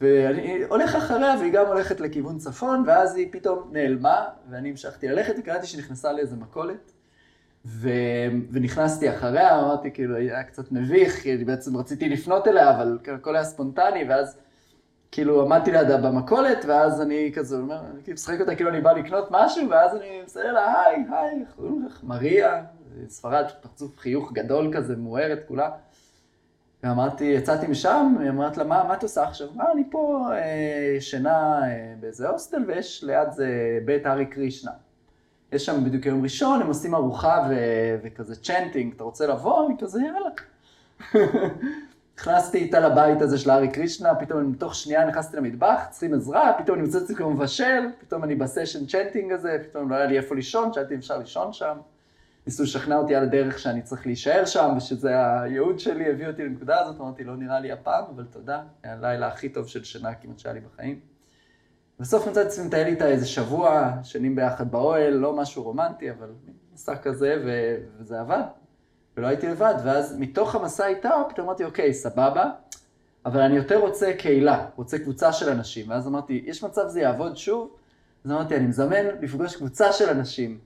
ואני 0.00 0.62
הולך 0.68 0.94
אחריה, 0.94 1.34
והיא 1.40 1.52
גם 1.52 1.66
הולכת 1.66 2.00
לכיוון 2.00 2.38
צפון, 2.38 2.84
ואז 2.86 3.16
היא 3.16 3.28
פתאום 3.32 3.70
נעלמה, 3.72 4.24
ואני 4.50 4.70
המשכתי 4.70 5.08
ללכת, 5.08 5.34
וקראתי 5.38 5.66
שהיא 5.66 5.80
נכנסה 5.80 6.12
לאיזה 6.12 6.36
מכולת. 6.36 6.92
ו... 7.64 7.90
ונכנסתי 8.50 9.10
אחריה, 9.10 9.60
אמרתי, 9.60 9.90
כאילו, 9.90 10.16
היה 10.16 10.42
קצת 10.42 10.72
מביך, 10.72 11.22
כי 11.22 11.34
אני 11.34 11.44
בעצם 11.44 11.76
רציתי 11.76 12.08
לפנות 12.08 12.48
אליה, 12.48 12.70
אבל 12.70 12.98
הכל 13.14 13.36
היה 13.36 13.44
ספונטני, 13.44 14.04
ואז 14.08 14.38
כאילו 15.12 15.42
עמדתי 15.42 15.72
לידה 15.72 15.96
במכולת, 15.96 16.64
ואז 16.68 17.02
אני 17.02 17.32
כזה 17.34 17.56
אומר, 17.56 17.80
אני 17.80 18.02
כאילו 18.02 18.14
משחק 18.14 18.40
אותה 18.40 18.54
כאילו 18.54 18.70
אני 18.70 18.80
בא 18.80 18.92
לקנות 18.92 19.28
משהו, 19.30 19.70
ואז 19.70 19.96
אני 19.96 20.22
מסתכל 20.24 20.48
לה, 20.48 20.82
היי, 20.82 21.04
היי, 21.10 21.40
איך 21.40 21.48
קוראים 21.56 21.86
לך? 21.86 22.00
מריה, 22.04 22.64
ספרד, 23.08 23.44
פרצוף 23.60 23.98
חיוך 23.98 24.32
גדול 24.32 24.72
כזה, 24.76 24.96
מוארת 24.96 25.38
כולה. 25.48 25.70
ואמרתי, 26.82 27.24
יצאתי 27.24 27.66
משם, 27.66 28.14
אמרתי 28.20 28.56
לה, 28.56 28.64
מה, 28.64 28.84
מה 28.84 28.94
את 28.94 29.02
עושה 29.02 29.22
עכשיו? 29.22 29.48
מה, 29.54 29.64
אני 29.72 29.82
פה 29.90 30.28
אה, 30.32 30.94
ישנה 30.96 31.60
אה, 31.62 31.94
באיזה 32.00 32.28
הוסטל, 32.28 32.64
ויש 32.66 33.04
ליד 33.04 33.32
זה 33.32 33.78
בית 33.84 34.06
הארי 34.06 34.26
קרישנה. 34.26 34.70
יש 35.52 35.66
שם 35.66 35.84
בדיוק 35.84 36.06
יום 36.06 36.22
ראשון, 36.22 36.60
הם 36.60 36.66
עושים 36.66 36.94
ארוחה 36.94 37.46
ו- 37.50 37.96
וכזה 38.02 38.36
chanting, 38.36 38.92
אתה 38.94 39.04
רוצה 39.04 39.26
לבוא? 39.26 39.66
אני 39.66 39.74
כזה, 39.80 40.00
יאללה. 40.02 40.30
נכנסתי 42.20 42.58
איתה 42.58 42.80
לבית 42.80 43.22
הזה 43.22 43.38
של 43.38 43.50
הארי 43.50 43.68
קרישנה, 43.68 44.14
פתאום 44.14 44.40
אני 44.40 44.48
מתוך 44.48 44.74
שנייה 44.74 45.04
נכנסתי 45.04 45.36
למטבח, 45.36 45.86
צריכים 45.90 46.14
עזרה, 46.14 46.52
פתאום 46.58 46.78
אני 46.78 46.88
את 46.90 46.94
עצמי 46.94 47.16
כמו 47.16 47.30
מבשל, 47.30 47.88
פתאום 48.00 48.24
אני 48.24 48.34
בסשן 48.34 48.86
chanting 48.86 49.32
הזה, 49.32 49.58
פתאום 49.70 49.90
לא 49.90 49.96
היה 49.96 50.06
לי 50.06 50.16
איפה 50.16 50.34
לישון, 50.34 50.72
שאלתי 50.72 50.94
אם 50.94 50.98
אפשר 50.98 51.18
לישון 51.18 51.52
שם. 51.52 51.78
ניסו 52.46 52.62
לשכנע 52.62 52.96
אותי 52.96 53.14
על 53.14 53.22
הדרך 53.22 53.58
שאני 53.58 53.82
צריך 53.82 54.06
להישאר 54.06 54.44
שם, 54.44 54.74
ושזה 54.76 55.40
הייעוד 55.40 55.78
שלי, 55.78 56.10
הביא 56.10 56.26
אותי 56.26 56.44
לנקודה 56.44 56.80
הזאת, 56.80 57.00
אמרתי, 57.00 57.24
לא 57.24 57.36
נראה 57.36 57.60
לי 57.60 57.72
הפעם, 57.72 58.04
אבל 58.14 58.24
תודה, 58.24 58.62
היה 58.82 58.92
הלילה 58.92 59.28
הכי 59.28 59.48
טוב 59.48 59.66
של 59.68 59.84
שינה 59.84 60.14
כמעט 60.14 60.38
שהיה 60.38 60.52
לי 60.54 60.60
בחיים. 60.60 61.00
בסוף 62.00 62.28
מצאתי 62.28 62.48
עצמי 62.48 62.66
מטייל 62.66 62.86
איתה 62.86 63.06
איזה 63.06 63.26
שבוע, 63.26 63.90
שנים 64.02 64.36
ביחד 64.36 64.70
באוהל, 64.70 65.14
לא 65.14 65.36
משהו 65.36 65.62
רומנטי, 65.62 66.10
אבל 66.10 66.28
מסע 66.74 66.96
כזה, 66.96 67.42
ו... 67.44 67.76
וזה 67.98 68.20
עבד. 68.20 68.42
ולא 69.16 69.26
הייתי 69.26 69.48
לבד, 69.48 69.74
ואז 69.84 70.16
מתוך 70.18 70.54
המסע 70.54 70.86
איתה, 70.86 71.10
פתאום 71.28 71.46
אמרתי, 71.46 71.64
אוקיי, 71.64 71.94
סבבה, 71.94 72.50
אבל 73.26 73.40
אני 73.40 73.56
יותר 73.56 73.78
רוצה 73.78 74.12
קהילה, 74.18 74.66
רוצה 74.76 74.98
קבוצה 74.98 75.32
של 75.32 75.48
אנשים. 75.50 75.90
ואז 75.90 76.06
אמרתי, 76.06 76.42
יש 76.46 76.64
מצב 76.64 76.88
זה 76.88 77.00
יעבוד 77.00 77.36
שוב? 77.36 77.76
אז 78.24 78.30
אמרתי, 78.30 78.56
אני 78.56 78.66
מזמן 78.66 79.06
לפגוש 79.20 79.56
קבוצה 79.56 79.92
של 79.92 80.08
אנשים. 80.08 80.58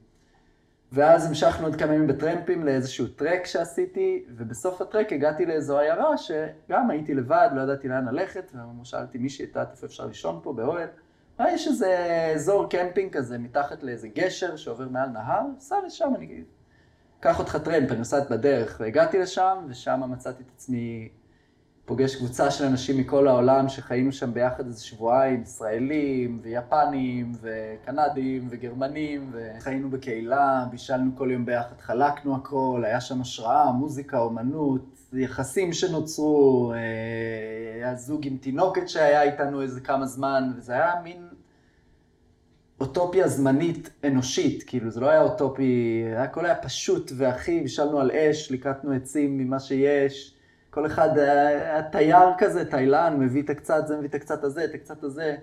ואז 0.93 1.27
המשכנו 1.27 1.67
עוד 1.67 1.77
כמה 1.77 1.95
ימים 1.95 2.07
בטרמפים 2.07 2.65
לאיזשהו 2.65 3.07
טרק 3.07 3.47
שעשיתי, 3.47 4.25
ובסוף 4.37 4.81
הטרק 4.81 5.13
הגעתי 5.13 5.47
לאיזו 5.47 5.79
עיירה 5.79 6.17
שגם 6.19 6.91
הייתי 6.91 7.15
לבד, 7.15 7.49
לא 7.55 7.61
ידעתי 7.61 7.89
לאן 7.89 8.09
ללכת, 8.09 8.53
וממש 8.55 8.91
שאלתי 8.91 9.19
מישהי, 9.19 9.45
את 9.45 9.49
יודעת 9.49 9.71
איפה 9.71 9.87
אפשר 9.87 10.07
לישון 10.07 10.41
פה 10.43 10.53
באוהל? 10.53 10.89
אה, 11.41 11.53
יש 11.53 11.69
איזה 11.69 11.97
אזור 12.35 12.69
קמפינג 12.71 13.13
כזה 13.13 13.39
מתחת 13.39 13.83
לאיזה 13.83 14.09
גשר 14.09 14.57
שעובר 14.57 14.89
מעל 14.89 15.09
נהר, 15.09 15.43
סע 15.59 15.77
לשם, 15.87 16.13
אני 16.17 16.43
אקח 17.21 17.39
אותך 17.39 17.57
טרמפ, 17.57 17.91
אני 17.91 17.99
נוסעת 17.99 18.31
בדרך, 18.31 18.77
והגעתי 18.81 19.19
לשם, 19.19 19.57
ושם 19.69 20.01
מצאתי 20.09 20.43
את 20.43 20.51
עצמי 20.55 21.09
פוגש 21.85 22.17
קבוצה 22.17 22.51
של 22.51 22.65
אנשים 22.65 22.99
מכל 22.99 23.29
העולם 23.29 23.69
שחיינו 23.69 24.13
שם 24.13 24.35
ביחד 24.35 24.67
איזה 24.67 24.85
שבועיים, 24.85 25.43
ישראלים 25.43 26.41
ויפנים 26.43 27.33
וקנדים 27.41 28.49
וגרמנים, 28.51 29.33
וחיינו 29.33 29.91
בקהילה, 29.91 30.67
בישלנו 30.71 31.11
כל 31.17 31.31
יום 31.33 31.47
ביחד, 31.47 31.81
חלקנו 31.81 32.37
הכל, 32.37 32.83
היה 32.85 33.01
שם 33.01 33.21
השראה, 33.21 33.73
מוזיקה, 33.73 34.19
אומנות, 34.19 35.09
יחסים 35.13 35.73
שנוצרו, 35.73 36.73
היה 37.75 37.95
זוג 37.95 38.27
עם 38.27 38.37
תינוקת 38.37 38.89
שהיה 38.89 39.23
איתנו 39.23 39.63
איזה 39.63 39.81
כמה 39.81 40.07
זמן, 40.07 40.53
וזה 40.57 40.73
היה 40.73 40.95
מין 41.05 41.30
אוטופיה 42.81 43.29
זמנית 43.29 43.91
אנושית, 44.05 44.63
כאילו 44.67 44.91
זה 44.91 45.01
לא 45.01 45.11
היה 45.11 45.23
אוטופי, 45.23 46.05
הכל 46.17 46.47
היה 46.47 46.55
פשוט 46.55 47.13
והכי, 47.17 47.61
בישלנו 47.61 48.01
על 48.01 48.11
אש, 48.11 48.51
ליקטנו 48.51 48.93
עצים 48.93 49.39
ממה 49.39 49.61
שיש. 49.61 50.35
כל 50.71 50.87
אחד 50.87 51.19
היה 51.19 51.83
תייר 51.83 52.29
כזה, 52.39 52.65
תיילן, 52.65 53.17
מביא 53.19 53.43
את 53.43 53.51
הקצת 53.51 53.87
זה, 53.87 53.97
מביא 53.97 54.09
את 54.09 54.15
הקצת 54.15 54.45
הזה, 54.45 54.65
את 54.65 54.75
הקצת 54.75 55.05
הזה. 55.05 55.37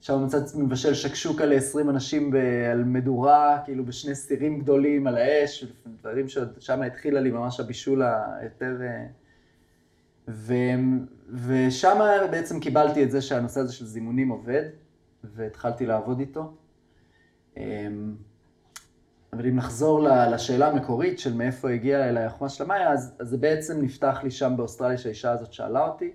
שם 0.00 0.24
מצד 0.24 0.42
עצמי 0.42 0.62
מבשל 0.62 0.94
שקשוקה 0.94 1.44
ל-20 1.44 1.90
אנשים 1.90 2.30
ב- 2.30 2.36
על 2.72 2.84
מדורה, 2.84 3.58
כאילו 3.64 3.84
בשני 3.84 4.14
סירים 4.14 4.58
גדולים 4.58 5.06
על 5.06 5.16
האש, 5.16 5.64
דברים 6.00 6.28
ששם 6.28 6.82
התחילה 6.82 7.20
לי 7.20 7.30
ממש 7.30 7.60
הבישול 7.60 8.02
היותר... 8.40 8.76
ו... 10.28 10.54
ושם 11.46 11.98
בעצם 12.30 12.60
קיבלתי 12.60 13.04
את 13.04 13.10
זה 13.10 13.22
שהנושא 13.22 13.60
הזה 13.60 13.72
של 13.72 13.86
זימונים 13.86 14.28
עובד, 14.28 14.62
והתחלתי 15.24 15.86
לעבוד 15.86 16.20
איתו. 16.20 16.52
אבל 19.32 19.46
אם 19.46 19.56
נחזור 19.56 20.00
לשאלה 20.02 20.68
המקורית 20.68 21.18
של 21.18 21.34
מאיפה 21.34 21.70
הגיעה 21.70 22.08
אליי 22.08 22.24
החוכמה 22.24 22.48
של 22.48 22.64
המאיה, 22.64 22.92
אז, 22.92 23.14
אז 23.18 23.28
זה 23.28 23.38
בעצם 23.38 23.82
נפתח 23.82 24.20
לי 24.22 24.30
שם 24.30 24.54
באוסטרליה 24.56 24.98
שהאישה 24.98 25.32
הזאת 25.32 25.52
שאלה 25.52 25.88
אותי. 25.88 26.12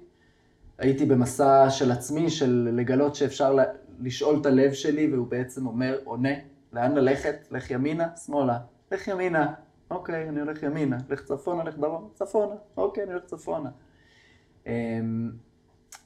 הייתי 0.78 1.06
במסע 1.06 1.70
של 1.70 1.92
עצמי, 1.92 2.30
של 2.30 2.70
לגלות 2.74 3.16
שאפשר 3.16 3.58
לשאול 4.00 4.40
את 4.42 4.46
הלב 4.46 4.74
שלי, 4.74 5.14
והוא 5.14 5.28
בעצם 5.28 5.68
אומר, 5.68 6.00
עונה, 6.04 6.34
לאן 6.74 6.96
ללכת? 6.96 7.48
לך 7.52 7.72
ימינה, 7.72 8.08
שמאלה. 8.26 8.60
לך 8.92 9.08
ימינה, 9.08 9.54
אוקיי, 9.92 10.30
אני 10.30 10.40
הולך 10.40 10.64
ימינה. 10.64 10.98
לך 11.10 11.24
צפונה, 11.24 11.64
לך 11.64 11.78
דרום, 11.78 12.10
צפונה, 12.14 12.56
אוקיי, 12.78 13.04
אני 13.04 13.12
הולך 13.14 13.26
צפונה. 13.26 13.70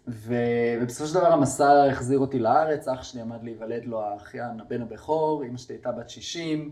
ובסופו 0.09 1.07
של 1.07 1.13
דבר 1.15 1.33
המסע 1.33 1.85
החזיר 1.85 2.19
אותי 2.19 2.39
לארץ, 2.39 2.87
אח 2.87 3.03
שלי 3.03 3.21
עמד 3.21 3.43
להיוולד 3.43 3.85
לו 3.85 4.01
האחיין, 4.01 4.59
הבן 4.59 4.81
הבכור, 4.81 5.43
אמא 5.43 5.57
שלי 5.57 5.75
הייתה 5.75 5.91
בת 5.91 6.09
60. 6.09 6.71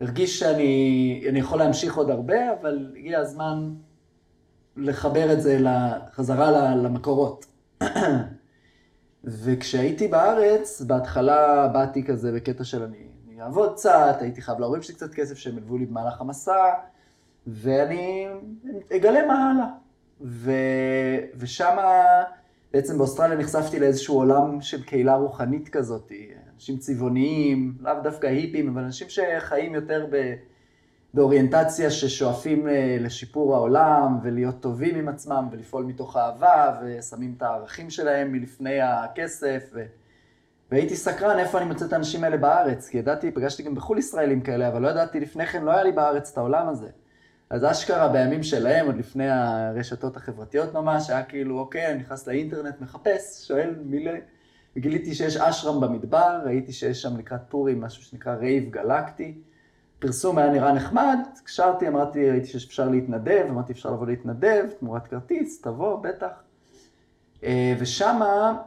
הרגיש 0.00 0.38
שאני 0.38 1.38
יכול 1.38 1.58
להמשיך 1.58 1.96
עוד 1.96 2.10
הרבה, 2.10 2.52
אבל 2.60 2.92
הגיע 2.96 3.18
הזמן 3.18 3.74
לחבר 4.76 5.32
את 5.32 5.42
זה 5.42 5.58
חזרה 6.12 6.74
למקורות. 6.74 7.46
וכשהייתי 9.24 10.08
בארץ, 10.08 10.80
בהתחלה 10.80 11.68
באתי 11.68 12.04
כזה 12.04 12.32
בקטע 12.32 12.64
של 12.64 12.82
אני, 12.82 13.06
אני 13.26 13.42
אעבוד 13.42 13.72
קצת, 13.72 14.16
הייתי 14.20 14.42
חייב 14.42 14.60
להורים 14.60 14.82
שלי 14.82 14.94
קצת 14.94 15.14
כסף 15.14 15.38
שהם 15.38 15.56
הלוו 15.56 15.78
לי 15.78 15.86
במהלך 15.86 16.20
המסע, 16.20 16.72
ואני 17.46 18.26
אגלה 18.96 19.26
מה 19.26 19.50
הלאה. 19.50 19.66
ושמה, 21.36 22.22
בעצם 22.76 22.98
באוסטרליה 22.98 23.38
נחשפתי 23.38 23.80
לאיזשהו 23.80 24.16
עולם 24.16 24.60
של 24.60 24.82
קהילה 24.82 25.14
רוחנית 25.14 25.68
כזאת, 25.68 26.12
אנשים 26.54 26.78
צבעוניים, 26.78 27.74
לאו 27.80 27.92
דווקא 28.02 28.26
היפים, 28.26 28.68
אבל 28.68 28.82
אנשים 28.82 29.08
שחיים 29.08 29.74
יותר 29.74 30.06
ב... 30.10 30.34
באוריינטציה 31.14 31.90
ששואפים 31.90 32.66
לשיפור 33.00 33.54
העולם 33.54 34.18
ולהיות 34.22 34.60
טובים 34.60 34.96
עם 34.96 35.08
עצמם 35.08 35.48
ולפעול 35.52 35.84
מתוך 35.84 36.16
אהבה 36.16 36.80
ושמים 36.84 37.34
את 37.36 37.42
הערכים 37.42 37.90
שלהם 37.90 38.32
מלפני 38.32 38.80
הכסף. 38.80 39.70
ו... 39.74 39.84
והייתי 40.70 40.96
סקרן 40.96 41.38
איפה 41.38 41.58
אני 41.58 41.66
מוצא 41.66 41.84
את 41.84 41.92
האנשים 41.92 42.24
האלה 42.24 42.36
בארץ, 42.36 42.88
כי 42.88 42.98
ידעתי, 42.98 43.30
פגשתי 43.30 43.62
גם 43.62 43.74
בחו"ל 43.74 43.98
ישראלים 43.98 44.40
כאלה, 44.40 44.68
אבל 44.68 44.82
לא 44.82 44.88
ידעתי 44.88 45.20
לפני 45.20 45.46
כן, 45.46 45.64
לא 45.64 45.70
היה 45.70 45.82
לי 45.82 45.92
בארץ 45.92 46.32
את 46.32 46.38
העולם 46.38 46.68
הזה. 46.68 46.88
אז 47.50 47.64
אשכרה 47.64 48.08
בימים 48.08 48.42
שלהם, 48.42 48.86
עוד 48.86 48.96
לפני 48.96 49.28
הרשתות 49.28 50.16
החברתיות 50.16 50.74
ממש, 50.74 51.10
היה 51.10 51.22
כאילו, 51.22 51.58
אוקיי, 51.58 51.86
אני 51.86 51.98
נכנס 51.98 52.26
לאינטרנט, 52.26 52.80
מחפש, 52.80 53.48
שואל 53.48 53.74
מי 53.84 54.04
ל... 54.04 54.08
וגיליתי 54.76 55.14
שיש 55.14 55.36
אשרם 55.36 55.80
במדבר, 55.80 56.40
ראיתי 56.44 56.72
שיש 56.72 57.02
שם 57.02 57.16
לקראת 57.16 57.40
פורים 57.48 57.80
משהו 57.80 58.02
שנקרא 58.02 58.34
רייב 58.34 58.70
גלקטי. 58.70 59.38
פרסום 59.98 60.38
היה 60.38 60.50
נראה 60.50 60.72
נחמד, 60.72 61.18
הקשרתי, 61.42 61.88
אמרתי, 61.88 62.30
ראיתי 62.30 62.46
שאפשר 62.46 62.88
להתנדב, 62.88 63.46
אמרתי, 63.50 63.72
אפשר 63.72 63.90
לבוא 63.90 64.06
להתנדב, 64.06 64.64
תמורת 64.78 65.06
כרטיס, 65.06 65.62
תבוא, 65.62 66.02
בטח. 66.02 66.42
ושמה 67.78 68.58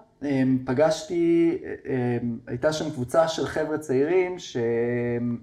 פגשתי, 0.66 1.58
הייתה 2.48 2.74
שם 2.74 2.90
קבוצה 2.90 3.28
של 3.28 3.46
חבר'ה 3.46 3.78
צעירים, 3.78 4.40
ש... 4.40 4.58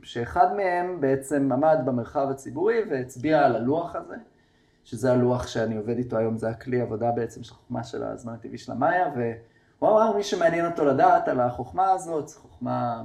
שאחד 0.03 0.57
מהם 0.57 1.01
בעצם 1.01 1.53
עמד 1.53 1.79
במרחב 1.85 2.27
הציבורי 2.31 2.79
והצביע 2.91 3.45
על 3.45 3.57
הלוח 3.57 3.97
הזה, 3.97 4.17
שזה 4.85 5.13
הלוח 5.13 5.47
שאני 5.47 5.77
עובד 5.77 5.99
איתו 5.99 6.17
היום, 6.17 6.37
זה 6.37 6.49
הכלי 6.49 6.81
עבודה 6.81 7.11
בעצם 7.13 7.43
של 7.43 7.53
החוכמה 7.55 7.85
של 7.85 8.03
הזמן 8.03 8.33
הטבעי 8.33 8.59
של 8.59 8.73
המאיה, 8.73 9.09
והוא 9.79 9.91
אמר, 9.91 10.17
מי 10.17 10.23
שמעניין 10.23 10.67
אותו 10.67 10.85
לדעת 10.85 11.29
על 11.29 11.41
החוכמה 11.41 11.91
הזאת, 11.91 12.29
זו 12.29 12.39
חוכמה 12.41 13.03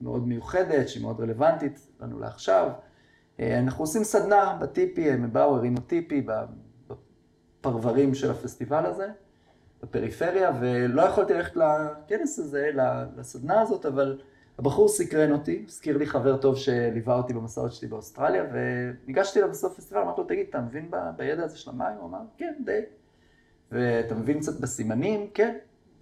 מאוד 0.00 0.28
מיוחדת, 0.28 0.88
שהיא 0.88 1.02
מאוד 1.02 1.20
רלוונטית 1.20 1.88
לנו 2.00 2.18
לעכשיו. 2.18 2.70
אנחנו 3.40 3.82
עושים 3.82 4.04
סדנה 4.04 4.58
בטיפי, 4.60 5.10
הם 5.10 5.32
באו, 5.32 5.56
הרימו 5.56 5.80
טיפי 5.80 6.26
בפרברים 7.60 8.14
של 8.14 8.30
הפסטיבל 8.30 8.86
הזה. 8.86 9.08
בפריפריה, 9.82 10.52
ולא 10.60 11.02
יכולתי 11.02 11.34
ללכת 11.34 11.56
לכנס 11.56 12.38
הזה, 12.38 12.70
לסדנה 13.16 13.60
הזאת, 13.60 13.86
אבל 13.86 14.18
הבחור 14.58 14.88
סקרן 14.88 15.32
אותי, 15.32 15.64
הזכיר 15.68 15.96
לי 15.96 16.06
חבר 16.06 16.36
טוב 16.36 16.56
שליווה 16.56 17.14
אותי 17.14 17.32
במסעות 17.32 17.72
שלי 17.72 17.88
באוסטרליה, 17.88 18.44
וניגשתי 18.52 19.38
אליו 19.38 19.50
בסוף 19.50 19.76
פסטיבל, 19.76 20.00
אמרתי 20.00 20.20
לו, 20.20 20.26
תגיד, 20.26 20.46
אתה 20.50 20.60
מבין 20.60 20.90
בידע 21.16 21.44
הזה 21.44 21.58
של 21.58 21.70
המים? 21.70 21.96
הוא 21.98 22.08
אמר, 22.08 22.18
כן, 22.36 22.54
די. 22.64 22.80
ואתה 23.72 24.14
מבין 24.14 24.40
קצת 24.40 24.60
בסימנים? 24.60 25.30
כן. 25.34 25.56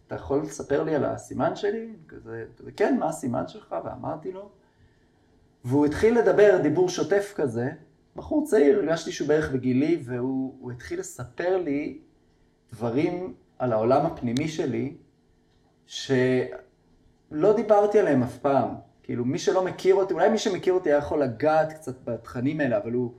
אתה 0.06 0.14
יכול 0.14 0.42
לספר 0.42 0.82
לי 0.82 0.94
על 0.94 1.04
הסימן 1.04 1.56
שלי? 1.56 1.92
כזה, 2.08 2.44
כזה 2.58 2.72
כן, 2.72 2.96
מה 2.98 3.08
הסימן 3.08 3.48
שלך? 3.48 3.74
ואמרתי 3.84 4.32
לו. 4.32 4.48
והוא 5.64 5.86
התחיל 5.86 6.18
לדבר 6.18 6.58
דיבור 6.62 6.88
שוטף 6.88 7.32
כזה, 7.36 7.70
בחור 8.16 8.46
צעיר, 8.46 8.78
הרגשתי 8.78 9.12
שהוא 9.12 9.28
בערך 9.28 9.52
בגילי, 9.52 10.02
והוא 10.04 10.72
התחיל 10.72 11.00
לספר 11.00 11.58
לי 11.58 11.98
דברים 12.72 13.34
על 13.58 13.72
העולם 13.72 14.06
הפנימי 14.06 14.48
שלי, 14.48 14.94
שלא 15.86 16.22
דיברתי 17.56 17.98
עליהם 17.98 18.22
אף 18.22 18.38
פעם. 18.38 18.68
כאילו, 19.02 19.24
מי 19.24 19.38
שלא 19.38 19.64
מכיר 19.64 19.94
אותי, 19.94 20.14
אולי 20.14 20.28
מי 20.28 20.38
שמכיר 20.38 20.74
אותי 20.74 20.88
היה 20.88 20.98
יכול 20.98 21.22
לגעת 21.22 21.72
קצת 21.72 21.94
בתכנים 22.04 22.60
האלה, 22.60 22.76
אבל 22.76 22.92
הוא, 22.92 23.12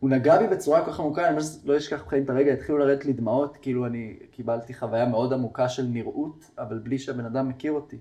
הוא 0.00 0.10
נגע 0.10 0.38
בי 0.38 0.46
בצורה 0.46 0.84
כל 0.84 0.92
כך 0.92 1.00
עמוקה, 1.00 1.28
אני 1.28 1.36
לא 1.64 1.76
אשכח 1.76 2.04
בחיים 2.06 2.24
את 2.24 2.30
הרגע, 2.30 2.52
התחילו 2.52 2.78
לרדת 2.78 3.04
לי 3.04 3.12
דמעות, 3.12 3.56
כאילו 3.62 3.86
אני 3.86 4.16
קיבלתי 4.30 4.74
חוויה 4.74 5.06
מאוד 5.06 5.32
עמוקה 5.32 5.68
של 5.68 5.82
נראות, 5.82 6.50
אבל 6.58 6.78
בלי 6.78 6.98
שהבן 6.98 7.24
אדם 7.24 7.48
מכיר 7.48 7.72
אותי. 7.72 7.98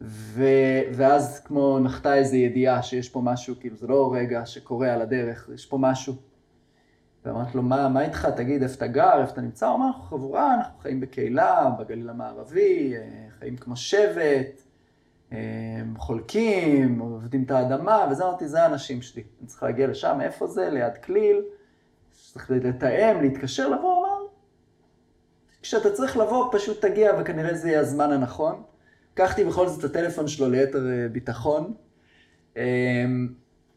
ו... 0.00 0.44
ואז 0.92 1.40
כמו 1.40 1.78
נחתה 1.78 2.14
איזו 2.14 2.36
ידיעה 2.36 2.82
שיש 2.82 3.08
פה 3.08 3.20
משהו, 3.20 3.54
כאילו 3.60 3.76
זה 3.76 3.86
לא 3.86 4.12
רגע 4.14 4.46
שקורה 4.46 4.92
על 4.92 5.02
הדרך, 5.02 5.50
יש 5.54 5.66
פה 5.66 5.78
משהו. 5.78 6.14
ואמרתי 7.24 7.56
לו, 7.56 7.62
מה, 7.62 7.88
מה 7.88 8.04
איתך, 8.04 8.28
תגיד, 8.36 8.62
איפה 8.62 8.74
אתה 8.74 8.86
גר, 8.86 9.20
איפה 9.20 9.32
אתה 9.32 9.40
נמצא? 9.40 9.66
הוא 9.66 9.76
אמר, 9.76 9.86
אנחנו 9.86 10.02
חבורה, 10.02 10.54
אנחנו 10.54 10.78
חיים 10.78 11.00
בקהילה, 11.00 11.70
בגליל 11.78 12.10
המערבי, 12.10 12.94
אה, 12.96 13.26
חיים 13.38 13.56
כמו 13.56 13.76
שבט, 13.76 14.62
אה, 15.32 15.38
חולקים, 15.96 16.98
עובדים 16.98 17.42
את 17.42 17.50
האדמה, 17.50 18.06
וזה 18.10 18.24
אמרתי, 18.24 18.48
זה 18.48 18.62
האנשים 18.62 19.02
שלי. 19.02 19.22
אני 19.40 19.46
צריך 19.46 19.62
להגיע 19.62 19.86
לשם, 19.86 20.18
איפה 20.20 20.46
זה? 20.46 20.70
ליד 20.70 20.98
כליל, 21.04 21.42
צריך 22.10 22.50
לתאם, 22.50 23.20
להתקשר, 23.22 23.68
לבוא, 23.68 23.98
אמר, 23.98 24.26
כשאתה 25.62 25.92
צריך 25.92 26.16
לבוא, 26.16 26.48
פשוט 26.52 26.84
תגיע, 26.84 27.12
וכנראה 27.20 27.54
זה 27.54 27.68
יהיה 27.68 27.80
הזמן 27.80 28.12
הנכון. 28.12 28.62
לקחתי 29.12 29.44
בכל 29.44 29.68
זאת 29.68 29.84
את 29.84 29.90
הטלפון 29.90 30.28
שלו 30.28 30.50
ליתר 30.50 30.90
אה, 30.90 31.08
ביטחון. 31.08 31.74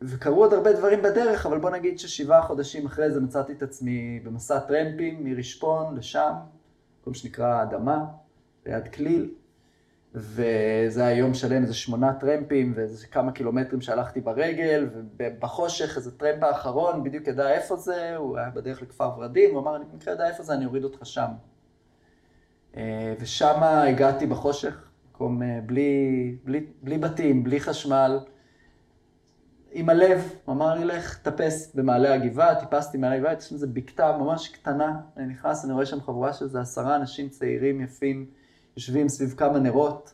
וקרו 0.07 0.43
עוד 0.43 0.53
הרבה 0.53 0.73
דברים 0.73 1.01
בדרך, 1.01 1.45
אבל 1.45 1.57
בוא 1.57 1.69
נגיד 1.69 1.99
ששבעה 1.99 2.41
חודשים 2.41 2.85
אחרי 2.85 3.11
זה 3.11 3.21
מצאתי 3.21 3.53
את 3.53 3.63
עצמי 3.63 4.19
במסע 4.23 4.59
טרמפים 4.59 5.23
מרשפון 5.23 5.95
לשם, 5.95 6.31
מקום 7.01 7.13
שנקרא 7.13 7.63
אדמה, 7.63 8.05
ליד 8.65 8.87
כליל, 8.87 9.29
וזה 10.15 11.05
היה 11.05 11.17
יום 11.17 11.33
שלם, 11.33 11.61
איזה 11.61 11.73
שמונה 11.73 12.13
טרמפים, 12.13 12.73
ואיזה 12.75 13.07
כמה 13.07 13.31
קילומטרים 13.31 13.81
שהלכתי 13.81 14.21
ברגל, 14.21 14.89
ובחושך 14.93 15.97
איזה 15.97 16.17
טרמפ 16.17 16.43
האחרון, 16.43 17.03
בדיוק 17.03 17.27
ידע 17.27 17.49
איפה 17.49 17.75
זה, 17.75 18.15
הוא 18.15 18.37
היה 18.37 18.49
בדרך 18.49 18.81
לכפר 18.81 19.09
ורדים, 19.17 19.51
הוא 19.51 19.61
אמר, 19.61 19.75
אני 19.75 19.85
במקרה 19.91 20.13
יודע 20.13 20.27
איפה 20.27 20.43
זה, 20.43 20.53
אני 20.53 20.65
אוריד 20.65 20.83
אותך 20.83 21.05
שם. 21.05 21.27
אה, 22.77 23.13
ושם 23.19 23.63
הגעתי 23.63 24.25
בחושך, 24.25 24.87
מקום 25.11 25.43
אה, 25.43 25.59
בלי, 25.65 26.35
בלי, 26.43 26.65
בלי 26.81 26.97
בתים, 26.97 27.43
בלי 27.43 27.59
חשמל, 27.59 28.19
עם 29.75 29.89
הלב, 29.89 30.33
הוא 30.45 30.55
אמר 30.55 30.73
לי, 30.75 30.85
לך, 30.85 31.17
טפס 31.17 31.75
במעלה 31.75 32.13
הגבעה, 32.13 32.59
טיפסתי 32.59 32.97
מעלה 32.97 33.15
הגבעה, 33.15 33.33
יש 33.33 33.43
שם 33.43 33.55
איזו 33.55 33.67
בקתה 33.73 34.17
ממש 34.17 34.47
קטנה, 34.47 34.99
אני 35.17 35.25
נכנס, 35.25 35.65
אני 35.65 35.73
רואה 35.73 35.85
שם 35.85 36.01
חבורה 36.01 36.33
של 36.33 36.45
איזה 36.45 36.61
עשרה 36.61 36.95
אנשים 36.95 37.29
צעירים 37.29 37.81
יפים, 37.81 38.25
יושבים 38.77 39.09
סביב 39.09 39.33
כמה 39.37 39.59
נרות, 39.59 40.13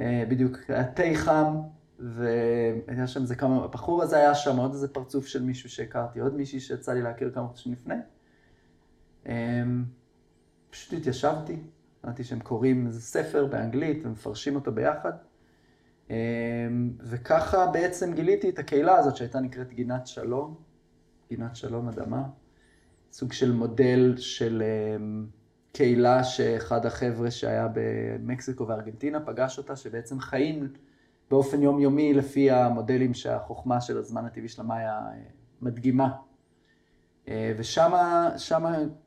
אה, 0.00 0.24
בדיוק, 0.28 0.58
היה 0.68 0.84
תה 0.84 1.02
חם, 1.14 1.56
והיה 1.98 3.06
שם 3.06 3.22
איזה 3.22 3.34
כמה, 3.34 3.64
הבחור 3.64 4.02
הזה 4.02 4.16
היה 4.16 4.34
שם, 4.34 4.56
עוד 4.56 4.72
איזה 4.72 4.88
פרצוף 4.88 5.26
של 5.26 5.42
מישהו 5.42 5.70
שהכרתי, 5.70 6.20
עוד 6.20 6.34
מישהי 6.34 6.60
שיצא 6.60 6.92
לי 6.92 7.02
להכיר 7.02 7.30
כמה 7.34 7.48
חודשים 7.48 7.72
לפני. 7.72 7.94
אה, 9.26 9.62
פשוט 10.70 10.92
התיישבתי, 10.92 11.56
אמרתי 12.04 12.24
שהם 12.24 12.40
קוראים 12.40 12.86
איזה 12.86 13.00
ספר 13.00 13.46
באנגלית 13.46 14.06
ומפרשים 14.06 14.54
אותו 14.54 14.72
ביחד. 14.72 15.12
אמ, 16.10 16.90
וככה 17.00 17.66
בעצם 17.66 18.12
גיליתי 18.14 18.48
את 18.48 18.58
הקהילה 18.58 18.96
הזאת 18.96 19.16
שהייתה 19.16 19.40
נקראת 19.40 19.72
גינת 19.72 20.06
שלום, 20.06 20.54
גינת 21.30 21.56
שלום 21.56 21.88
אדמה, 21.88 22.22
סוג 23.12 23.32
של 23.32 23.52
מודל 23.52 24.14
של 24.16 24.62
אמ, 24.62 25.26
קהילה 25.72 26.24
שאחד 26.24 26.86
החבר'ה 26.86 27.30
שהיה 27.30 27.68
במקסיקו 27.74 28.68
וארגנטינה 28.68 29.20
פגש 29.20 29.58
אותה, 29.58 29.76
שבעצם 29.76 30.20
חיים 30.20 30.68
באופן 31.30 31.62
יומיומי 31.62 32.14
לפי 32.14 32.50
המודלים 32.50 33.14
שהחוכמה 33.14 33.80
של 33.80 33.98
הזמן 33.98 34.24
הטבעי 34.24 34.48
של 34.48 34.62
המאיה 34.62 34.98
אה, 34.98 35.22
מדגימה. 35.62 36.12
אה, 37.28 37.52
ושם 37.56 37.92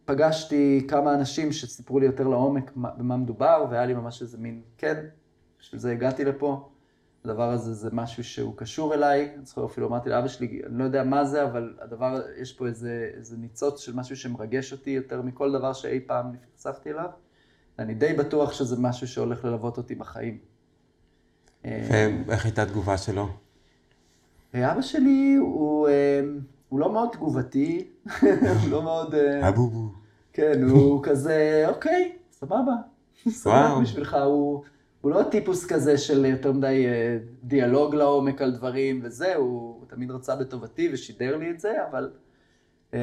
פגשתי 0.06 0.86
כמה 0.90 1.14
אנשים 1.14 1.52
שסיפרו 1.52 2.00
לי 2.00 2.06
יותר 2.06 2.28
לעומק 2.28 2.72
במה 2.76 3.18
מדובר, 3.18 3.66
והיה 3.70 3.86
לי 3.86 3.94
ממש 3.94 4.22
איזה 4.22 4.38
מין, 4.38 4.62
כן, 4.78 5.06
בשביל 5.60 5.82
זה 5.82 5.92
הגעתי 5.92 6.26
לפה. 6.26 6.73
הדבר 7.26 7.50
הזה 7.50 7.74
זה 7.74 7.90
משהו 7.92 8.24
שהוא 8.24 8.54
קשור 8.58 8.94
אליי, 8.94 9.32
אני 9.38 9.46
זוכר 9.46 9.66
אפילו 9.66 9.88
אמרתי 9.88 10.10
לאבא 10.10 10.28
שלי, 10.28 10.62
אני 10.66 10.78
לא 10.78 10.84
יודע 10.84 11.04
מה 11.04 11.26
זה, 11.26 11.44
אבל 11.44 11.74
הדבר, 11.82 12.22
יש 12.38 12.54
פה 12.54 12.68
איזה, 12.68 13.10
איזה 13.18 13.38
ניצוץ 13.38 13.82
של 13.82 13.96
משהו 13.96 14.16
שמרגש 14.16 14.72
אותי 14.72 14.90
יותר 14.90 15.22
מכל 15.22 15.52
דבר 15.52 15.74
שאי 15.74 16.00
פעם 16.00 16.32
נחשפתי 16.56 16.92
אליו. 16.92 17.10
אני 17.80 17.94
די 17.94 18.14
בטוח 18.14 18.54
שזה 18.54 18.76
משהו 18.80 19.08
שהולך 19.08 19.46
ללוות 19.46 19.78
אותי 19.78 19.96
בחיים. 19.96 20.38
ואיך 21.64 22.46
הייתה 22.46 22.62
התגובה 22.64 22.98
שלו? 22.98 23.30
אבא 24.54 24.82
שלי 24.82 25.36
הוא, 25.40 25.88
אה, 25.88 26.22
הוא 26.70 26.80
לא 26.80 26.94
מאוד 26.94 27.10
תגובתי, 27.12 27.88
הוא 28.22 28.70
לא 28.72 28.84
מאוד... 28.84 29.16
אה, 29.16 29.50
אבובו. 29.50 29.90
כן, 30.34 30.64
הוא 30.70 31.04
כזה, 31.04 31.66
אוקיי, 31.68 32.18
סבבה. 32.32 32.74
סבבה 33.30 33.80
בשבילך, 33.84 34.18
הוא... 34.26 34.64
הוא 35.04 35.12
לא 35.12 35.24
טיפוס 35.24 35.66
כזה 35.66 35.98
של 35.98 36.26
יותר 36.26 36.52
מדי 36.52 36.86
אה, 36.88 37.18
דיאלוג 37.44 37.96
לעומק 37.96 38.42
על 38.42 38.52
דברים 38.52 39.00
וזה, 39.04 39.36
הוא 39.36 39.86
תמיד 39.88 40.12
רצה 40.12 40.36
בטובתי 40.36 40.90
ושידר 40.94 41.38
לי 41.38 41.52
את 41.52 41.60
זה, 41.60 41.88
אבל 41.90 42.12
um, 42.92 42.96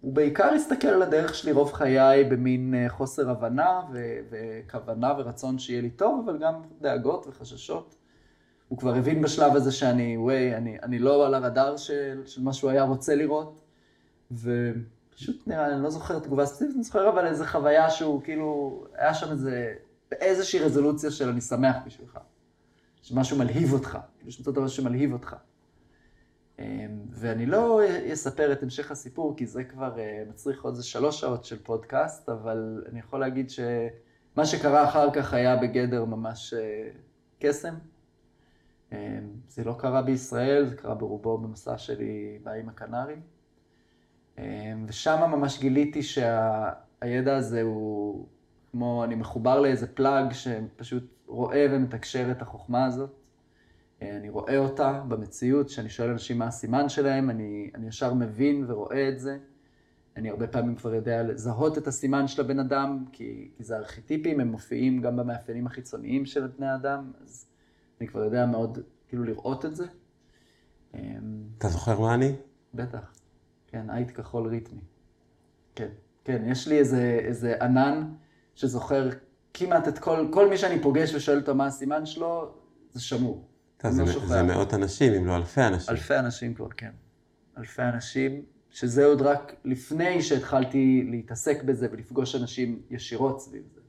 הוא 0.00 0.12
בעיקר 0.12 0.48
הסתכל 0.54 0.88
על 0.88 1.02
הדרך 1.02 1.34
שלי 1.34 1.52
רוב 1.52 1.72
חיי 1.72 2.24
במין 2.24 2.74
uh, 2.74 2.92
חוסר 2.92 3.30
הבנה 3.30 3.80
ו- 3.92 4.18
וכוונה 4.30 5.14
ורצון 5.18 5.58
שיהיה 5.58 5.82
לי 5.82 5.90
טוב, 5.90 6.28
אבל 6.28 6.38
גם 6.38 6.54
דאגות 6.80 7.26
וחששות. 7.26 7.96
הוא 8.68 8.78
כבר 8.78 8.94
הבין 8.94 9.22
בשלב 9.22 9.56
הזה 9.56 9.72
שאני, 9.72 10.16
וואי, 10.16 10.54
אני, 10.54 10.76
אני 10.82 10.98
לא 10.98 11.26
על 11.26 11.34
הרדאר 11.34 11.76
של, 11.76 12.22
של 12.26 12.42
מה 12.42 12.52
שהוא 12.52 12.70
היה 12.70 12.82
רוצה 12.82 13.14
לראות, 13.14 13.60
ופשוט 14.32 15.42
נראה, 15.46 15.74
אני 15.74 15.82
לא 15.82 15.90
זוכר 15.90 16.18
תגובה 16.18 16.46
ספציפית, 16.46 16.74
אני 16.74 16.84
זוכר 16.84 17.08
אבל 17.08 17.26
איזו 17.26 17.44
חוויה 17.44 17.90
שהוא 17.90 18.22
כאילו, 18.22 18.84
היה 18.94 19.14
שם 19.14 19.30
איזה... 19.30 19.74
באיזושהי 20.10 20.60
רזולוציה 20.60 21.10
של 21.10 21.28
אני 21.28 21.40
שמח 21.40 21.76
בשבילך. 21.86 22.18
שמשהו 23.02 23.38
מלהיב 23.38 23.72
אותך, 23.72 23.98
כאילו 24.18 24.32
שמצאת 24.32 24.54
דבר 24.54 24.68
שמלהיב 24.68 25.12
אותך. 25.12 25.36
אמ, 26.58 26.64
ואני 27.10 27.46
לא 27.46 27.80
אספר 28.12 28.52
את 28.52 28.62
המשך 28.62 28.90
הסיפור, 28.90 29.36
כי 29.36 29.46
זה 29.46 29.64
כבר 29.64 29.98
אה, 29.98 30.22
מצריך 30.28 30.64
עוד 30.64 30.74
איזה 30.74 30.86
שלוש 30.86 31.20
שעות 31.20 31.44
של 31.44 31.62
פודקאסט, 31.62 32.28
אבל 32.28 32.84
אני 32.88 32.98
יכול 32.98 33.20
להגיד 33.20 33.50
שמה 33.50 34.46
שקרה 34.46 34.88
אחר 34.88 35.10
כך 35.14 35.32
היה 35.32 35.56
בגדר 35.56 36.04
ממש 36.04 36.54
אה, 36.54 36.88
קסם. 37.40 37.74
אמ, 38.92 38.98
זה 39.48 39.64
לא 39.64 39.74
קרה 39.78 40.02
בישראל, 40.02 40.66
זה 40.66 40.76
קרה 40.76 40.94
ברובו 40.94 41.38
במסע 41.38 41.78
שלי 41.78 42.38
באיים 42.42 42.68
הקנריים. 42.68 43.20
אמ, 44.38 44.44
ושם 44.88 45.20
ממש 45.30 45.60
גיליתי 45.60 46.02
שהידע 46.02 47.36
הזה 47.36 47.62
הוא 47.62 48.26
כמו 48.76 49.04
אני 49.04 49.14
מחובר 49.14 49.60
לאיזה 49.60 49.86
פלאג 49.86 50.32
שפשוט 50.32 51.04
רואה 51.26 51.66
ומתקשר 51.70 52.30
את 52.30 52.42
החוכמה 52.42 52.84
הזאת. 52.84 53.10
אה, 54.02 54.16
אני 54.16 54.28
רואה 54.28 54.58
אותה 54.58 55.02
במציאות, 55.08 55.66
כשאני 55.66 55.88
שואל 55.88 56.10
אנשים 56.10 56.38
מה 56.38 56.46
הסימן 56.46 56.88
שלהם, 56.88 57.30
אני, 57.30 57.70
אני 57.74 57.88
ישר 57.88 58.14
מבין 58.14 58.64
ורואה 58.68 59.08
את 59.08 59.20
זה. 59.20 59.38
אני 60.16 60.30
הרבה 60.30 60.46
פעמים 60.46 60.74
כבר 60.74 60.94
יודע 60.94 61.22
לזהות 61.22 61.78
את 61.78 61.86
הסימן 61.86 62.28
של 62.28 62.42
הבן 62.42 62.58
אדם, 62.58 63.04
כי, 63.12 63.50
כי 63.56 63.64
זה 63.64 63.76
ארכיטיפים, 63.76 64.40
הם 64.40 64.48
מופיעים 64.48 65.02
גם 65.02 65.16
במאפיינים 65.16 65.66
החיצוניים 65.66 66.26
של 66.26 66.46
בני 66.46 66.74
אדם, 66.74 67.12
אז 67.22 67.46
אני 68.00 68.08
כבר 68.08 68.24
יודע 68.24 68.46
מאוד 68.46 68.78
כאילו 69.08 69.24
לראות 69.24 69.64
את 69.64 69.76
זה. 69.76 69.86
אמ, 70.94 71.00
אתה 71.58 71.68
זוכר 71.68 72.00
מה 72.00 72.14
אני? 72.14 72.32
בטח, 72.74 73.12
כן, 73.66 73.90
היית 73.90 74.10
כחול 74.10 74.46
ריתמי. 74.46 74.80
כן, 75.74 75.88
כן, 76.24 76.42
יש 76.46 76.68
לי 76.68 76.78
איזה, 76.78 77.18
איזה 77.22 77.54
ענן. 77.60 78.12
שזוכר 78.56 79.08
כמעט 79.54 79.88
את 79.88 79.98
כל, 79.98 80.26
כל 80.30 80.48
מי 80.48 80.58
שאני 80.58 80.82
פוגש 80.82 81.14
ושואל 81.14 81.38
אותו 81.38 81.54
מה 81.54 81.66
הסימן 81.66 82.06
שלו, 82.06 82.54
זה 82.92 83.00
שמור. 83.00 83.44
זה, 83.82 84.02
לא 84.02 84.26
זה 84.26 84.42
מאות 84.42 84.74
אנשים, 84.74 85.12
אם 85.12 85.26
לא 85.26 85.36
אלפי 85.36 85.60
אנשים. 85.60 85.94
אלפי 85.94 86.18
אנשים 86.18 86.54
כבר, 86.54 86.68
כן. 86.76 86.90
אלפי 87.58 87.82
אנשים, 87.82 88.42
שזה 88.70 89.04
עוד 89.04 89.22
רק 89.22 89.54
לפני 89.64 90.22
שהתחלתי 90.22 91.06
להתעסק 91.10 91.62
בזה 91.62 91.88
ולפגוש 91.92 92.36
אנשים 92.36 92.82
ישירות 92.90 93.40
סביב 93.40 93.62
זה. 93.74 93.80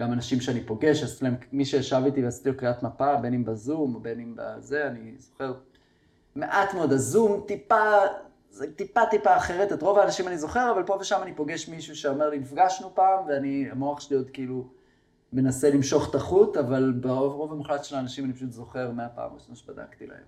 גם 0.00 0.12
אנשים 0.12 0.40
שאני 0.40 0.64
פוגש, 0.66 1.02
עשיתי 1.02 1.24
להם, 1.24 1.34
מי 1.52 1.64
שישב 1.64 2.02
איתי 2.06 2.24
ועשיתי 2.24 2.48
לו 2.48 2.56
קריאת 2.56 2.82
מפה, 2.82 3.16
בין 3.16 3.34
אם 3.34 3.44
בזום, 3.44 4.02
בין 4.02 4.20
אם 4.20 4.34
בזה, 4.36 4.86
אני 4.86 5.14
זוכר 5.18 5.54
מעט 6.34 6.74
מאוד, 6.74 6.92
הזום 6.92 7.44
טיפה 7.48 7.84
זה 8.50 8.72
טיפה 8.76 9.00
טיפה 9.10 9.36
אחרת, 9.36 9.72
את 9.72 9.82
רוב 9.82 9.98
האנשים 9.98 10.28
אני 10.28 10.38
זוכר, 10.38 10.72
אבל 10.74 10.82
פה 10.82 10.96
ושם 11.00 11.20
אני 11.22 11.34
פוגש 11.34 11.68
מישהו 11.68 11.96
שאומר 11.96 12.30
לי, 12.30 12.38
נפגשנו 12.38 12.94
פעם, 12.94 13.26
ואני, 13.28 13.66
המוח 13.70 14.00
שלי 14.00 14.16
עוד 14.16 14.30
כאילו 14.30 14.68
מנסה 15.32 15.70
למשוך 15.70 16.10
את 16.10 16.14
החוט, 16.14 16.56
אבל 16.56 16.92
ברוב 17.00 17.52
המוחלט 17.52 17.84
של 17.84 17.96
האנשים 17.96 18.24
אני 18.24 18.32
פשוט 18.32 18.52
זוכר 18.52 18.90
מהפעם 18.90 19.30
הראשונה 19.32 19.56
שבדקתי 19.56 20.06
להם. 20.06 20.24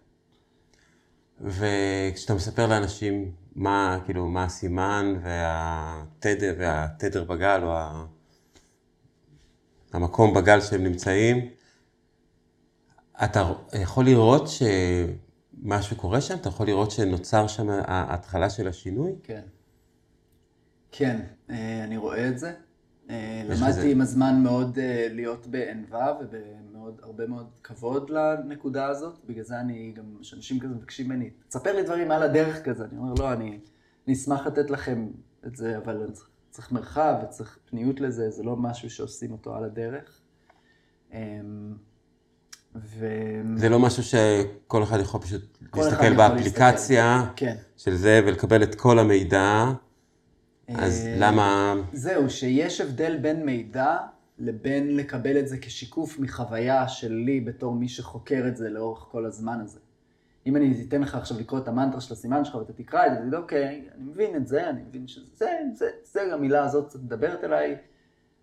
וכשאתה 1.40 2.34
מספר 2.34 2.66
לאנשים 2.66 3.32
מה, 3.54 3.98
כאילו, 4.04 4.28
מה 4.28 4.44
הסימן 4.44 5.14
והתדר, 5.22 6.54
והתדר 6.58 7.24
בגל, 7.24 7.60
או 7.62 7.72
ה... 7.72 8.06
המקום 9.92 10.34
בגל 10.34 10.60
שהם 10.60 10.84
נמצאים, 10.84 11.48
אתה 13.24 13.52
יכול 13.82 14.04
לראות 14.04 14.48
שמשהו 15.62 15.96
קורה 15.96 16.20
שם? 16.20 16.34
אתה 16.34 16.48
יכול 16.48 16.66
לראות 16.66 16.90
שנוצר 16.90 17.46
שם 17.46 17.66
ההתחלה 17.70 18.50
של 18.50 18.68
השינוי? 18.68 19.12
כן. 19.22 19.42
כן, 20.92 21.20
אה, 21.50 21.84
אני 21.84 21.96
רואה 21.96 22.28
את 22.28 22.38
זה. 22.38 22.54
אה, 23.10 23.42
למדתי 23.44 23.64
לזה- 23.68 23.82
עם 23.82 24.00
הזמן 24.00 24.40
מאוד 24.42 24.78
אה, 24.78 25.06
להיות 25.10 25.46
בענווה 25.46 26.18
ובהרבה 26.20 27.26
מאוד 27.26 27.46
כבוד 27.62 28.10
לנקודה 28.10 28.86
הזאת. 28.86 29.18
בגלל 29.26 29.44
זה 29.44 29.60
אני 29.60 29.92
גם, 29.96 30.04
כשאנשים 30.20 30.60
כזה 30.60 30.74
מבקשים 30.74 31.06
ממני, 31.06 31.30
תספר 31.48 31.76
לי 31.76 31.82
דברים 31.82 32.10
על 32.10 32.22
הדרך 32.22 32.64
כזה. 32.64 32.84
אני 32.84 32.98
אומר, 32.98 33.14
לא, 33.18 33.32
אני, 33.32 33.58
אני 34.06 34.14
אשמח 34.14 34.46
לתת 34.46 34.70
לכם 34.70 35.08
את 35.46 35.56
זה, 35.56 35.76
אבל 35.78 36.10
צריך, 36.12 36.28
צריך 36.50 36.72
מרחב 36.72 37.14
וצריך 37.24 37.58
פניות 37.70 38.00
לזה, 38.00 38.30
זה 38.30 38.42
לא 38.42 38.56
משהו 38.56 38.90
שעושים 38.90 39.32
אותו 39.32 39.54
על 39.56 39.64
הדרך. 39.64 40.20
ו... 42.76 43.06
זה 43.56 43.68
לא 43.68 43.78
משהו 43.78 44.02
שכל 44.02 44.82
אחד 44.82 45.00
יכול 45.00 45.20
פשוט 45.20 45.58
להסתכל 45.76 46.16
באפליקציה 46.16 47.16
להסתכל. 47.16 47.32
כן. 47.36 47.56
של 47.76 47.94
זה 47.94 48.20
ולקבל 48.26 48.62
את 48.62 48.74
כל 48.74 48.98
המידע, 48.98 49.64
אז 50.74 51.06
אה, 51.06 51.16
למה... 51.18 51.74
זהו, 51.92 52.30
שיש 52.30 52.80
הבדל 52.80 53.16
בין 53.16 53.46
מידע 53.46 53.96
לבין 54.38 54.96
לקבל 54.96 55.38
את 55.38 55.48
זה 55.48 55.58
כשיקוף 55.58 56.18
מחוויה 56.18 56.88
שלי 56.88 57.40
בתור 57.40 57.74
מי 57.74 57.88
שחוקר 57.88 58.44
את 58.48 58.56
זה 58.56 58.70
לאורך 58.70 58.98
כל 59.10 59.26
הזמן 59.26 59.60
הזה. 59.60 59.78
אם 60.46 60.56
אני 60.56 60.84
אתן 60.88 61.00
לך 61.00 61.14
עכשיו 61.14 61.38
לקרוא 61.38 61.60
את 61.60 61.68
המנטרה 61.68 62.00
של 62.00 62.14
הסימן 62.14 62.44
שלך 62.44 62.54
ואתה 62.54 62.72
תקרא 62.72 63.06
את 63.06 63.12
זה, 63.12 63.20
תגיד, 63.20 63.34
אוקיי, 63.34 63.88
אני 63.94 64.04
מבין 64.04 64.36
את 64.36 64.46
זה, 64.46 64.70
אני 64.70 64.82
מבין 64.82 65.08
שזה, 65.08 65.26
זה, 65.34 65.46
זה, 65.74 65.86
זה, 66.04 66.34
המילה 66.34 66.64
הזאת 66.64 66.88
קצת 66.88 67.02
מדברת 67.02 67.44
אליי, 67.44 67.76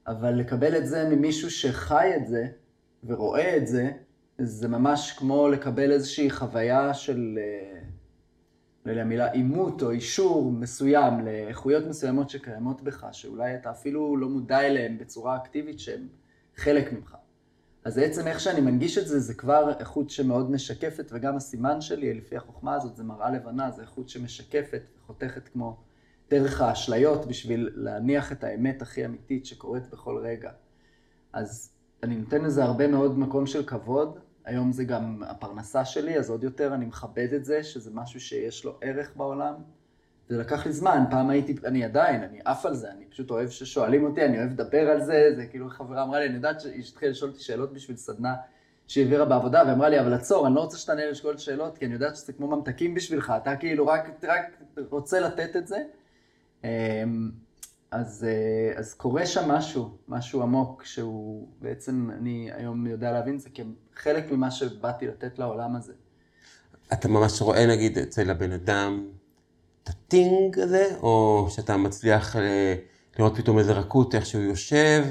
אבל 0.08 0.32
לקבל 0.32 0.78
את 0.78 0.88
זה 0.88 1.10
ממישהו 1.10 1.52
שחי 1.52 2.12
את 2.18 2.28
זה 2.28 2.48
ורואה 3.04 3.58
את 3.58 3.68
זה, 3.68 3.92
זה 4.40 4.68
ממש 4.68 5.12
כמו 5.12 5.48
לקבל 5.50 5.92
איזושהי 5.92 6.30
חוויה 6.30 6.94
של, 6.94 7.40
אה, 7.42 7.80
לא 8.86 8.92
יודע, 8.92 9.02
המילה 9.02 9.32
עימות 9.32 9.84
או 9.84 9.92
אישור 9.92 10.52
מסוים 10.52 11.26
לאיכויות 11.26 11.86
מסוימות 11.86 12.30
שקיימות 12.30 12.82
בך, 12.82 13.08
שאולי 13.12 13.56
אתה 13.56 13.72
אפילו 13.72 14.18
לא 14.18 14.30
מודע 14.30 14.62
אליהן 14.62 14.98
בצורה 14.98 15.36
אקטיבית 15.36 15.80
שהן 15.80 16.08
חלק 16.56 16.94
ממך. 16.94 17.16
אז 17.84 17.98
עצם 17.98 18.28
איך 18.28 18.40
שאני 18.40 18.62
מנגיש 18.62 18.98
את 18.98 19.08
זה, 19.08 19.20
זה 19.20 19.34
כבר 19.34 19.74
איכות 19.80 20.10
שמאוד 20.10 20.52
משקפת, 20.52 21.10
וגם 21.12 21.36
הסימן 21.36 21.82
שלי, 21.82 22.14
לפי 22.14 22.38
החוכמה 22.38 22.76
הזאת, 22.76 22.96
זה 22.96 23.04
מראה 23.04 23.32
לבנה, 23.32 23.72
זה 23.72 23.82
איכות 23.82 24.10
שמשקפת 24.10 24.82
וחותכת 24.98 25.48
כמו 25.48 25.78
דרך 26.30 26.62
האשליות 26.62 27.26
בשביל 27.26 27.70
להניח 27.76 28.32
את 28.32 28.44
האמת 28.44 28.82
הכי 28.82 29.06
אמיתית 29.06 29.46
שקורית 29.46 29.90
בכל 29.90 30.18
רגע. 30.18 30.52
אז 31.34 31.72
אני 32.04 32.16
נותן 32.16 32.42
לזה 32.42 32.64
הרבה 32.64 32.88
מאוד 32.88 33.20
מקום 33.20 33.46
של 33.46 33.66
כבוד. 33.66 34.20
היום 34.50 34.72
זה 34.72 34.84
גם 34.84 35.24
הפרנסה 35.28 35.86
שלי, 35.86 36.18
אז 36.18 36.30
עוד 36.30 36.44
יותר 36.44 36.74
אני 36.74 36.86
מכבד 36.86 37.34
את 37.36 37.46
זה, 37.46 37.64
שזה 37.64 37.92
משהו 37.94 38.20
שיש 38.20 38.66
לו 38.66 38.78
ערך 38.82 39.12
בעולם. 39.16 39.54
זה 40.30 40.38
לקח 40.38 40.66
לי 40.66 40.72
זמן, 40.72 41.04
פעם 41.10 41.30
הייתי, 41.30 41.56
אני 41.66 41.84
עדיין, 41.84 42.24
אני 42.24 42.40
עף 42.46 42.66
על 42.66 42.76
זה, 42.76 42.92
אני 42.92 43.06
פשוט 43.06 43.32
אוהב 43.32 43.50
ששואלים 43.50 44.04
אותי, 44.04 44.26
אני 44.26 44.40
אוהב 44.40 44.52
לדבר 44.52 44.90
על 44.90 45.02
זה, 45.02 45.32
זה 45.36 45.46
כאילו 45.46 45.70
חברה 45.70 46.04
אמרה 46.04 46.20
לי, 46.20 46.26
אני 46.26 46.36
יודעת 46.36 46.62
שהיא 46.62 46.84
התחילה 46.90 47.12
לשאול 47.12 47.32
אותי 47.32 47.44
שאלות 47.44 47.74
בשביל 47.74 47.98
סדנה 47.98 48.36
שהיא 48.88 49.04
העבירה 49.04 49.26
בעבודה, 49.26 49.64
ואמרה 49.68 49.90
לי, 49.90 50.00
אבל 50.00 50.14
עצור, 50.14 50.48
אני 50.48 50.56
לא 50.56 50.60
רוצה 50.60 50.78
שתענה 50.78 51.06
לי 51.06 51.12
לשאול 51.12 51.38
שאלות, 51.38 51.78
כי 51.78 51.86
אני 51.86 51.94
יודעת 51.94 52.16
שזה 52.16 52.34
כמו 52.34 52.48
ממתקים 52.48 52.96
בשבילך, 52.96 53.34
אתה 53.38 53.56
כאילו 53.56 53.88
רק, 53.88 54.10
רק 54.24 54.62
רוצה 54.90 55.20
לתת 55.20 55.56
את 55.56 55.68
זה. 55.68 55.84
אז, 57.92 58.26
אה, 58.28 58.80
אז 58.80 58.94
קורה 58.94 59.26
שם 59.26 59.52
משהו, 59.52 59.90
משהו 60.08 60.42
עמוק, 60.42 60.84
שהוא 60.84 61.48
בעצם, 61.62 62.10
אני 62.20 62.50
היום 62.54 62.88
יודע 62.88 63.12
להבין 63.12 63.36
את 63.36 63.42
זה 63.42 63.50
כחלק 63.96 64.32
ממה 64.32 64.52
שבאתי 64.52 65.08
לתת 65.08 65.40
לעולם 65.40 65.76
הזה. 65.76 65.94
אתה 66.94 67.08
ממש 67.08 67.42
רואה 67.42 67.66
נגיד 67.66 67.98
אצל 67.98 68.30
הבן 68.30 68.52
אדם 68.52 69.08
את 69.84 69.90
הטינג 69.90 70.60
הזה, 70.60 70.86
או 71.02 71.48
שאתה 71.50 71.78
מצליח 71.78 72.36
אה, 72.36 72.76
לראות 73.20 73.38
פתאום 73.38 73.60
איזה 73.60 73.74
רכות, 73.74 74.16
איך 74.16 74.26
שהוא 74.26 74.44
יושב, 74.44 75.06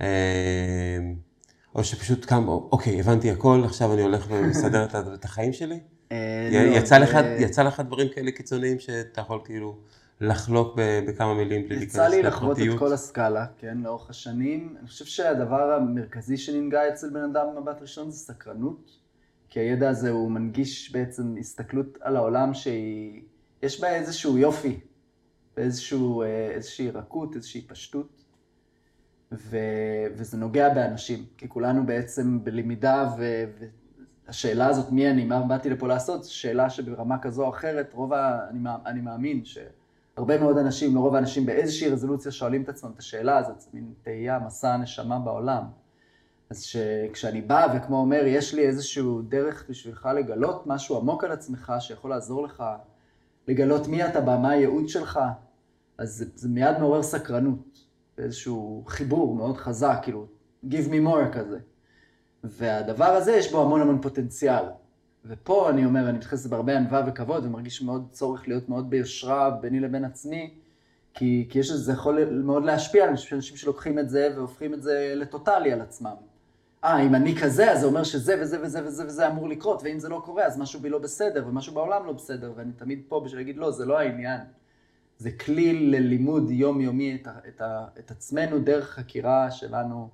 אה, 0.00 0.98
או 1.74 1.84
שפשוט 1.84 2.24
קם, 2.24 2.48
אוקיי, 2.48 3.00
הבנתי 3.00 3.30
הכל, 3.30 3.62
עכשיו 3.64 3.94
אני 3.94 4.02
הולך 4.02 4.26
ומסדר 4.28 4.86
את 5.14 5.24
החיים 5.24 5.52
שלי? 5.52 5.80
לא, 6.52 6.58
יצא 7.38 7.62
לך 7.62 7.80
דברים 7.80 8.08
כאלה 8.14 8.30
קיצוניים 8.30 8.78
שאתה 8.78 9.20
יכול 9.20 9.40
כאילו 9.44 9.76
לחלוק 10.20 10.78
בכמה 11.08 11.34
מילים 11.34 11.62
בלי 11.68 11.76
להיכנס 11.76 11.94
יצא 11.94 12.08
לי 12.08 12.22
לחוות 12.22 12.52
את 12.52 12.62
לפרטיות? 12.62 12.78
כל 12.78 12.92
הסקאלה, 12.92 13.46
כן, 13.58 13.78
לאורך 13.78 14.10
השנים. 14.10 14.76
אני 14.80 14.86
חושב 14.86 15.04
שהדבר 15.04 15.72
המרכזי 15.72 16.36
שננגע 16.36 16.88
אצל 16.88 17.10
בן 17.10 17.24
אדם 17.24 17.46
במבט 17.54 17.82
ראשון 17.82 18.10
זה 18.10 18.18
סקרנות, 18.18 18.90
כי 19.48 19.60
הידע 19.60 19.88
הזה 19.88 20.10
הוא 20.10 20.30
מנגיש 20.30 20.92
בעצם 20.92 21.34
הסתכלות 21.38 21.98
על 22.00 22.16
העולם 22.16 22.54
שהיא, 22.54 23.22
יש 23.62 23.80
בה 23.80 23.94
איזשהו 23.94 24.38
יופי, 24.38 24.80
ואיזשהו, 25.56 26.22
אה, 26.22 26.50
איזושהי 26.50 26.90
רכות, 26.90 27.36
איזושהי 27.36 27.62
פשטות, 27.62 28.24
ו, 29.32 29.56
וזה 30.16 30.36
נוגע 30.36 30.74
באנשים, 30.74 31.24
כי 31.36 31.48
כולנו 31.48 31.86
בעצם 31.86 32.44
בלמידה, 32.44 33.10
ו, 33.18 33.44
והשאלה 34.26 34.66
הזאת, 34.66 34.92
מי 34.92 35.10
אני, 35.10 35.24
מה 35.24 35.42
באתי 35.42 35.70
לפה 35.70 35.88
לעשות, 35.88 36.24
זו 36.24 36.34
שאלה 36.34 36.70
שברמה 36.70 37.18
כזו 37.18 37.44
או 37.44 37.50
אחרת, 37.50 37.92
רוב 37.92 38.12
ה... 38.12 38.48
אני, 38.50 38.68
אני 38.86 39.00
מאמין 39.00 39.44
ש... 39.44 39.58
הרבה 40.20 40.38
מאוד 40.40 40.58
אנשים, 40.58 40.94
לרוב 40.94 41.14
האנשים 41.14 41.46
באיזושהי 41.46 41.88
רזולוציה 41.88 42.32
שואלים 42.32 42.62
את 42.62 42.68
עצמם 42.68 42.90
את 42.94 42.98
השאלה 42.98 43.38
הזאת, 43.38 43.64
מין 43.74 43.92
תהייה, 44.02 44.38
מסע 44.38 44.74
הנשמה 44.74 45.18
בעולם. 45.18 45.64
אז 46.50 46.62
ש- 46.62 46.76
כשאני 47.12 47.40
בא 47.40 47.66
וכמו 47.76 47.96
אומר, 47.96 48.22
יש 48.26 48.54
לי 48.54 48.66
איזשהו 48.66 49.22
דרך 49.22 49.64
בשבילך 49.68 50.08
לגלות 50.16 50.66
משהו 50.66 50.96
עמוק 50.96 51.24
על 51.24 51.32
עצמך, 51.32 51.72
שיכול 51.78 52.10
לעזור 52.10 52.42
לך 52.44 52.62
לגלות 53.48 53.88
מי 53.88 54.06
אתה 54.06 54.20
בה, 54.20 54.38
מה 54.38 54.50
הייעוד 54.50 54.88
שלך, 54.88 55.20
אז 55.98 56.10
זה, 56.10 56.24
זה 56.34 56.48
מיד 56.48 56.78
מעורר 56.78 57.02
סקרנות, 57.02 57.78
איזשהו 58.18 58.84
חיבור 58.88 59.34
מאוד 59.34 59.56
חזק, 59.56 59.98
כאילו, 60.02 60.26
give 60.64 60.88
me 60.90 61.06
more 61.08 61.32
כזה. 61.32 61.58
והדבר 62.44 63.04
הזה, 63.04 63.32
יש 63.32 63.52
בו 63.52 63.62
המון 63.62 63.80
המון 63.80 64.00
פוטנציאל. 64.02 64.64
ופה 65.24 65.70
אני 65.70 65.84
אומר, 65.84 66.08
אני 66.08 66.12
מתייחס 66.18 66.32
לזה 66.32 66.48
בהרבה 66.48 66.76
ענווה 66.76 67.02
וכבוד, 67.06 67.44
ומרגיש 67.44 67.82
מאוד 67.82 68.08
צורך 68.10 68.48
להיות 68.48 68.68
מאוד 68.68 68.90
ביושרה 68.90 69.50
ביני 69.50 69.80
לבין 69.80 70.04
עצמי, 70.04 70.54
כי, 71.14 71.46
כי 71.50 71.58
יש 71.58 71.70
לזה, 71.70 71.78
זה 71.78 71.92
יכול 71.92 72.24
מאוד 72.30 72.64
להשפיע 72.64 73.04
על 73.04 73.08
אנשים 73.08 73.40
שלוקחים 73.40 73.98
את 73.98 74.10
זה 74.10 74.28
והופכים 74.36 74.74
את 74.74 74.82
זה 74.82 75.12
לטוטאלי 75.16 75.72
על 75.72 75.80
עצמם. 75.80 76.14
אה, 76.84 77.02
אם 77.02 77.14
אני 77.14 77.36
כזה, 77.36 77.72
אז 77.72 77.80
זה 77.80 77.86
אומר 77.86 78.04
שזה 78.04 78.34
וזה 78.40 78.62
וזה 78.62 78.84
וזה 78.84 79.06
וזה 79.06 79.28
אמור 79.28 79.48
לקרות, 79.48 79.82
ואם 79.84 79.98
זה 79.98 80.08
לא 80.08 80.22
קורה, 80.24 80.44
אז 80.44 80.58
משהו 80.58 80.80
בי 80.80 80.88
לא 80.88 80.98
בסדר, 80.98 81.44
ומשהו 81.48 81.74
בעולם 81.74 82.06
לא 82.06 82.12
בסדר, 82.12 82.52
ואני 82.56 82.72
תמיד 82.72 83.02
פה 83.08 83.20
בשביל 83.24 83.40
להגיד, 83.40 83.56
לא, 83.56 83.70
זה 83.70 83.86
לא 83.86 83.98
העניין. 83.98 84.40
זה 85.18 85.30
כלי 85.30 85.90
ללימוד 85.90 86.50
יומיומי 86.50 87.14
את, 87.14 87.28
את, 87.48 87.62
את 87.98 88.10
עצמנו 88.10 88.58
דרך 88.58 88.90
חקירה 88.90 89.50
שלנו, 89.50 90.08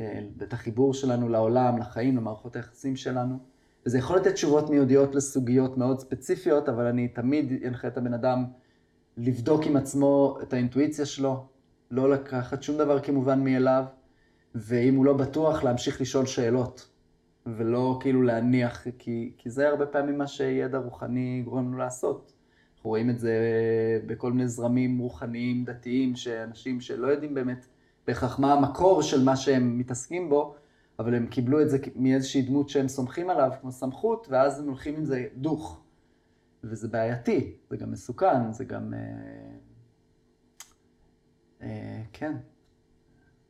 אה, 0.00 0.20
את 0.42 0.52
החיבור 0.52 0.94
שלנו 0.94 1.28
לעולם, 1.28 1.78
לחיים, 1.78 2.16
למערכות 2.16 2.56
היחסים 2.56 2.96
שלנו. 2.96 3.38
וזה 3.86 3.98
יכול 3.98 4.16
לתת 4.16 4.32
תשובות 4.32 4.70
מיידיות 4.70 5.14
לסוגיות 5.14 5.78
מאוד 5.78 6.00
ספציפיות, 6.00 6.68
אבל 6.68 6.86
אני 6.86 7.08
תמיד 7.08 7.52
אנחה 7.66 7.88
את 7.88 7.96
הבן 7.96 8.14
אדם 8.14 8.44
לבדוק 9.16 9.66
עם 9.66 9.76
עצמו 9.76 10.38
את 10.42 10.52
האינטואיציה 10.52 11.06
שלו, 11.06 11.46
לא 11.90 12.10
לקחת 12.10 12.62
שום 12.62 12.78
דבר 12.78 13.00
כמובן 13.00 13.44
מאליו, 13.44 13.84
ואם 14.54 14.94
הוא 14.94 15.04
לא 15.04 15.12
בטוח, 15.12 15.64
להמשיך 15.64 16.00
לשאול 16.00 16.26
שאלות, 16.26 16.88
ולא 17.46 17.98
כאילו 18.00 18.22
להניח, 18.22 18.86
כי, 18.98 19.32
כי 19.38 19.50
זה 19.50 19.68
הרבה 19.68 19.86
פעמים 19.86 20.18
מה 20.18 20.26
שידע 20.26 20.78
רוחני 20.78 21.42
גורם 21.44 21.68
לנו 21.68 21.78
לעשות. 21.78 22.32
אנחנו 22.74 22.90
רואים 22.90 23.10
את 23.10 23.18
זה 23.18 23.34
בכל 24.06 24.32
מיני 24.32 24.48
זרמים 24.48 24.98
רוחניים, 24.98 25.64
דתיים, 25.64 26.16
שאנשים 26.16 26.80
שלא 26.80 27.06
יודעים 27.06 27.34
באמת 27.34 27.66
בהכרח 28.06 28.38
מה 28.38 28.52
המקור 28.52 29.02
של 29.02 29.24
מה 29.24 29.36
שהם 29.36 29.78
מתעסקים 29.78 30.28
בו, 30.28 30.54
אבל 31.00 31.14
הם 31.14 31.26
קיבלו 31.26 31.62
את 31.62 31.70
זה 31.70 31.78
מאיזושהי 31.96 32.42
דמות 32.42 32.68
שהם 32.68 32.88
סומכים 32.88 33.30
עליו, 33.30 33.50
כמו 33.60 33.72
סמכות, 33.72 34.26
ואז 34.30 34.60
הם 34.60 34.66
הולכים 34.66 34.94
עם 34.94 35.04
זה 35.04 35.26
דוך. 35.36 35.80
וזה 36.64 36.88
בעייתי, 36.88 37.56
זה 37.70 37.76
גם 37.76 37.90
מסוכן, 37.92 38.52
זה 38.52 38.64
גם... 38.64 38.94
אה, 38.94 39.00
אה, 41.62 42.02
כן, 42.12 42.36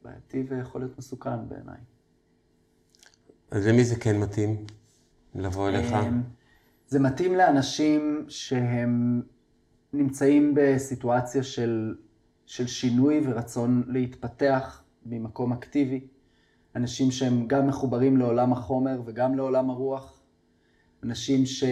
בעייתי 0.02 0.44
ויכול 0.48 0.80
להיות 0.80 0.98
מסוכן 0.98 1.48
בעיניי. 1.48 1.80
אז 3.50 3.66
למי 3.66 3.84
זה 3.84 3.96
כן 3.96 4.20
מתאים 4.20 4.66
לבוא 5.34 5.68
אליך? 5.68 5.92
אמ, 5.92 6.22
זה 6.88 7.00
מתאים 7.00 7.34
לאנשים 7.34 8.24
שהם 8.28 9.22
נמצאים 9.92 10.52
בסיטואציה 10.56 11.42
של, 11.42 11.96
של 12.46 12.66
שינוי 12.66 13.20
ורצון 13.24 13.82
להתפתח 13.86 14.82
ממקום 15.06 15.52
אקטיבי. 15.52 16.06
אנשים 16.76 17.10
שהם 17.10 17.46
גם 17.46 17.66
מחוברים 17.66 18.16
לעולם 18.16 18.52
החומר 18.52 19.00
וגם 19.04 19.34
לעולם 19.34 19.70
הרוח. 19.70 20.20
אנשים 21.02 21.46
ש, 21.46 21.64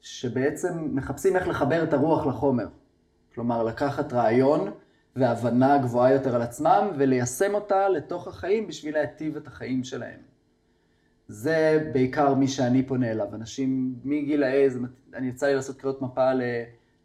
שבעצם 0.00 0.88
מחפשים 0.92 1.36
איך 1.36 1.48
לחבר 1.48 1.84
את 1.84 1.92
הרוח 1.92 2.26
לחומר. 2.26 2.66
כלומר, 3.34 3.62
לקחת 3.62 4.12
רעיון 4.12 4.70
והבנה 5.16 5.78
גבוהה 5.78 6.12
יותר 6.12 6.34
על 6.34 6.42
עצמם 6.42 6.88
וליישם 6.96 7.54
אותה 7.54 7.88
לתוך 7.88 8.28
החיים 8.28 8.66
בשביל 8.66 8.94
להטיב 8.94 9.36
את 9.36 9.46
החיים 9.46 9.84
שלהם. 9.84 10.20
זה 11.28 11.90
בעיקר 11.92 12.34
מי 12.34 12.48
שאני 12.48 12.82
פונה 12.82 13.10
אליו, 13.10 13.34
אנשים 13.34 13.94
מגילאי, 14.04 14.68
אני 15.14 15.28
יצא 15.28 15.46
לי 15.46 15.54
לעשות 15.54 15.76
קריאות 15.76 16.02
מפה 16.02 16.30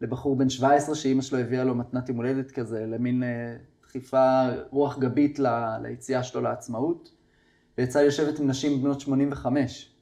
לבחור 0.00 0.36
בן 0.36 0.48
17 0.48 0.94
שאימא 0.94 1.22
שלו 1.22 1.38
הביאה 1.38 1.64
לו 1.64 1.74
מתנת 1.74 2.08
יום 2.08 2.18
הולדת 2.18 2.50
כזה, 2.50 2.86
למין 2.86 3.22
אה, 3.22 3.56
דחיפה, 3.92 4.42
רוח 4.70 4.98
גבית 4.98 5.38
ל, 5.38 5.46
ליציאה 5.82 6.22
שלו 6.22 6.40
לעצמאות. 6.40 7.12
ויצא 7.78 8.00
לי 8.00 8.06
לשבת 8.06 8.38
עם 8.38 8.48
נשים 8.48 8.82
בנות 8.82 9.00
85, 9.00 9.94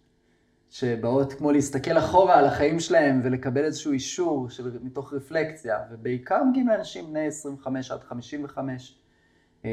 שבאות 0.70 1.32
כמו 1.32 1.52
להסתכל 1.52 1.98
אחורה 1.98 2.38
על 2.38 2.44
החיים 2.44 2.80
שלהם 2.80 3.20
ולקבל 3.24 3.64
איזשהו 3.64 3.92
אישור 3.92 4.50
של, 4.50 4.78
מתוך 4.82 5.12
רפלקציה, 5.12 5.78
ובעיקר 5.90 6.44
מגיעים 6.44 6.68
לאנשים 6.68 7.06
בני 7.10 7.26
25 7.26 7.90
עד 7.90 8.00
55, 8.00 8.98
אה, 9.64 9.70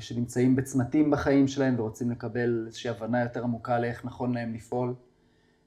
שנמצאים 0.00 0.56
בצמתים 0.56 1.10
בחיים 1.10 1.48
שלהם 1.48 1.80
ורוצים 1.80 2.10
לקבל 2.10 2.64
איזושהי 2.66 2.90
הבנה 2.90 3.22
יותר 3.22 3.42
עמוקה 3.42 3.78
לאיך 3.78 4.04
נכון 4.04 4.34
להם 4.34 4.54
לפעול. 4.54 4.94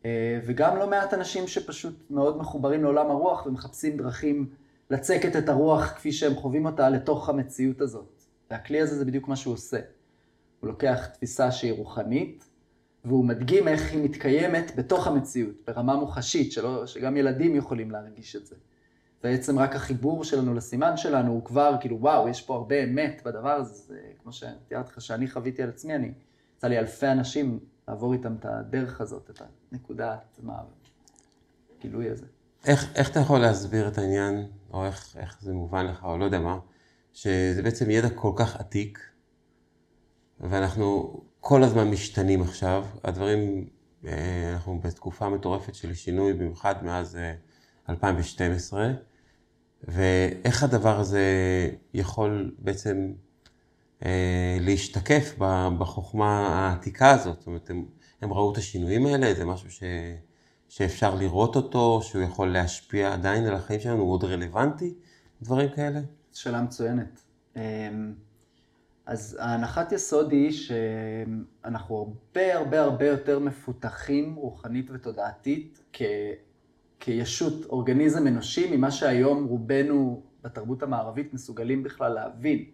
אה, 0.06 0.40
וגם 0.46 0.78
לא 0.78 0.90
מעט 0.90 1.14
אנשים 1.14 1.48
שפשוט 1.48 2.12
מאוד 2.12 2.38
מחוברים 2.38 2.84
לעולם 2.84 3.12
הרוח 3.12 3.46
ומחפשים 3.46 3.98
דרכים 3.98 4.50
לצקת 4.90 5.36
את 5.36 5.50
הרוח 5.50 5.92
כפי 5.92 6.12
שהם 6.12 6.36
חווים 6.36 6.66
אותה 6.66 6.90
לתוך 6.90 7.30
המציאות 7.30 7.82
הזאת. 7.82 8.22
והכלי 8.52 8.82
הזה 8.82 8.96
זה 8.96 9.06
בדיוק 9.06 9.28
מה 9.28 9.36
שהוא 9.36 9.54
עושה. 9.54 9.80
הוא 10.60 10.68
לוקח 10.68 11.06
תפיסה 11.06 11.52
שהיא 11.52 11.74
רוחנית, 11.74 12.50
והוא 13.06 13.26
מדגים 13.26 13.68
איך 13.68 13.92
היא 13.92 14.04
מתקיימת 14.04 14.72
בתוך 14.76 15.08
המציאות, 15.08 15.56
ברמה 15.68 15.96
מוחשית, 15.96 16.52
שלא, 16.52 16.88
שגם 16.88 17.18
ילדים 17.18 17.56
יכולים 17.56 17.92
להרגיש 17.92 18.36
את 18.36 18.46
זה. 18.46 18.56
בעצם 19.24 19.60
רק 19.60 19.76
החיבור 19.76 20.24
שלנו 20.24 20.54
לסימן 20.54 20.98
שלנו 20.98 21.32
הוא 21.32 21.46
כבר 21.46 21.76
כאילו, 21.80 21.98
וואו, 22.02 22.30
יש 22.30 22.42
פה 22.42 22.56
הרבה 22.56 22.84
אמת 22.84 23.22
בדבר 23.26 23.52
הזה, 23.52 23.74
זה 23.74 24.00
כמו 24.24 24.34
שתיארתי 24.34 24.92
לך 24.92 25.02
שאני 25.02 25.28
חוויתי 25.28 25.64
על 25.64 25.70
עצמי, 25.70 25.96
אני, 25.96 26.12
יצא 26.58 26.68
לי 26.68 26.80
אלפי 26.80 27.08
אנשים 27.08 27.60
לעבור 27.88 28.14
איתם 28.14 28.36
את 28.40 28.46
הדרך 28.46 29.02
הזאת, 29.02 29.30
את 29.30 29.42
הנקודת, 29.72 30.40
מה, 30.44 30.62
הגילוי 31.78 32.10
הזה. 32.10 32.26
איך, 32.66 32.92
איך 32.96 33.10
אתה 33.10 33.20
יכול 33.20 33.40
להסביר 33.40 33.88
את 33.88 33.98
העניין, 33.98 34.48
או 34.74 34.86
איך, 34.86 35.16
איך 35.20 35.38
זה 35.42 35.54
מובן 35.54 35.86
לך, 35.86 36.04
או 36.04 36.18
לא 36.18 36.26
יודע 36.26 36.40
מה, 36.40 36.60
שזה 37.14 37.62
בעצם 37.64 37.92
ידע 37.92 38.10
כל 38.10 38.32
כך 38.36 38.56
עתיק, 38.56 39.00
ואנחנו 40.40 41.20
כל 41.40 41.64
הזמן 41.64 41.90
משתנים 41.92 42.42
עכשיו. 42.42 42.86
הדברים, 43.04 43.68
אה, 44.08 44.52
אנחנו 44.54 44.80
בתקופה 44.80 45.30
מטורפת 45.30 45.76
של 45.76 45.94
שינוי, 45.94 46.34
במיוחד 46.34 46.84
מאז 46.84 47.18
2012, 47.90 48.84
אה, 48.84 48.94
ואיך 49.84 50.64
הדבר 50.64 51.00
הזה 51.00 51.26
יכול 51.94 52.56
בעצם 52.60 53.14
אה, 54.06 54.58
להשתקף 54.62 55.36
בחוכמה 55.80 56.48
העתיקה 56.48 57.12
הזאת. 57.12 57.40
זאת 57.40 57.48
אומרת, 57.48 57.70
הם, 57.70 57.86
הם 58.22 58.34
ראו 58.34 58.52
את 58.52 58.58
השינויים 58.58 59.06
האלה, 59.06 59.34
זה 59.34 59.46
משהו 59.46 59.72
ש, 59.72 59.84
שאפשר 60.70 61.16
לראות 61.16 61.56
אותו, 61.56 62.02
שהוא 62.04 62.22
יכול 62.22 62.48
להשפיע 62.48 63.14
עדיין 63.14 63.46
על 63.46 63.54
החיים 63.56 63.80
שלנו, 63.80 64.02
הוא 64.02 64.12
עוד 64.14 64.24
רלוונטי, 64.24 64.94
דברים 65.42 65.70
כאלה? 65.70 66.00
שאלה 66.34 66.62
מצוינת. 66.62 67.22
אמ, 67.56 67.62
אז 69.06 69.38
ההנחת 69.40 69.92
יסוד 69.92 70.32
היא 70.32 70.52
שאנחנו 70.52 71.96
הרבה 71.96 72.58
הרבה 72.58 72.82
הרבה 72.82 73.06
יותר 73.08 73.40
מפותחים 73.40 74.36
רוחנית 74.36 74.92
ותודעתית 74.92 75.84
כ... 75.94 76.02
כישות, 77.00 77.66
אורגניזם 77.66 78.28
אנושי, 78.28 78.78
ממה 78.78 78.92
שהיום 78.92 79.46
רובנו 79.46 80.24
בתרבות 80.44 80.84
המערבית 80.84 81.34
מסוגלים 81.34 81.84
בכלל 81.84 82.14
להבין. 82.14 82.66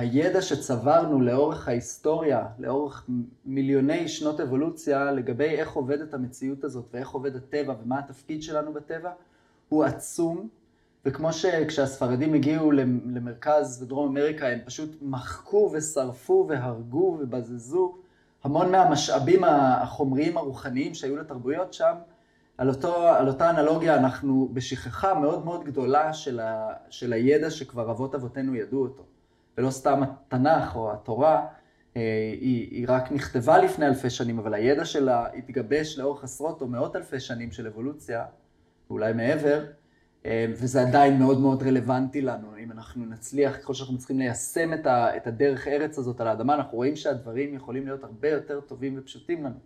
הידע 0.00 0.42
שצברנו 0.42 1.20
לאורך 1.20 1.68
ההיסטוריה, 1.68 2.46
לאורך 2.58 3.06
מיליוני 3.44 4.08
שנות 4.08 4.40
אבולוציה, 4.40 5.12
לגבי 5.12 5.48
איך 5.48 5.72
עובדת 5.72 6.14
המציאות 6.14 6.64
הזאת 6.64 6.84
ואיך 6.92 7.08
עובד 7.08 7.36
הטבע 7.36 7.74
ומה 7.82 7.98
התפקיד 7.98 8.42
שלנו 8.42 8.72
בטבע, 8.72 9.10
הוא 9.68 9.84
עצום, 9.84 10.48
וכמו 11.04 11.32
שכשהספרדים 11.32 12.34
הגיעו 12.34 12.72
למרכז 12.72 13.82
ודרום 13.82 14.08
אמריקה, 14.08 14.48
הם 14.48 14.58
פשוט 14.64 14.96
מחקו 15.02 15.70
ושרפו 15.72 16.46
והרגו 16.48 17.18
ובזזו 17.20 17.94
המון 18.44 18.72
מהמשאבים 18.72 19.44
החומריים 19.44 20.36
הרוחניים 20.36 20.94
שהיו 20.94 21.16
לתרבויות 21.16 21.74
שם. 21.74 21.94
על, 22.58 22.68
אותו, 22.68 22.96
על 23.08 23.28
אותה 23.28 23.50
אנלוגיה 23.50 23.96
אנחנו 23.96 24.48
בשכחה 24.52 25.14
מאוד 25.14 25.44
מאוד 25.44 25.64
גדולה 25.64 26.12
של, 26.12 26.40
ה, 26.40 26.72
של 26.90 27.12
הידע 27.12 27.50
שכבר 27.50 27.90
אבות 27.90 28.14
אבותינו 28.14 28.54
ידעו 28.54 28.82
אותו. 28.82 29.02
ולא 29.58 29.70
סתם 29.70 30.02
התנ"ך 30.02 30.76
או 30.76 30.92
התורה, 30.92 31.46
אה, 31.96 32.32
היא, 32.40 32.68
היא 32.70 32.86
רק 32.88 33.12
נכתבה 33.12 33.58
לפני 33.58 33.86
אלפי 33.86 34.10
שנים, 34.10 34.38
אבל 34.38 34.54
הידע 34.54 34.84
שלה 34.84 35.26
התגבש 35.34 35.98
לאורך 35.98 36.24
עשרות 36.24 36.62
או 36.62 36.68
מאות 36.68 36.96
אלפי 36.96 37.20
שנים 37.20 37.50
של 37.50 37.66
אבולוציה, 37.66 38.24
ואולי 38.90 39.12
מעבר, 39.12 39.64
אה, 40.26 40.46
וזה 40.50 40.82
עדיין 40.82 41.18
מאוד 41.18 41.40
מאוד 41.40 41.62
רלוונטי 41.62 42.22
לנו. 42.22 42.56
אם 42.58 42.72
אנחנו 42.72 43.06
נצליח, 43.06 43.56
ככל 43.56 43.74
שאנחנו 43.74 43.98
צריכים 43.98 44.18
ליישם 44.18 44.74
את, 44.74 44.86
ה, 44.86 45.16
את 45.16 45.26
הדרך 45.26 45.68
ארץ 45.68 45.98
הזאת 45.98 46.20
על 46.20 46.28
האדמה, 46.28 46.54
אנחנו 46.54 46.76
רואים 46.76 46.96
שהדברים 46.96 47.54
יכולים 47.54 47.86
להיות 47.86 48.04
הרבה 48.04 48.28
יותר 48.28 48.60
טובים 48.60 48.94
ופשוטים 48.98 49.44
לנו. 49.44 49.58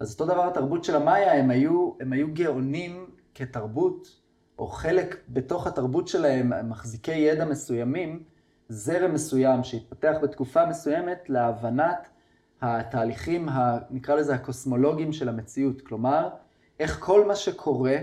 אז 0.00 0.12
אותו 0.12 0.26
דבר 0.26 0.46
התרבות 0.46 0.84
של 0.84 0.96
המאיה, 0.96 1.32
הם 1.32 1.50
היו, 1.50 1.92
הם 2.00 2.12
היו 2.12 2.34
גאונים 2.34 3.06
כתרבות, 3.34 4.20
או 4.58 4.66
חלק 4.66 5.16
בתוך 5.28 5.66
התרבות 5.66 6.08
שלהם, 6.08 6.52
מחזיקי 6.68 7.14
ידע 7.14 7.44
מסוימים, 7.44 8.22
זרם 8.70 9.14
מסוים 9.14 9.64
שהתפתח 9.64 10.14
בתקופה 10.22 10.66
מסוימת 10.66 11.30
להבנת 11.30 12.08
התהליכים, 12.60 13.48
ה, 13.48 13.78
נקרא 13.90 14.14
לזה 14.14 14.34
הקוסמולוגיים 14.34 15.12
של 15.12 15.28
המציאות. 15.28 15.80
כלומר, 15.80 16.28
איך 16.80 16.98
כל 17.00 17.26
מה 17.26 17.36
שקורה, 17.36 17.96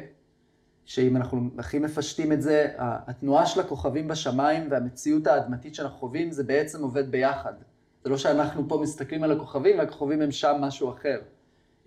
שאם 0.86 1.18
אנחנו 1.18 1.50
הכי 1.58 1.80
מפשטים 1.80 2.32
את 2.32 2.42
זה, 2.42 2.74
התנועה 2.78 3.46
של 3.46 3.60
הכוכבים 3.60 4.08
בשמיים 4.08 4.68
והמציאות 4.72 5.28
האדמתית 5.28 5.76
שאנחנו 5.76 5.98
חווים, 5.98 6.32
זה 6.32 6.44
בעצם 6.44 6.84
עובד 6.84 7.12
ביחד. 7.12 7.54
זה 8.04 8.10
לא 8.10 8.18
שאנחנו 8.18 8.70
פה 8.70 8.80
מסתכלים 8.84 9.24
על 9.24 9.32
הכוכבים 9.32 9.80
והכוכבים 9.80 10.22
הם 10.22 10.32
שם 10.32 10.56
משהו 10.60 10.92
אחר. 10.92 11.20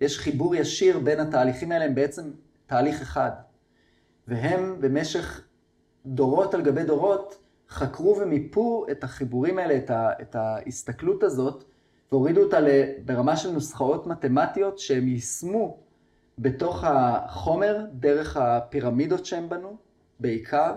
יש 0.01 0.19
חיבור 0.19 0.55
ישיר 0.55 0.99
בין 0.99 1.19
התהליכים 1.19 1.71
האלה, 1.71 1.85
הם 1.85 1.95
בעצם 1.95 2.31
תהליך 2.65 3.01
אחד. 3.01 3.31
והם 4.27 4.81
במשך 4.81 5.41
דורות 6.05 6.53
על 6.53 6.61
גבי 6.61 6.83
דורות 6.83 7.40
חקרו 7.71 8.17
ומיפו 8.21 8.85
את 8.91 9.03
החיבורים 9.03 9.59
האלה, 9.59 9.77
את, 9.77 9.89
ה, 9.89 10.09
את 10.21 10.35
ההסתכלות 10.35 11.23
הזאת, 11.23 11.63
והורידו 12.11 12.43
אותה 12.43 12.59
ברמה 13.05 13.37
של 13.37 13.51
נוסחאות 13.51 14.07
מתמטיות 14.07 14.79
שהם 14.79 15.07
יישמו 15.07 15.77
בתוך 16.39 16.83
החומר, 16.87 17.85
דרך 17.93 18.37
הפירמידות 18.37 19.25
שהם 19.25 19.49
בנו, 19.49 19.77
בעיקר, 20.19 20.73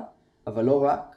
אבל 0.47 0.64
לא 0.64 0.84
רק. 0.84 1.16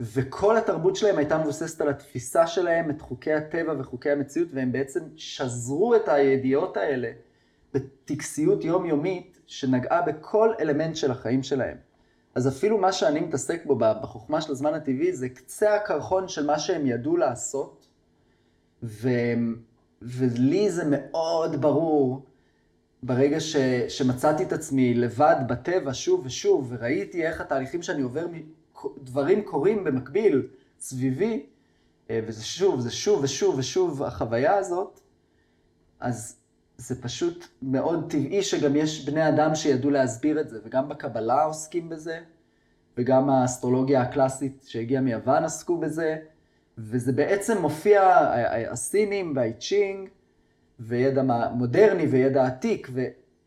וכל 0.00 0.56
התרבות 0.56 0.96
שלהם 0.96 1.18
הייתה 1.18 1.38
מבוססת 1.38 1.80
על 1.80 1.88
התפיסה 1.88 2.46
שלהם, 2.46 2.90
את 2.90 3.00
חוקי 3.00 3.32
הטבע 3.32 3.74
וחוקי 3.78 4.10
המציאות, 4.10 4.48
והם 4.52 4.72
בעצם 4.72 5.00
שזרו 5.16 5.96
את 5.96 6.08
הידיעות 6.08 6.76
האלה 6.76 7.10
בטקסיות 7.74 8.64
יומיומית 8.64 9.38
שנגעה 9.46 10.02
בכל 10.02 10.52
אלמנט 10.60 10.96
של 10.96 11.10
החיים 11.10 11.42
שלהם. 11.42 11.87
אז 12.38 12.48
אפילו 12.48 12.78
מה 12.78 12.92
שאני 12.92 13.20
מתעסק 13.20 13.66
בו 13.66 13.76
בחוכמה 13.76 14.40
של 14.40 14.52
הזמן 14.52 14.74
הטבעי, 14.74 15.12
זה 15.12 15.28
קצה 15.28 15.74
הקרחון 15.74 16.28
של 16.28 16.46
מה 16.46 16.58
שהם 16.58 16.86
ידעו 16.86 17.16
לעשות, 17.16 17.86
ו... 18.82 19.08
ולי 20.02 20.70
זה 20.70 20.82
מאוד 20.90 21.60
ברור, 21.60 22.26
ברגע 23.02 23.40
ש... 23.40 23.56
שמצאתי 23.88 24.42
את 24.42 24.52
עצמי 24.52 24.94
לבד 24.94 25.36
בטבע 25.48 25.90
שוב 25.94 26.26
ושוב, 26.26 26.66
וראיתי 26.68 27.26
איך 27.26 27.40
התהליכים 27.40 27.82
שאני 27.82 28.02
עובר, 28.02 28.26
דברים 29.02 29.42
קורים 29.42 29.84
במקביל 29.84 30.46
סביבי, 30.80 31.46
אה, 32.10 32.20
וזה 32.26 32.44
שוב, 32.44 32.80
זה 32.80 32.90
שוב 32.90 33.24
ושוב 33.24 33.58
ושוב 33.58 34.02
החוויה 34.02 34.54
הזאת, 34.54 35.00
אז 36.00 36.36
זה 36.78 37.02
פשוט 37.02 37.46
מאוד 37.62 38.10
טבעי 38.10 38.42
שגם 38.42 38.76
יש 38.76 39.08
בני 39.08 39.28
אדם 39.28 39.54
שידעו 39.54 39.90
להסביר 39.90 40.40
את 40.40 40.48
זה, 40.48 40.58
וגם 40.64 40.88
בקבלה 40.88 41.42
עוסקים 41.42 41.88
בזה, 41.88 42.18
וגם 42.96 43.30
האסטרולוגיה 43.30 44.02
הקלאסית 44.02 44.64
שהגיעה 44.68 45.02
מיוון 45.02 45.44
עסקו 45.44 45.76
בזה, 45.76 46.16
וזה 46.78 47.12
בעצם 47.12 47.58
מופיע, 47.60 48.02
הסינים 48.70 49.32
והאיצ'ינג, 49.36 50.08
וידע 50.80 51.22
מודרני 51.52 52.06
וידע 52.06 52.46
עתיק, 52.46 52.90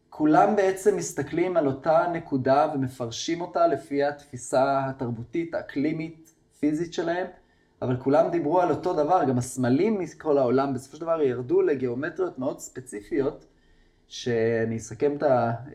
כולם 0.09 0.55
בעצם 0.55 0.97
מסתכלים 0.97 1.57
על 1.57 1.67
אותה 1.67 2.05
נקודה 2.13 2.67
ומפרשים 2.73 3.41
אותה 3.41 3.67
לפי 3.67 4.03
התפיסה 4.03 4.86
התרבותית, 4.86 5.53
האקלימית, 5.53 6.34
פיזית 6.59 6.93
שלהם, 6.93 7.27
אבל 7.82 7.97
כולם 7.97 8.32
דיברו 8.32 8.61
על 8.61 8.69
אותו 8.69 8.93
דבר, 8.93 9.23
גם 9.23 9.38
הסמלים 9.38 9.99
מכל 9.99 10.38
העולם 10.38 10.73
בסופו 10.73 10.97
של 10.97 11.01
דבר 11.01 11.21
ירדו 11.21 11.61
לגיאומטריות 11.61 12.39
מאוד 12.39 12.59
ספציפיות, 12.59 13.45
שאני 14.07 14.77
אסכם 14.77 15.15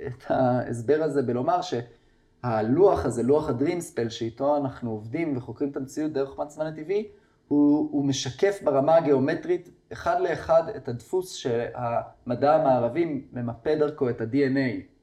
את 0.07 0.23
ההסבר 0.29 1.03
הזה 1.03 1.23
בלומר 1.23 1.61
שהלוח 1.63 3.05
הזה, 3.05 3.23
לוח 3.23 3.49
הדרימספל, 3.49 4.09
שאיתו 4.09 4.57
אנחנו 4.57 4.91
עובדים 4.91 5.37
וחוקרים 5.37 5.71
את 5.71 5.77
המציאות 5.77 6.13
דרך 6.13 6.29
חוכמת 6.29 6.51
זמן 6.51 6.67
הטבעי, 6.67 7.09
הוא, 7.49 7.89
הוא 7.93 8.05
משקף 8.05 8.63
ברמה 8.65 8.97
הגיאומטרית 8.97 9.71
אחד 9.93 10.21
לאחד 10.21 10.69
את 10.77 10.89
הדפוס 10.89 11.35
שהמדע 11.35 12.55
המערבי 12.55 13.25
ממפה 13.33 13.75
דרכו 13.75 14.11
את 14.11 14.21
ה-DNA. 14.21 14.96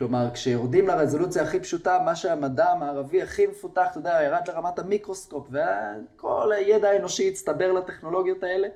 כלומר, 0.00 0.30
כשיורדים 0.34 0.88
לרזולוציה 0.88 1.42
הכי 1.42 1.60
פשוטה, 1.60 1.98
מה 2.04 2.16
שהמדע 2.16 2.68
המערבי 2.68 3.22
הכי 3.22 3.46
מפותח, 3.46 3.86
אתה 3.90 3.98
יודע, 3.98 4.22
ירד 4.22 4.48
לרמת 4.48 4.78
המיקרוסקופ, 4.78 5.48
וכל 5.50 6.52
הידע 6.52 6.88
האנושי 6.88 7.28
הצטבר 7.28 7.72
לטכנולוגיות 7.72 8.42
האלה, 8.42 8.68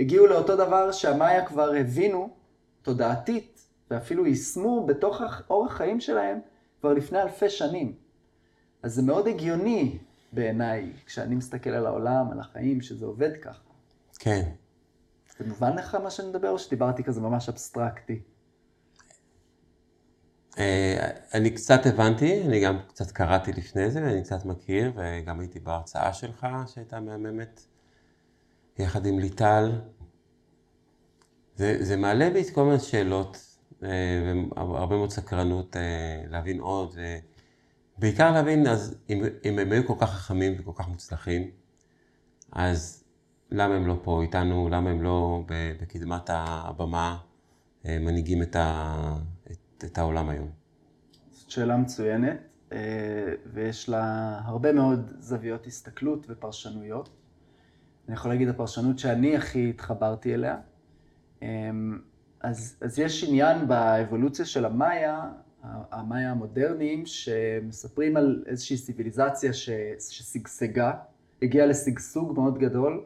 הגיעו 0.00 0.26
לאותו 0.26 0.56
דבר 0.56 0.92
שהמאיה 0.92 1.46
כבר 1.46 1.74
הבינו 1.74 2.30
תודעתית, 2.82 3.66
ואפילו 3.90 4.26
יישמו 4.26 4.86
בתוך 4.86 5.22
אורח 5.50 5.72
חיים 5.72 6.00
שלהם 6.00 6.40
כבר 6.80 6.92
לפני 6.92 7.22
אלפי 7.22 7.50
שנים. 7.50 7.94
אז 8.82 8.94
זה 8.94 9.02
מאוד 9.02 9.28
הגיוני 9.28 9.98
בעיניי, 10.32 10.92
כשאני 11.06 11.34
מסתכל 11.34 11.70
על 11.70 11.86
העולם, 11.86 12.30
על 12.32 12.40
החיים, 12.40 12.80
שזה 12.80 13.06
עובד 13.06 13.36
ככה. 13.42 13.62
כן. 14.18 14.42
זה 15.38 15.44
מובן 15.48 15.76
לך 15.76 15.94
מה 15.94 16.10
שאני 16.10 16.28
מדבר, 16.28 16.50
או 16.50 16.58
שדיברתי 16.58 17.04
כזה 17.04 17.20
ממש 17.20 17.48
אבסטרקטי? 17.48 18.20
אה, 20.58 21.10
אני 21.34 21.50
קצת 21.50 21.86
הבנתי, 21.86 22.42
אני 22.42 22.60
גם 22.60 22.78
קצת 22.88 23.10
קראתי 23.10 23.52
לפני 23.52 23.90
זה, 23.90 24.02
ואני 24.02 24.22
קצת 24.22 24.44
מכיר, 24.44 24.92
וגם 24.96 25.40
הייתי 25.40 25.60
בהרצאה 25.60 26.12
שלך, 26.12 26.46
שהייתה 26.66 27.00
מהממת, 27.00 27.60
יחד 28.78 29.06
עם 29.06 29.18
ליטל. 29.18 29.80
זה, 31.56 31.76
זה 31.80 31.96
מעלה 31.96 32.30
בי 32.30 32.52
כל 32.52 32.64
מיני 32.64 32.78
שאלות, 32.80 33.58
אה, 33.82 33.88
והרבה 34.56 34.96
מאוד 34.96 35.10
סקרנות 35.10 35.76
אה, 35.76 36.22
להבין 36.28 36.60
עוד, 36.60 36.96
ובעיקר 37.98 38.32
להבין, 38.32 38.66
אז 38.66 38.96
אם, 39.10 39.24
אם 39.44 39.58
הם 39.58 39.72
היו 39.72 39.86
כל 39.86 39.94
כך 39.98 40.10
חכמים 40.10 40.54
וכל 40.58 40.72
כך 40.74 40.88
מוצלחים, 40.88 41.50
אז 42.52 43.04
למה 43.50 43.74
הם 43.74 43.86
לא 43.86 44.00
פה 44.02 44.22
איתנו, 44.22 44.68
למה 44.68 44.90
הם 44.90 45.02
לא 45.02 45.44
בקדמת 45.80 46.30
הבמה 46.32 47.18
מנהיגים 47.84 48.42
את, 48.42 48.56
ה, 48.56 49.16
את, 49.84 49.98
העולם 49.98 50.28
היום? 50.28 50.50
זאת 51.30 51.50
שאלה 51.50 51.76
מצוינת, 51.76 52.36
אה, 52.72 52.78
ויש 53.52 53.88
לה 53.88 54.38
הרבה 54.44 54.72
מאוד 54.72 55.12
זוויות 55.18 55.66
הסתכלות 55.66 56.26
ופרשנויות. 56.28 57.08
אני 58.08 58.14
יכול 58.14 58.30
להגיד, 58.30 58.48
הפרשנות 58.48 58.98
שאני 58.98 59.36
הכי 59.36 59.70
התחברתי 59.70 60.34
אליה, 60.34 60.58
אה, 61.42 61.48
אז, 62.40 62.76
אז 62.80 62.98
יש 62.98 63.24
עניין 63.24 63.68
באבולוציה 63.68 64.44
של 64.44 64.64
המאיה, 64.64 65.30
המאיה 65.62 66.30
המודרניים, 66.30 67.06
שמספרים 67.06 68.16
על 68.16 68.44
איזושהי 68.46 68.76
סיביליזציה 68.76 69.52
ששגשגה, 69.52 70.92
הגיעה 71.42 71.66
לשגשוג 71.66 72.32
מאוד 72.32 72.58
גדול, 72.58 73.04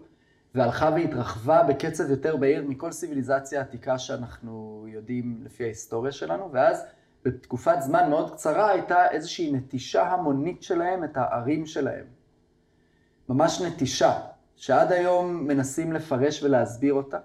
והלכה 0.56 0.90
והתרחבה 0.94 1.62
בקצב 1.62 2.10
יותר 2.10 2.36
בהיר 2.36 2.64
מכל 2.68 2.92
סיביליזציה 2.92 3.60
עתיקה 3.60 3.98
שאנחנו 3.98 4.84
יודעים 4.88 5.40
לפי 5.44 5.64
ההיסטוריה 5.64 6.12
שלנו, 6.12 6.52
ואז 6.52 6.84
בתקופת 7.24 7.76
זמן 7.80 8.10
מאוד 8.10 8.34
קצרה 8.34 8.70
הייתה 8.70 9.10
איזושהי 9.10 9.52
נטישה 9.52 10.02
המונית 10.02 10.62
שלהם 10.62 11.04
את 11.04 11.16
הערים 11.16 11.66
שלהם. 11.66 12.04
ממש 13.28 13.60
נטישה, 13.60 14.12
שעד 14.56 14.92
היום 14.92 15.46
מנסים 15.46 15.92
לפרש 15.92 16.42
ולהסביר 16.42 16.94
אותה. 16.94 17.18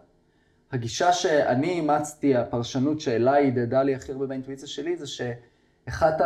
הגישה 0.72 1.14
שאני 1.14 1.70
אימצתי, 1.70 2.36
הפרשנות 2.36 3.02
שאליי 3.02 3.48
הדהדה 3.48 3.84
לי 3.84 3.96
הכי 3.96 4.12
הרבה 4.12 4.26
באינטואיציה 4.26 4.68
שלי, 4.68 4.98
זה 4.98 5.08
שאחת 5.08 6.22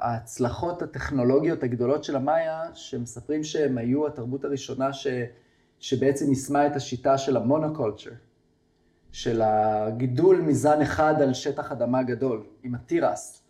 ההצלחות 0.00 0.82
הטכנולוגיות 0.82 1.62
הגדולות 1.62 2.04
של 2.04 2.16
המאיה, 2.16 2.62
שמספרים 2.74 3.44
שהם 3.44 3.78
היו 3.78 4.06
התרבות 4.06 4.44
הראשונה 4.44 4.92
ש... 4.92 5.06
שבעצם 5.80 6.28
יישמה 6.28 6.66
את 6.66 6.76
השיטה 6.76 7.18
של 7.18 7.36
המונוקולצ'ר, 7.36 8.10
של 9.12 9.42
הגידול 9.44 10.40
מזן 10.40 10.82
אחד 10.82 11.22
על 11.22 11.34
שטח 11.34 11.72
אדמה 11.72 12.02
גדול, 12.02 12.44
עם 12.62 12.74
התירס, 12.74 13.42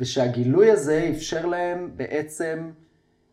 ושהגילוי 0.00 0.70
הזה 0.70 1.10
אפשר 1.16 1.46
להם 1.46 1.90
בעצם 1.96 2.70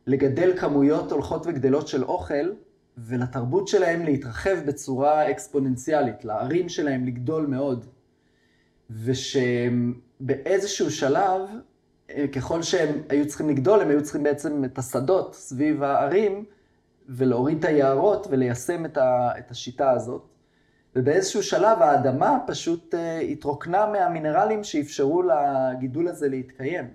לגדל 0.08 0.58
כמויות 0.58 1.12
הולכות 1.12 1.48
וגדלות 1.48 1.88
של 1.88 2.04
אוכל, 2.04 2.52
ולתרבות 2.98 3.68
שלהם 3.68 4.06
להתרחב 4.06 4.58
בצורה 4.66 5.32
אקספוננציאלית, 5.32 6.26
לערים 6.26 6.70
שלהם 6.70 7.06
לגדול 7.06 7.46
מאוד. 7.46 7.86
ושבאיזשהו 9.04 10.92
שלב, 10.92 11.42
ככל 12.32 12.62
שהם 12.62 13.02
היו 13.10 13.28
צריכים 13.28 13.50
לגדול, 13.50 13.82
הם 13.82 13.90
היו 13.90 14.04
צריכים 14.04 14.24
בעצם 14.24 14.64
את 14.66 14.78
השדות 14.78 15.36
סביב 15.36 15.84
הערים, 15.84 16.46
ולהוריד 17.10 17.58
את 17.58 17.66
היערות 17.66 18.28
וליישם 18.30 18.86
את, 18.86 18.98
ה, 18.98 19.32
את 19.40 19.52
השיטה 19.52 19.92
הזאת. 19.92 20.22
ובאיזשהו 20.96 21.44
שלב 21.44 21.82
האדמה 21.82 22.38
פשוט 22.48 22.94
uh, 22.94 23.24
התרוקנה 23.24 23.86
מהמינרלים 23.86 24.64
שאפשרו 24.64 25.22
לגידול 25.22 26.08
הזה 26.08 26.30
להתקיים. 26.30 26.88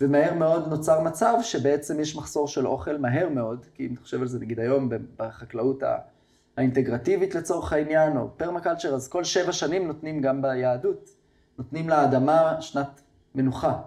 ומהר 0.00 0.34
מאוד 0.34 0.68
נוצר 0.68 1.00
מצב 1.00 1.34
שבעצם 1.42 2.00
יש 2.00 2.16
מחסור 2.16 2.48
של 2.48 2.66
אוכל 2.66 2.98
מהר 2.98 3.28
מאוד, 3.28 3.66
כי 3.74 3.86
אם 3.86 3.92
אתה 3.92 4.02
חושב 4.02 4.20
על 4.20 4.26
זה 4.26 4.38
נגיד 4.38 4.60
היום 4.60 4.90
בחקלאות 5.16 5.82
האינטגרטיבית 6.56 7.34
לצורך 7.34 7.72
העניין, 7.72 8.16
או 8.16 8.28
פרמקלצ'ר, 8.36 8.94
אז 8.94 9.08
כל 9.08 9.24
שבע 9.24 9.52
שנים 9.52 9.86
נותנים 9.86 10.20
גם 10.20 10.42
ביהדות, 10.42 11.10
נותנים 11.58 11.88
לאדמה 11.88 12.56
שנת 12.60 13.00
מנוחה, 13.34 13.82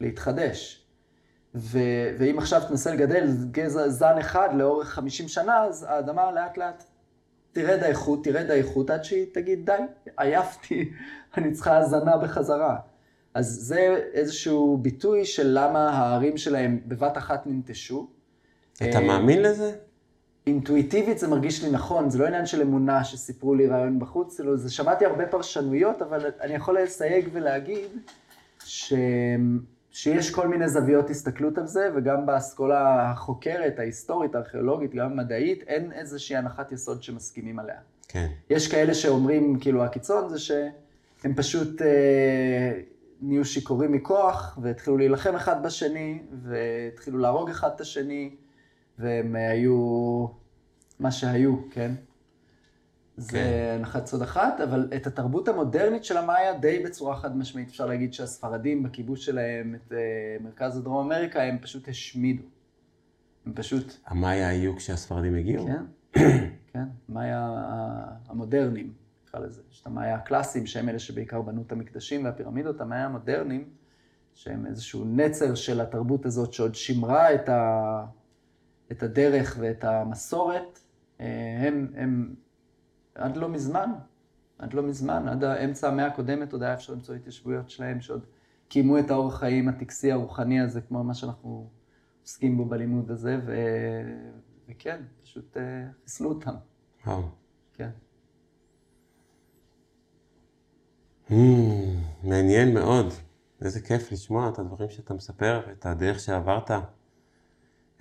להתחדש. 0.00 0.85
ו- 1.56 2.14
ואם 2.18 2.38
עכשיו 2.38 2.62
תנסה 2.68 2.94
לגדל 2.94 3.26
גזע 3.50 3.88
זן 3.88 4.18
אחד 4.18 4.48
לאורך 4.54 4.88
50 4.88 5.28
שנה, 5.28 5.64
אז 5.64 5.86
האדמה 5.88 6.32
לאט 6.32 6.58
לאט 6.58 6.84
תרד 7.52 7.82
האיכות, 7.82 8.24
תרד 8.24 8.50
האיכות, 8.50 8.90
עד 8.90 9.04
שהיא 9.04 9.26
תגיד, 9.32 9.66
די, 9.66 9.72
עייפתי, 10.16 10.92
אני 11.36 11.52
צריכה 11.52 11.78
הזנה 11.78 12.16
בחזרה. 12.16 12.76
אז 13.34 13.46
זה 13.46 14.00
איזשהו 14.12 14.78
ביטוי 14.82 15.24
של 15.24 15.46
למה 15.46 15.90
הערים 15.90 16.36
שלהם 16.36 16.80
בבת 16.86 17.18
אחת 17.18 17.46
ננטשו. 17.46 18.08
אתה 18.74 19.00
מאמין 19.00 19.42
לזה? 19.42 19.72
אינטואיטיבית 20.46 21.18
זה 21.18 21.28
מרגיש 21.28 21.64
לי 21.64 21.70
נכון, 21.70 22.10
זה 22.10 22.18
לא 22.18 22.26
עניין 22.26 22.46
של 22.46 22.62
אמונה 22.62 23.04
שסיפרו 23.04 23.54
לי 23.54 23.66
רעיון 23.66 23.98
בחוץ, 23.98 24.36
זה, 24.36 24.56
זה 24.56 24.72
שמעתי 24.72 25.06
הרבה 25.06 25.26
פרשנויות, 25.26 26.02
אבל 26.02 26.30
אני 26.40 26.54
יכול 26.54 26.78
לסייג 26.80 27.28
ולהגיד 27.32 27.88
ש... 28.64 28.92
שיש 29.96 30.30
כל 30.30 30.48
מיני 30.48 30.68
זוויות 30.68 31.10
הסתכלות 31.10 31.58
על 31.58 31.66
זה, 31.66 31.88
וגם 31.96 32.26
באסכולה 32.26 33.10
החוקרת, 33.10 33.78
ההיסטורית, 33.78 34.34
הארכיאולוגית, 34.34 34.94
גם 34.94 35.12
המדעית, 35.12 35.62
אין 35.62 35.92
איזושהי 35.92 36.36
הנחת 36.36 36.72
יסוד 36.72 37.02
שמסכימים 37.02 37.58
עליה. 37.58 37.78
כן. 38.08 38.26
יש 38.50 38.68
כאלה 38.68 38.94
שאומרים, 38.94 39.58
כאילו, 39.60 39.84
הקיצון 39.84 40.28
זה 40.28 40.38
שהם 40.38 41.34
פשוט 41.36 41.82
אה, 41.82 42.80
נהיו 43.20 43.44
שיכורים 43.44 43.92
מכוח, 43.92 44.58
והתחילו 44.62 44.96
להילחם 44.96 45.34
אחד 45.34 45.62
בשני, 45.62 46.22
והתחילו 46.42 47.18
להרוג 47.18 47.50
אחד 47.50 47.70
את 47.76 47.80
השני, 47.80 48.30
והם 48.98 49.36
היו 49.36 50.26
מה 51.00 51.10
שהיו, 51.10 51.70
כן? 51.70 51.92
זה 53.16 53.38
כן. 53.38 53.76
הנחת 53.78 54.06
סוד 54.06 54.22
אחת, 54.22 54.60
אבל 54.60 54.88
את 54.96 55.06
התרבות 55.06 55.48
המודרנית 55.48 56.04
של 56.04 56.16
המאיה, 56.16 56.58
די 56.58 56.82
בצורה 56.84 57.16
חד 57.16 57.36
משמעית, 57.36 57.68
אפשר 57.68 57.86
להגיד 57.86 58.12
שהספרדים 58.12 58.82
בכיבוש 58.82 59.24
שלהם 59.24 59.74
את 59.74 59.92
uh, 59.92 60.42
מרכז 60.42 60.76
ודרום 60.76 61.06
אמריקה, 61.06 61.42
הם 61.42 61.58
פשוט 61.58 61.88
השמידו. 61.88 62.42
הם 63.46 63.52
פשוט... 63.54 63.94
המאיה 64.06 64.48
היו 64.48 64.76
כשהספרדים 64.76 65.34
הגיעו? 65.34 65.66
כן, 65.66 65.84
כן, 66.72 66.84
מאיה 67.08 67.54
המודרניים, 68.28 68.92
נקרא 69.24 69.40
לזה. 69.40 69.62
יש 69.72 69.80
את 69.80 69.86
המאיה 69.86 70.14
הקלאסיים, 70.14 70.66
שהם 70.66 70.88
אלה 70.88 70.98
שבעיקר 70.98 71.42
בנו 71.42 71.62
את 71.66 71.72
המקדשים 71.72 72.24
והפירמידות, 72.24 72.80
המאיה 72.80 73.04
המודרניים, 73.04 73.68
שהם 74.34 74.66
איזשהו 74.66 75.04
נצר 75.04 75.54
של 75.54 75.80
התרבות 75.80 76.26
הזאת, 76.26 76.52
שעוד 76.52 76.74
שימרה 76.74 77.34
את, 77.34 77.48
ה... 77.48 78.04
את 78.92 79.02
הדרך 79.02 79.56
ואת 79.60 79.84
המסורת, 79.84 80.78
אה, 81.20 81.26
הם, 81.60 81.92
הם 81.96 82.34
עד 83.16 83.36
לא 83.36 83.48
מזמן, 83.48 83.90
עד 84.58 84.74
לא 84.74 84.82
מזמן, 84.82 85.28
עד 85.28 85.44
האמצע 85.44 85.88
המאה 85.88 86.06
הקודמת 86.06 86.52
עוד 86.52 86.62
היה 86.62 86.74
אפשר 86.74 86.92
למצוא 86.92 87.14
התיישבויות 87.14 87.70
שלהם 87.70 88.00
שעוד 88.00 88.26
קיימו 88.68 88.98
את 88.98 89.10
האורח 89.10 89.38
חיים 89.38 89.68
הטקסי 89.68 90.12
הרוחני 90.12 90.60
הזה, 90.60 90.80
כמו 90.80 91.04
מה 91.04 91.14
שאנחנו 91.14 91.70
עוסקים 92.22 92.56
בו 92.56 92.64
בלימוד 92.64 93.10
הזה, 93.10 93.38
ו... 93.46 93.56
וכן, 94.68 95.02
פשוט 95.22 95.56
uh, 95.56 95.60
חיסלו 96.04 96.28
אותם. 96.28 96.54
וואו. 97.06 97.22
כן. 97.74 97.90
Hmm, 101.28 101.34
מעניין 102.22 102.74
מאוד. 102.74 103.12
איזה 103.62 103.80
כיף 103.80 104.12
לשמוע 104.12 104.48
את 104.48 104.58
הדברים 104.58 104.90
שאתה 104.90 105.14
מספר 105.14 105.60
ואת 105.68 105.86
הדרך 105.86 106.20
שעברת. 106.20 106.70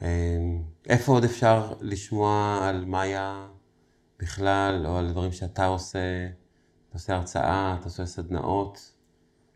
אמ, 0.02 0.08
איפה 0.90 1.12
עוד 1.12 1.24
אפשר 1.24 1.74
לשמוע 1.82 2.60
על 2.62 2.86
מאיה 2.86 3.48
בכלל, 4.20 4.86
או 4.86 4.98
על 4.98 5.12
דברים 5.12 5.32
שאתה 5.32 5.66
עושה? 5.66 6.28
אתה 6.90 6.94
עושה 6.94 7.16
הרצאה, 7.16 7.76
אתה 7.80 7.86
עושה 7.86 8.06
סדנאות? 8.06 8.96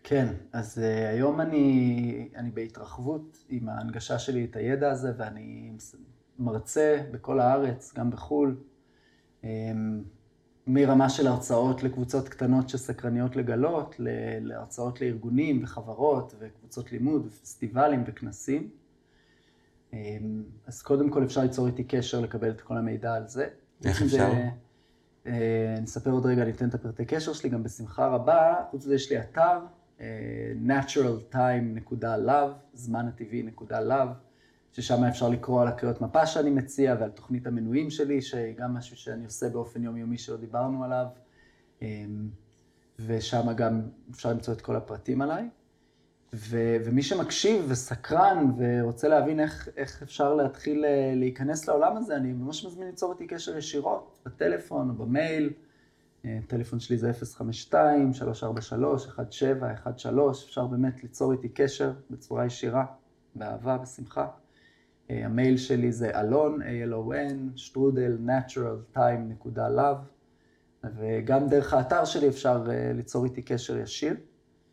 כן, 0.03 0.33
אז 0.53 0.77
uh, 0.77 1.09
היום 1.09 1.41
אני, 1.41 2.29
אני 2.35 2.51
בהתרחבות 2.51 3.45
עם 3.49 3.69
ההנגשה 3.69 4.19
שלי 4.19 4.45
את 4.45 4.55
הידע 4.55 4.91
הזה, 4.91 5.11
ואני 5.17 5.71
מרצה 6.39 7.01
בכל 7.11 7.39
הארץ, 7.39 7.93
גם 7.97 8.11
בחו"ל, 8.11 8.57
um, 9.41 9.45
מרמה 10.67 11.09
של 11.09 11.27
הרצאות 11.27 11.83
לקבוצות 11.83 12.29
קטנות 12.29 12.69
שסקרניות 12.69 13.35
לגלות, 13.35 13.95
להרצאות 14.41 15.01
לארגונים 15.01 15.63
וחברות 15.63 16.35
וקבוצות 16.39 16.91
לימוד 16.91 17.25
ופסטיבלים 17.25 18.03
וכנסים. 18.07 18.69
Um, 19.91 19.95
אז 20.67 20.81
קודם 20.81 21.09
כל 21.09 21.23
אפשר 21.23 21.41
ליצור 21.41 21.67
איתי 21.67 21.83
קשר 21.83 22.19
לקבל 22.19 22.51
את 22.51 22.61
כל 22.61 22.77
המידע 22.77 23.13
על 23.13 23.27
זה. 23.27 23.47
איך 23.85 24.01
אפשר? 24.01 24.31
Uh, 25.25 25.29
נספר 25.81 26.11
עוד 26.11 26.25
רגע, 26.25 26.41
אני 26.43 26.51
אתן 26.51 26.69
את 26.69 26.73
הפרטי 26.73 27.05
קשר 27.05 27.33
שלי, 27.33 27.49
גם 27.49 27.63
בשמחה 27.63 28.07
רבה. 28.07 28.55
חוץ 28.71 28.85
מזה 28.85 28.95
יש 28.95 29.11
לי 29.11 29.19
אתר, 29.19 29.59
naturaltime.love, 30.67 32.51
זמן 32.73 33.07
הטבעי.love, 33.07 34.09
ששם 34.71 35.03
אפשר 35.03 35.29
לקרוא 35.29 35.61
על 35.61 35.67
הקריאות 35.67 36.01
מפה 36.01 36.25
שאני 36.25 36.49
מציע 36.49 36.95
ועל 36.99 37.09
תוכנית 37.09 37.47
המנויים 37.47 37.89
שלי, 37.89 38.21
שהיא 38.21 38.55
גם 38.57 38.73
משהו 38.73 38.97
שאני 38.97 39.25
עושה 39.25 39.49
באופן 39.49 39.83
יומיומי 39.83 40.17
שלא 40.17 40.37
דיברנו 40.37 40.83
עליו, 40.83 41.05
ושם 42.99 43.53
גם 43.55 43.81
אפשר 44.11 44.29
למצוא 44.29 44.53
את 44.53 44.61
כל 44.61 44.75
הפרטים 44.75 45.21
עליי. 45.21 45.49
ו- 46.33 46.77
ומי 46.85 47.01
שמקשיב 47.01 47.65
וסקרן 47.67 48.51
ורוצה 48.57 49.07
להבין 49.07 49.39
איך, 49.39 49.69
איך 49.77 50.03
אפשר 50.03 50.33
להתחיל 50.33 50.85
להיכנס 51.15 51.67
לעולם 51.67 51.97
הזה, 51.97 52.15
אני 52.15 52.33
ממש 52.33 52.65
מזמין 52.65 52.87
ליצור 52.87 53.13
איתי 53.13 53.27
קשר 53.27 53.57
ישירות, 53.57 54.19
בטלפון 54.25 54.89
או 54.89 54.93
במייל. 54.93 55.49
הטלפון 56.23 56.79
שלי 56.79 56.97
זה 56.97 57.11
052-343-1713, 57.71 57.75
אפשר 60.31 60.67
באמת 60.67 61.03
ליצור 61.03 61.31
איתי 61.31 61.49
קשר 61.49 61.93
בצורה 62.09 62.45
ישירה, 62.45 62.85
באהבה, 63.35 63.77
בשמחה. 63.77 64.27
המייל 65.09 65.57
שלי 65.57 65.91
זה 65.91 66.19
אלון, 66.19 66.61
A-L-O-N, 66.61 67.35
שטרודל, 67.55 68.17
naturaltime.love, 68.27 69.97
וגם 70.97 71.47
דרך 71.47 71.73
האתר 71.73 72.05
שלי 72.05 72.27
אפשר 72.27 72.67
ליצור 72.95 73.25
איתי 73.25 73.41
קשר 73.41 73.77
ישיר. 73.77 74.15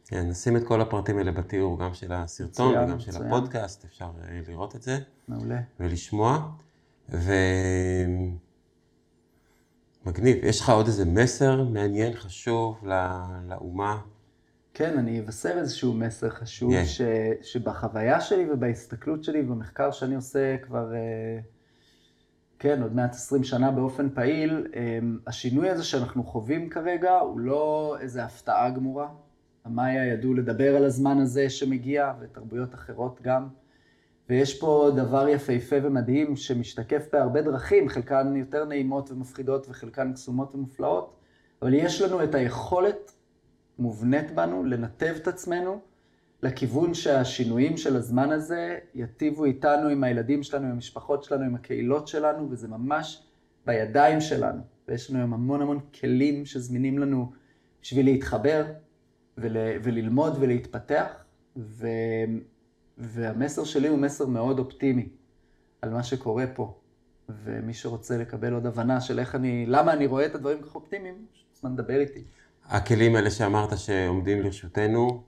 כן, 0.09 0.29
נשים 0.29 0.57
את 0.57 0.65
כל 0.65 0.81
הפרטים 0.81 1.19
האלה 1.19 1.33
בתיאור, 1.33 1.79
גם 1.79 1.95
של 1.95 2.13
הסרטון 2.13 2.69
מצוין, 2.69 2.89
וגם. 2.89 3.01
של 3.01 3.27
הפודקאסט, 3.27 3.85
אפשר 3.85 4.11
לראות 4.49 4.77
את 4.77 4.83
זה. 4.83 4.99
מעולה. 5.29 5.61
ולשמוע. 5.81 6.51
ו... 7.09 7.33
מגניב. 10.07 10.45
יש 10.45 10.61
לך 10.61 10.71
עוד 10.71 10.87
איזה 10.87 11.05
מסר 11.05 11.65
מעניין, 11.65 12.15
חשוב 12.15 12.85
לאומה? 13.49 14.01
כן, 14.75 14.99
אני 14.99 15.21
אבשר 15.21 15.59
איזשהו 15.59 15.95
מסר 15.95 16.31
חשוב, 16.31 16.73
yeah. 16.73 16.85
ש, 16.85 17.01
שבחוויה 17.43 18.21
שלי 18.21 18.51
ובהסתכלות 18.51 19.25
שלי 19.25 19.41
ובמחקר 19.41 19.91
שאני 19.91 20.15
עושה 20.15 20.57
כבר, 20.63 20.95
אה, 20.95 21.39
כן, 22.59 22.83
עוד 22.83 22.95
מעט 22.95 23.15
20 23.15 23.45
שנה 23.45 23.71
באופן 23.71 24.09
פעיל, 24.15 24.67
אה, 24.77 24.99
השינוי 25.27 25.71
הזה 25.71 25.85
שאנחנו 25.85 26.25
חווים 26.25 26.69
כרגע 26.69 27.19
הוא 27.19 27.41
לא 27.41 27.97
איזו 28.01 28.21
הפתעה 28.21 28.71
גמורה. 28.71 29.09
המאיה 29.67 30.07
ידעו 30.07 30.35
לדבר 30.35 30.77
על 30.77 30.85
הזמן 30.85 31.19
הזה 31.19 31.51
שמגיע, 31.51 32.13
ותרבויות 32.21 32.75
אחרות 32.75 33.21
גם. 33.23 33.49
ויש 34.29 34.61
פה 34.61 34.91
דבר 34.97 35.29
יפהפה 35.29 35.77
ומדהים 35.83 36.37
שמשתקף 36.37 37.07
בהרבה 37.13 37.43
דרכים, 37.43 37.89
חלקן 37.89 38.37
יותר 38.37 38.65
נעימות 38.65 39.11
ומפחידות 39.11 39.67
וחלקן 39.69 40.13
קסומות 40.13 40.55
ומופלאות, 40.55 41.17
אבל 41.63 41.75
יש 41.75 42.03
לנו 42.03 42.25
את 42.25 42.35
היכולת 42.35 43.13
מובנית 43.79 44.35
בנו 44.35 44.65
לנתב 44.65 45.15
את 45.17 45.29
עצמנו 45.29 45.81
לכיוון 46.43 46.95
שהשינויים 46.95 47.77
של 47.77 47.97
הזמן 47.97 48.31
הזה 48.31 48.79
יטיבו 48.95 49.45
איתנו, 49.45 49.89
עם 49.89 50.05
הילדים 50.05 50.43
שלנו, 50.43 50.67
עם 50.67 50.73
המשפחות 50.73 51.25
שלנו, 51.25 51.45
עם 51.45 51.55
הקהילות 51.55 52.09
שלנו, 52.09 52.51
וזה 52.51 52.69
ממש 52.69 53.23
בידיים 53.67 54.21
שלנו. 54.21 54.61
ויש 54.89 55.11
לנו 55.11 55.19
היום 55.19 55.35
המון 55.35 55.63
המון 55.63 55.81
כלים 56.01 56.47
שזמינים 56.47 56.99
לנו 56.99 57.33
בשביל 57.83 58.07
להתחבר 58.07 58.65
ול, 59.39 59.57
וללמוד 59.83 60.37
ולהתפתח, 60.41 61.25
ו... 61.57 61.87
והמסר 62.99 63.65
שלי 63.65 63.89
הוא 63.89 63.99
מסר 63.99 64.27
מאוד 64.27 64.59
אופטימי 64.59 65.09
על 65.83 65.91
מה 65.91 66.03
שקורה 66.03 66.45
פה. 66.55 66.75
ומי 67.45 67.75
שרוצה 67.75 68.19
לקבל 68.19 68.53
עוד 68.53 68.67
הבנה 68.67 69.01
של 69.01 69.19
איך 69.19 69.35
אני, 69.35 69.67
למה 69.67 69.93
אני 69.93 70.07
רואה 70.07 70.27
את 70.27 70.35
הדברים 70.35 70.63
כך 70.63 70.75
אופטימיים, 70.75 71.15
זמן 71.61 71.73
לדבר 71.73 72.01
איתי. 72.01 72.23
הכלים 72.65 73.17
האלה 73.17 73.31
שאמרת 73.31 73.79
שעומדים 73.79 74.43
לרשותנו, 74.43 75.23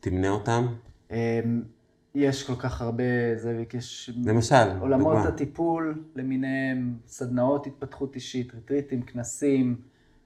תמנה 0.00 0.28
אותם? 0.28 0.66
אמ, 1.10 1.16
יש 2.14 2.46
כל 2.46 2.56
כך 2.56 2.80
הרבה, 2.80 3.04
זאביק, 3.36 3.74
יש... 3.74 4.10
למשל, 4.24 4.54
עולמות 4.80 5.14
דוגמה. 5.14 5.28
הטיפול 5.28 6.04
למיניהם, 6.16 6.94
סדנאות 7.06 7.66
התפתחות 7.66 8.14
אישית, 8.14 8.54
ריטריטים, 8.54 9.02
כנסים, 9.02 9.76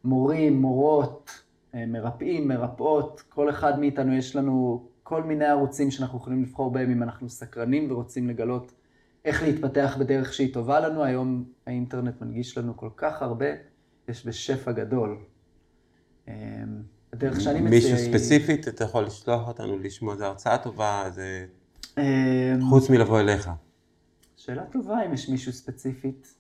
מורים, 0.05 0.61
מורות, 0.61 1.43
מרפאים, 1.75 2.49
מרפאות, 2.49 3.23
כל 3.29 3.51
אחד 3.51 3.79
מאיתנו 3.79 4.15
יש 4.15 4.37
לנו 4.37 4.87
כל 5.03 5.23
מיני 5.23 5.45
ערוצים 5.45 5.91
שאנחנו 5.91 6.19
יכולים 6.19 6.43
לבחור 6.43 6.71
בהם 6.71 6.91
אם 6.91 7.03
אנחנו 7.03 7.29
סקרנים 7.29 7.91
ורוצים 7.91 8.29
לגלות 8.29 8.73
איך 9.25 9.43
להתפתח 9.43 9.97
בדרך 10.01 10.33
שהיא 10.33 10.55
טובה 10.55 10.81
לנו. 10.81 11.05
היום 11.05 11.45
האינטרנט 11.67 12.21
מנגיש 12.21 12.59
לנו 12.59 12.77
כל 12.77 12.91
כך 12.97 13.23
הרבה, 13.23 13.47
יש 14.09 14.27
בשפע 14.27 14.73
גדול. 14.73 15.19
אמ, 16.29 16.33
הדרך 17.13 17.41
שאני 17.41 17.61
מציע 17.61 17.79
היא... 17.79 17.93
מישהו 17.93 18.11
ספציפית, 18.11 18.69
אתה 18.69 18.85
יכול 18.85 19.05
לשלוח 19.05 19.49
אותנו 19.49 19.79
לשמוע, 19.79 20.17
זו 20.17 20.25
הרצאה 20.25 20.59
טובה, 20.59 21.05
זה... 21.11 21.47
אמ, 21.99 22.03
חוץ 22.69 22.91
מלבוא 22.91 23.21
אליך. 23.21 23.51
שאלה 24.37 24.65
טובה 24.73 25.07
אם 25.07 25.13
יש 25.13 25.29
מישהו 25.29 25.53
ספציפית. 25.53 26.35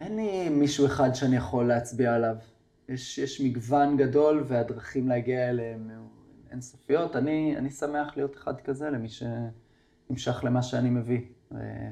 אין 0.00 0.16
לי 0.16 0.48
מישהו 0.48 0.86
אחד 0.86 1.14
שאני 1.14 1.36
יכול 1.36 1.68
להצביע 1.68 2.14
עליו. 2.14 2.36
יש, 2.88 3.18
יש 3.18 3.40
מגוון 3.40 3.96
גדול 3.96 4.44
והדרכים 4.48 5.08
להגיע 5.08 5.50
אליהם 5.50 5.90
אינסופיות. 6.50 7.16
אני, 7.16 7.56
אני 7.58 7.70
שמח 7.70 8.16
להיות 8.16 8.36
אחד 8.36 8.60
כזה 8.60 8.90
למי 8.90 9.08
שנמשך 9.08 10.44
למה 10.44 10.62
שאני 10.62 10.90
מביא. 10.90 11.20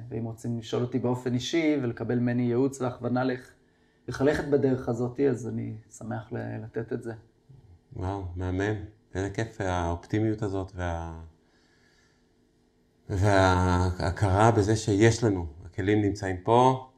ואם 0.09 0.25
רוצים 0.25 0.59
לשאול 0.59 0.83
אותי 0.83 0.99
באופן 0.99 1.35
אישי 1.35 1.79
ולקבל 1.83 2.19
ממני 2.19 2.43
ייעוץ 2.43 2.81
והכוונה 2.81 3.25
לך, 3.25 3.51
ללכת 4.21 4.45
בדרך 4.45 4.89
הזאת, 4.89 5.21
אז 5.21 5.49
אני 5.49 5.77
שמח 5.99 6.33
לתת 6.63 6.93
את 6.93 7.03
זה. 7.03 7.13
וואו, 7.97 8.25
מהמם. 8.37 8.75
איזה 9.15 9.31
כיף 9.31 9.61
האופטימיות 9.61 10.43
הזאת 10.43 10.73
וה... 10.75 11.21
וההכרה 13.09 14.51
בזה 14.51 14.77
שיש 14.77 15.25
לנו, 15.25 15.47
הכלים 15.65 16.03
נמצאים 16.03 16.37
פה, 16.43 16.89
אה, 16.91 16.96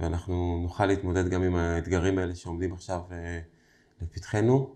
ואנחנו 0.00 0.58
נוכל 0.62 0.86
להתמודד 0.86 1.28
גם 1.28 1.42
עם 1.42 1.56
האתגרים 1.56 2.18
האלה 2.18 2.34
שעומדים 2.34 2.72
עכשיו 2.72 3.00
אה, 3.12 3.40
לפתחנו. 4.02 4.74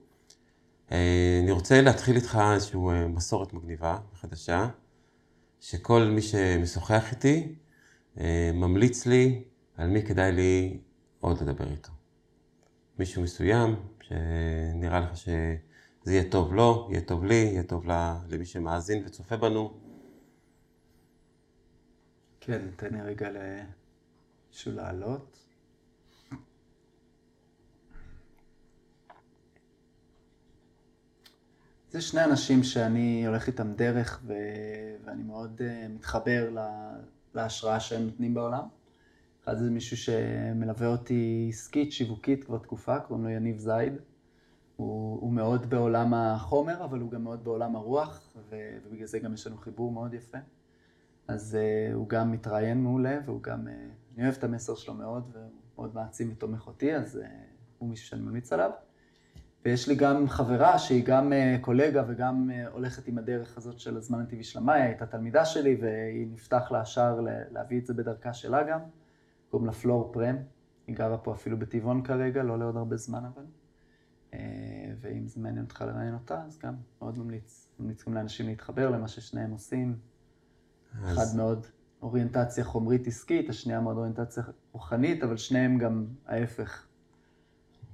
אה, 0.93 1.41
אני 1.43 1.51
רוצה 1.51 1.83
להתחיל 1.83 2.17
איתך 2.17 2.39
איזושהי 2.55 2.81
אה, 2.81 3.09
מסורת 3.09 3.53
מגניבה, 3.53 3.99
חדשה, 4.15 4.69
שכל 5.61 6.03
מי 6.03 6.23
שמשוחח 6.23 7.13
איתי 7.13 7.55
אה, 8.21 8.51
ממליץ 8.55 9.07
לי 9.07 9.45
על 9.77 9.89
מי 9.89 10.03
כדאי 10.03 10.33
לי 10.33 10.81
עוד 11.21 11.43
לדבר 11.43 11.71
איתו. 11.71 11.93
מישהו 12.99 13.23
מסוים, 13.23 13.77
שנראה 14.03 15.01
לך 15.01 15.17
שזה 15.17 16.13
יהיה 16.13 16.31
טוב 16.31 16.55
לו, 16.55 16.89
יהיה 16.91 17.01
טוב 17.01 17.25
לי, 17.25 17.35
יהיה 17.35 17.63
טוב 17.63 17.85
למי 18.29 18.45
שמאזין 18.45 19.03
וצופה 19.07 19.37
בנו. 19.37 19.73
כן, 22.41 22.61
תן 22.77 22.95
לי 22.95 23.01
רגע 23.01 23.29
למישהו 23.31 23.82
לעלות. 24.67 25.39
זה 31.91 32.01
שני 32.01 32.25
אנשים 32.25 32.63
שאני 32.63 33.27
הולך 33.27 33.47
איתם 33.47 33.73
דרך 33.73 34.21
ו... 34.27 34.35
ואני 35.05 35.23
מאוד 35.23 35.61
uh, 35.61 35.89
מתחבר 35.89 36.51
לה... 36.51 36.93
להשראה 37.35 37.81
שהם 37.81 38.03
נותנים 38.03 38.35
בעולם. 38.35 38.65
אחד 39.45 39.59
זה 39.59 39.71
מישהו 39.71 39.97
שמלווה 39.97 40.87
אותי 40.87 41.47
עסקית, 41.49 41.93
שיווקית 41.93 42.45
כבר 42.45 42.59
תקופה, 42.59 43.01
קוראים 43.01 43.25
לו 43.25 43.31
יניב 43.31 43.59
זייד. 43.59 43.93
הוא, 44.77 45.21
הוא 45.21 45.33
מאוד 45.33 45.71
בעולם 45.71 46.15
החומר, 46.15 46.85
אבל 46.85 47.01
הוא 47.01 47.11
גם 47.11 47.25
מאוד 47.25 47.45
בעולם 47.45 47.77
הרוח, 47.77 48.37
ו... 48.51 48.57
ובגלל 48.85 49.07
זה 49.07 49.19
גם 49.19 49.35
יש 49.35 49.47
לנו 49.47 49.57
חיבור 49.57 49.93
מאוד 49.93 50.15
יפה. 50.15 50.39
אז 51.29 51.59
uh, 51.61 51.95
הוא 51.95 52.09
גם 52.09 52.33
מתראיין 52.33 52.83
מעולה, 52.83 53.19
והוא 53.25 53.43
גם, 53.43 53.67
uh, 53.67 53.71
אני 54.17 54.25
אוהב 54.25 54.35
את 54.39 54.45
המסר 54.45 54.75
שלו 54.75 54.95
מאוד, 54.95 55.31
והוא 55.33 55.51
מאוד 55.77 55.95
מעצים 55.95 56.33
ותומך 56.33 56.67
אותי, 56.67 56.97
אז 56.97 57.17
uh, 57.17 57.27
הוא 57.79 57.89
מישהו 57.89 58.07
שאני 58.07 58.23
ממליץ 58.23 58.53
עליו. 58.53 58.71
ויש 59.65 59.89
לי 59.89 59.95
גם 59.95 60.29
חברה 60.29 60.79
שהיא 60.79 61.05
גם 61.07 61.33
אה, 61.33 61.57
קולגה 61.61 62.05
וגם 62.09 62.51
אה, 62.51 62.69
הולכת 62.69 63.09
עם 63.09 63.19
הדרך 63.19 63.57
הזאת 63.57 63.79
של 63.79 63.97
הזמן 63.97 64.21
הטבעי 64.21 64.45
של 64.45 64.59
המאיה, 64.59 64.85
הייתה 64.85 65.07
תלמידה 65.07 65.45
שלי 65.45 65.79
והיא 65.81 66.27
נפתח 66.33 66.69
לה 66.73 66.81
השער 66.81 67.21
להביא 67.51 67.81
את 67.81 67.87
זה 67.87 67.95
בדרכה 67.95 68.33
שלה 68.33 68.63
גם. 68.63 68.81
קוראים 69.51 69.67
לה 69.67 69.73
פלור 69.73 70.13
פרם, 70.13 70.37
היא 70.87 70.97
גרה 70.97 71.19
פה 71.19 71.33
אפילו 71.33 71.59
בטבעון 71.59 72.03
כרגע, 72.03 72.43
לא 72.43 72.59
לעוד 72.59 72.77
הרבה 72.77 72.97
זמן 72.97 73.25
אבל. 73.25 73.45
אה, 74.35 74.39
ואם 75.01 75.29
זה 75.29 75.41
מעניין 75.41 75.65
אותך 75.65 75.85
לראיין 75.87 76.15
אותה, 76.15 76.43
אז 76.47 76.59
גם 76.59 76.75
מאוד 77.01 77.19
ממליץ. 77.19 77.69
ממליץ 77.79 78.05
גם 78.09 78.15
לאנשים 78.15 78.47
להתחבר 78.47 78.91
למה 78.91 79.09
ששניהם 79.09 79.51
עושים. 79.51 79.97
אז- 81.03 81.19
אחד 81.19 81.37
מאוד 81.37 81.67
אוריינטציה 82.03 82.65
חומרית 82.65 83.07
עסקית, 83.07 83.51
השנייה 83.51 83.81
מאוד 83.81 83.97
אוריינטציה 83.97 84.43
רוחנית, 84.73 85.23
אבל 85.23 85.37
שניהם 85.37 85.79
גם 85.79 86.07
ההפך. 86.27 86.87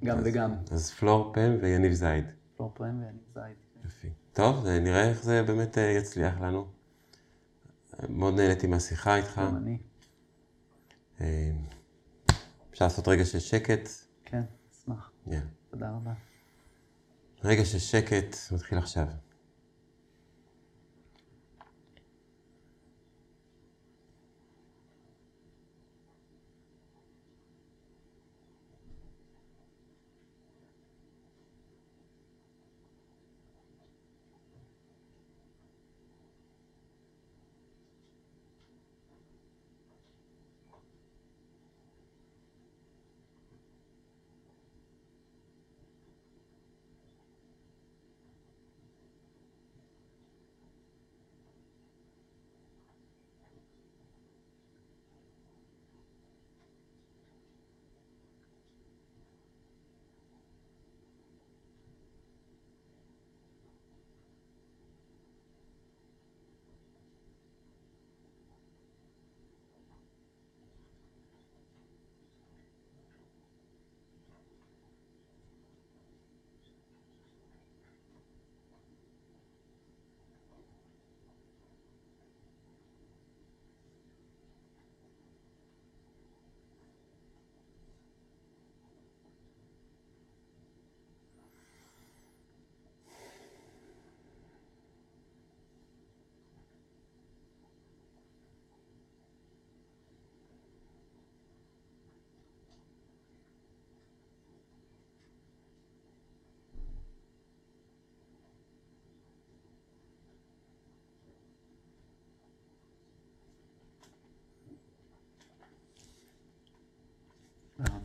גם 0.05 0.19
אז- 0.19 0.25
וגם. 0.27 0.55
אז 0.71 0.91
פלור 0.91 1.33
פם 1.35 1.57
ויניב 1.63 1.93
זייד. 1.93 2.25
פלור 2.57 2.71
פרם 2.75 3.01
ואני 3.03 3.19
זית. 3.35 3.59
יופי. 3.85 4.09
טוב, 4.33 4.67
נראה 4.67 5.09
איך 5.09 5.23
זה 5.23 5.43
באמת 5.43 5.79
אה, 5.79 5.83
יצליח 5.83 6.41
לנו. 6.41 6.67
מאוד 8.09 8.35
נהניתי 8.35 8.67
מהשיחה 8.67 9.17
איתך. 9.17 9.39
גם 9.47 9.57
אני. 9.57 9.79
אה, 11.21 11.51
אפשר 12.71 12.85
לעשות 12.85 13.09
רגע 13.09 13.25
של 13.25 13.39
שקט. 13.39 13.89
כן, 14.25 14.43
אשמח. 14.73 15.11
יאללה. 15.27 15.41
תודה 15.71 15.91
רבה. 15.91 16.13
רגע 17.45 17.65
של 17.65 17.79
שקט 17.79 18.37
מתחיל 18.53 18.79
עכשיו. 18.79 19.07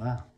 תודה 0.03 0.15
רבה. 0.15 0.32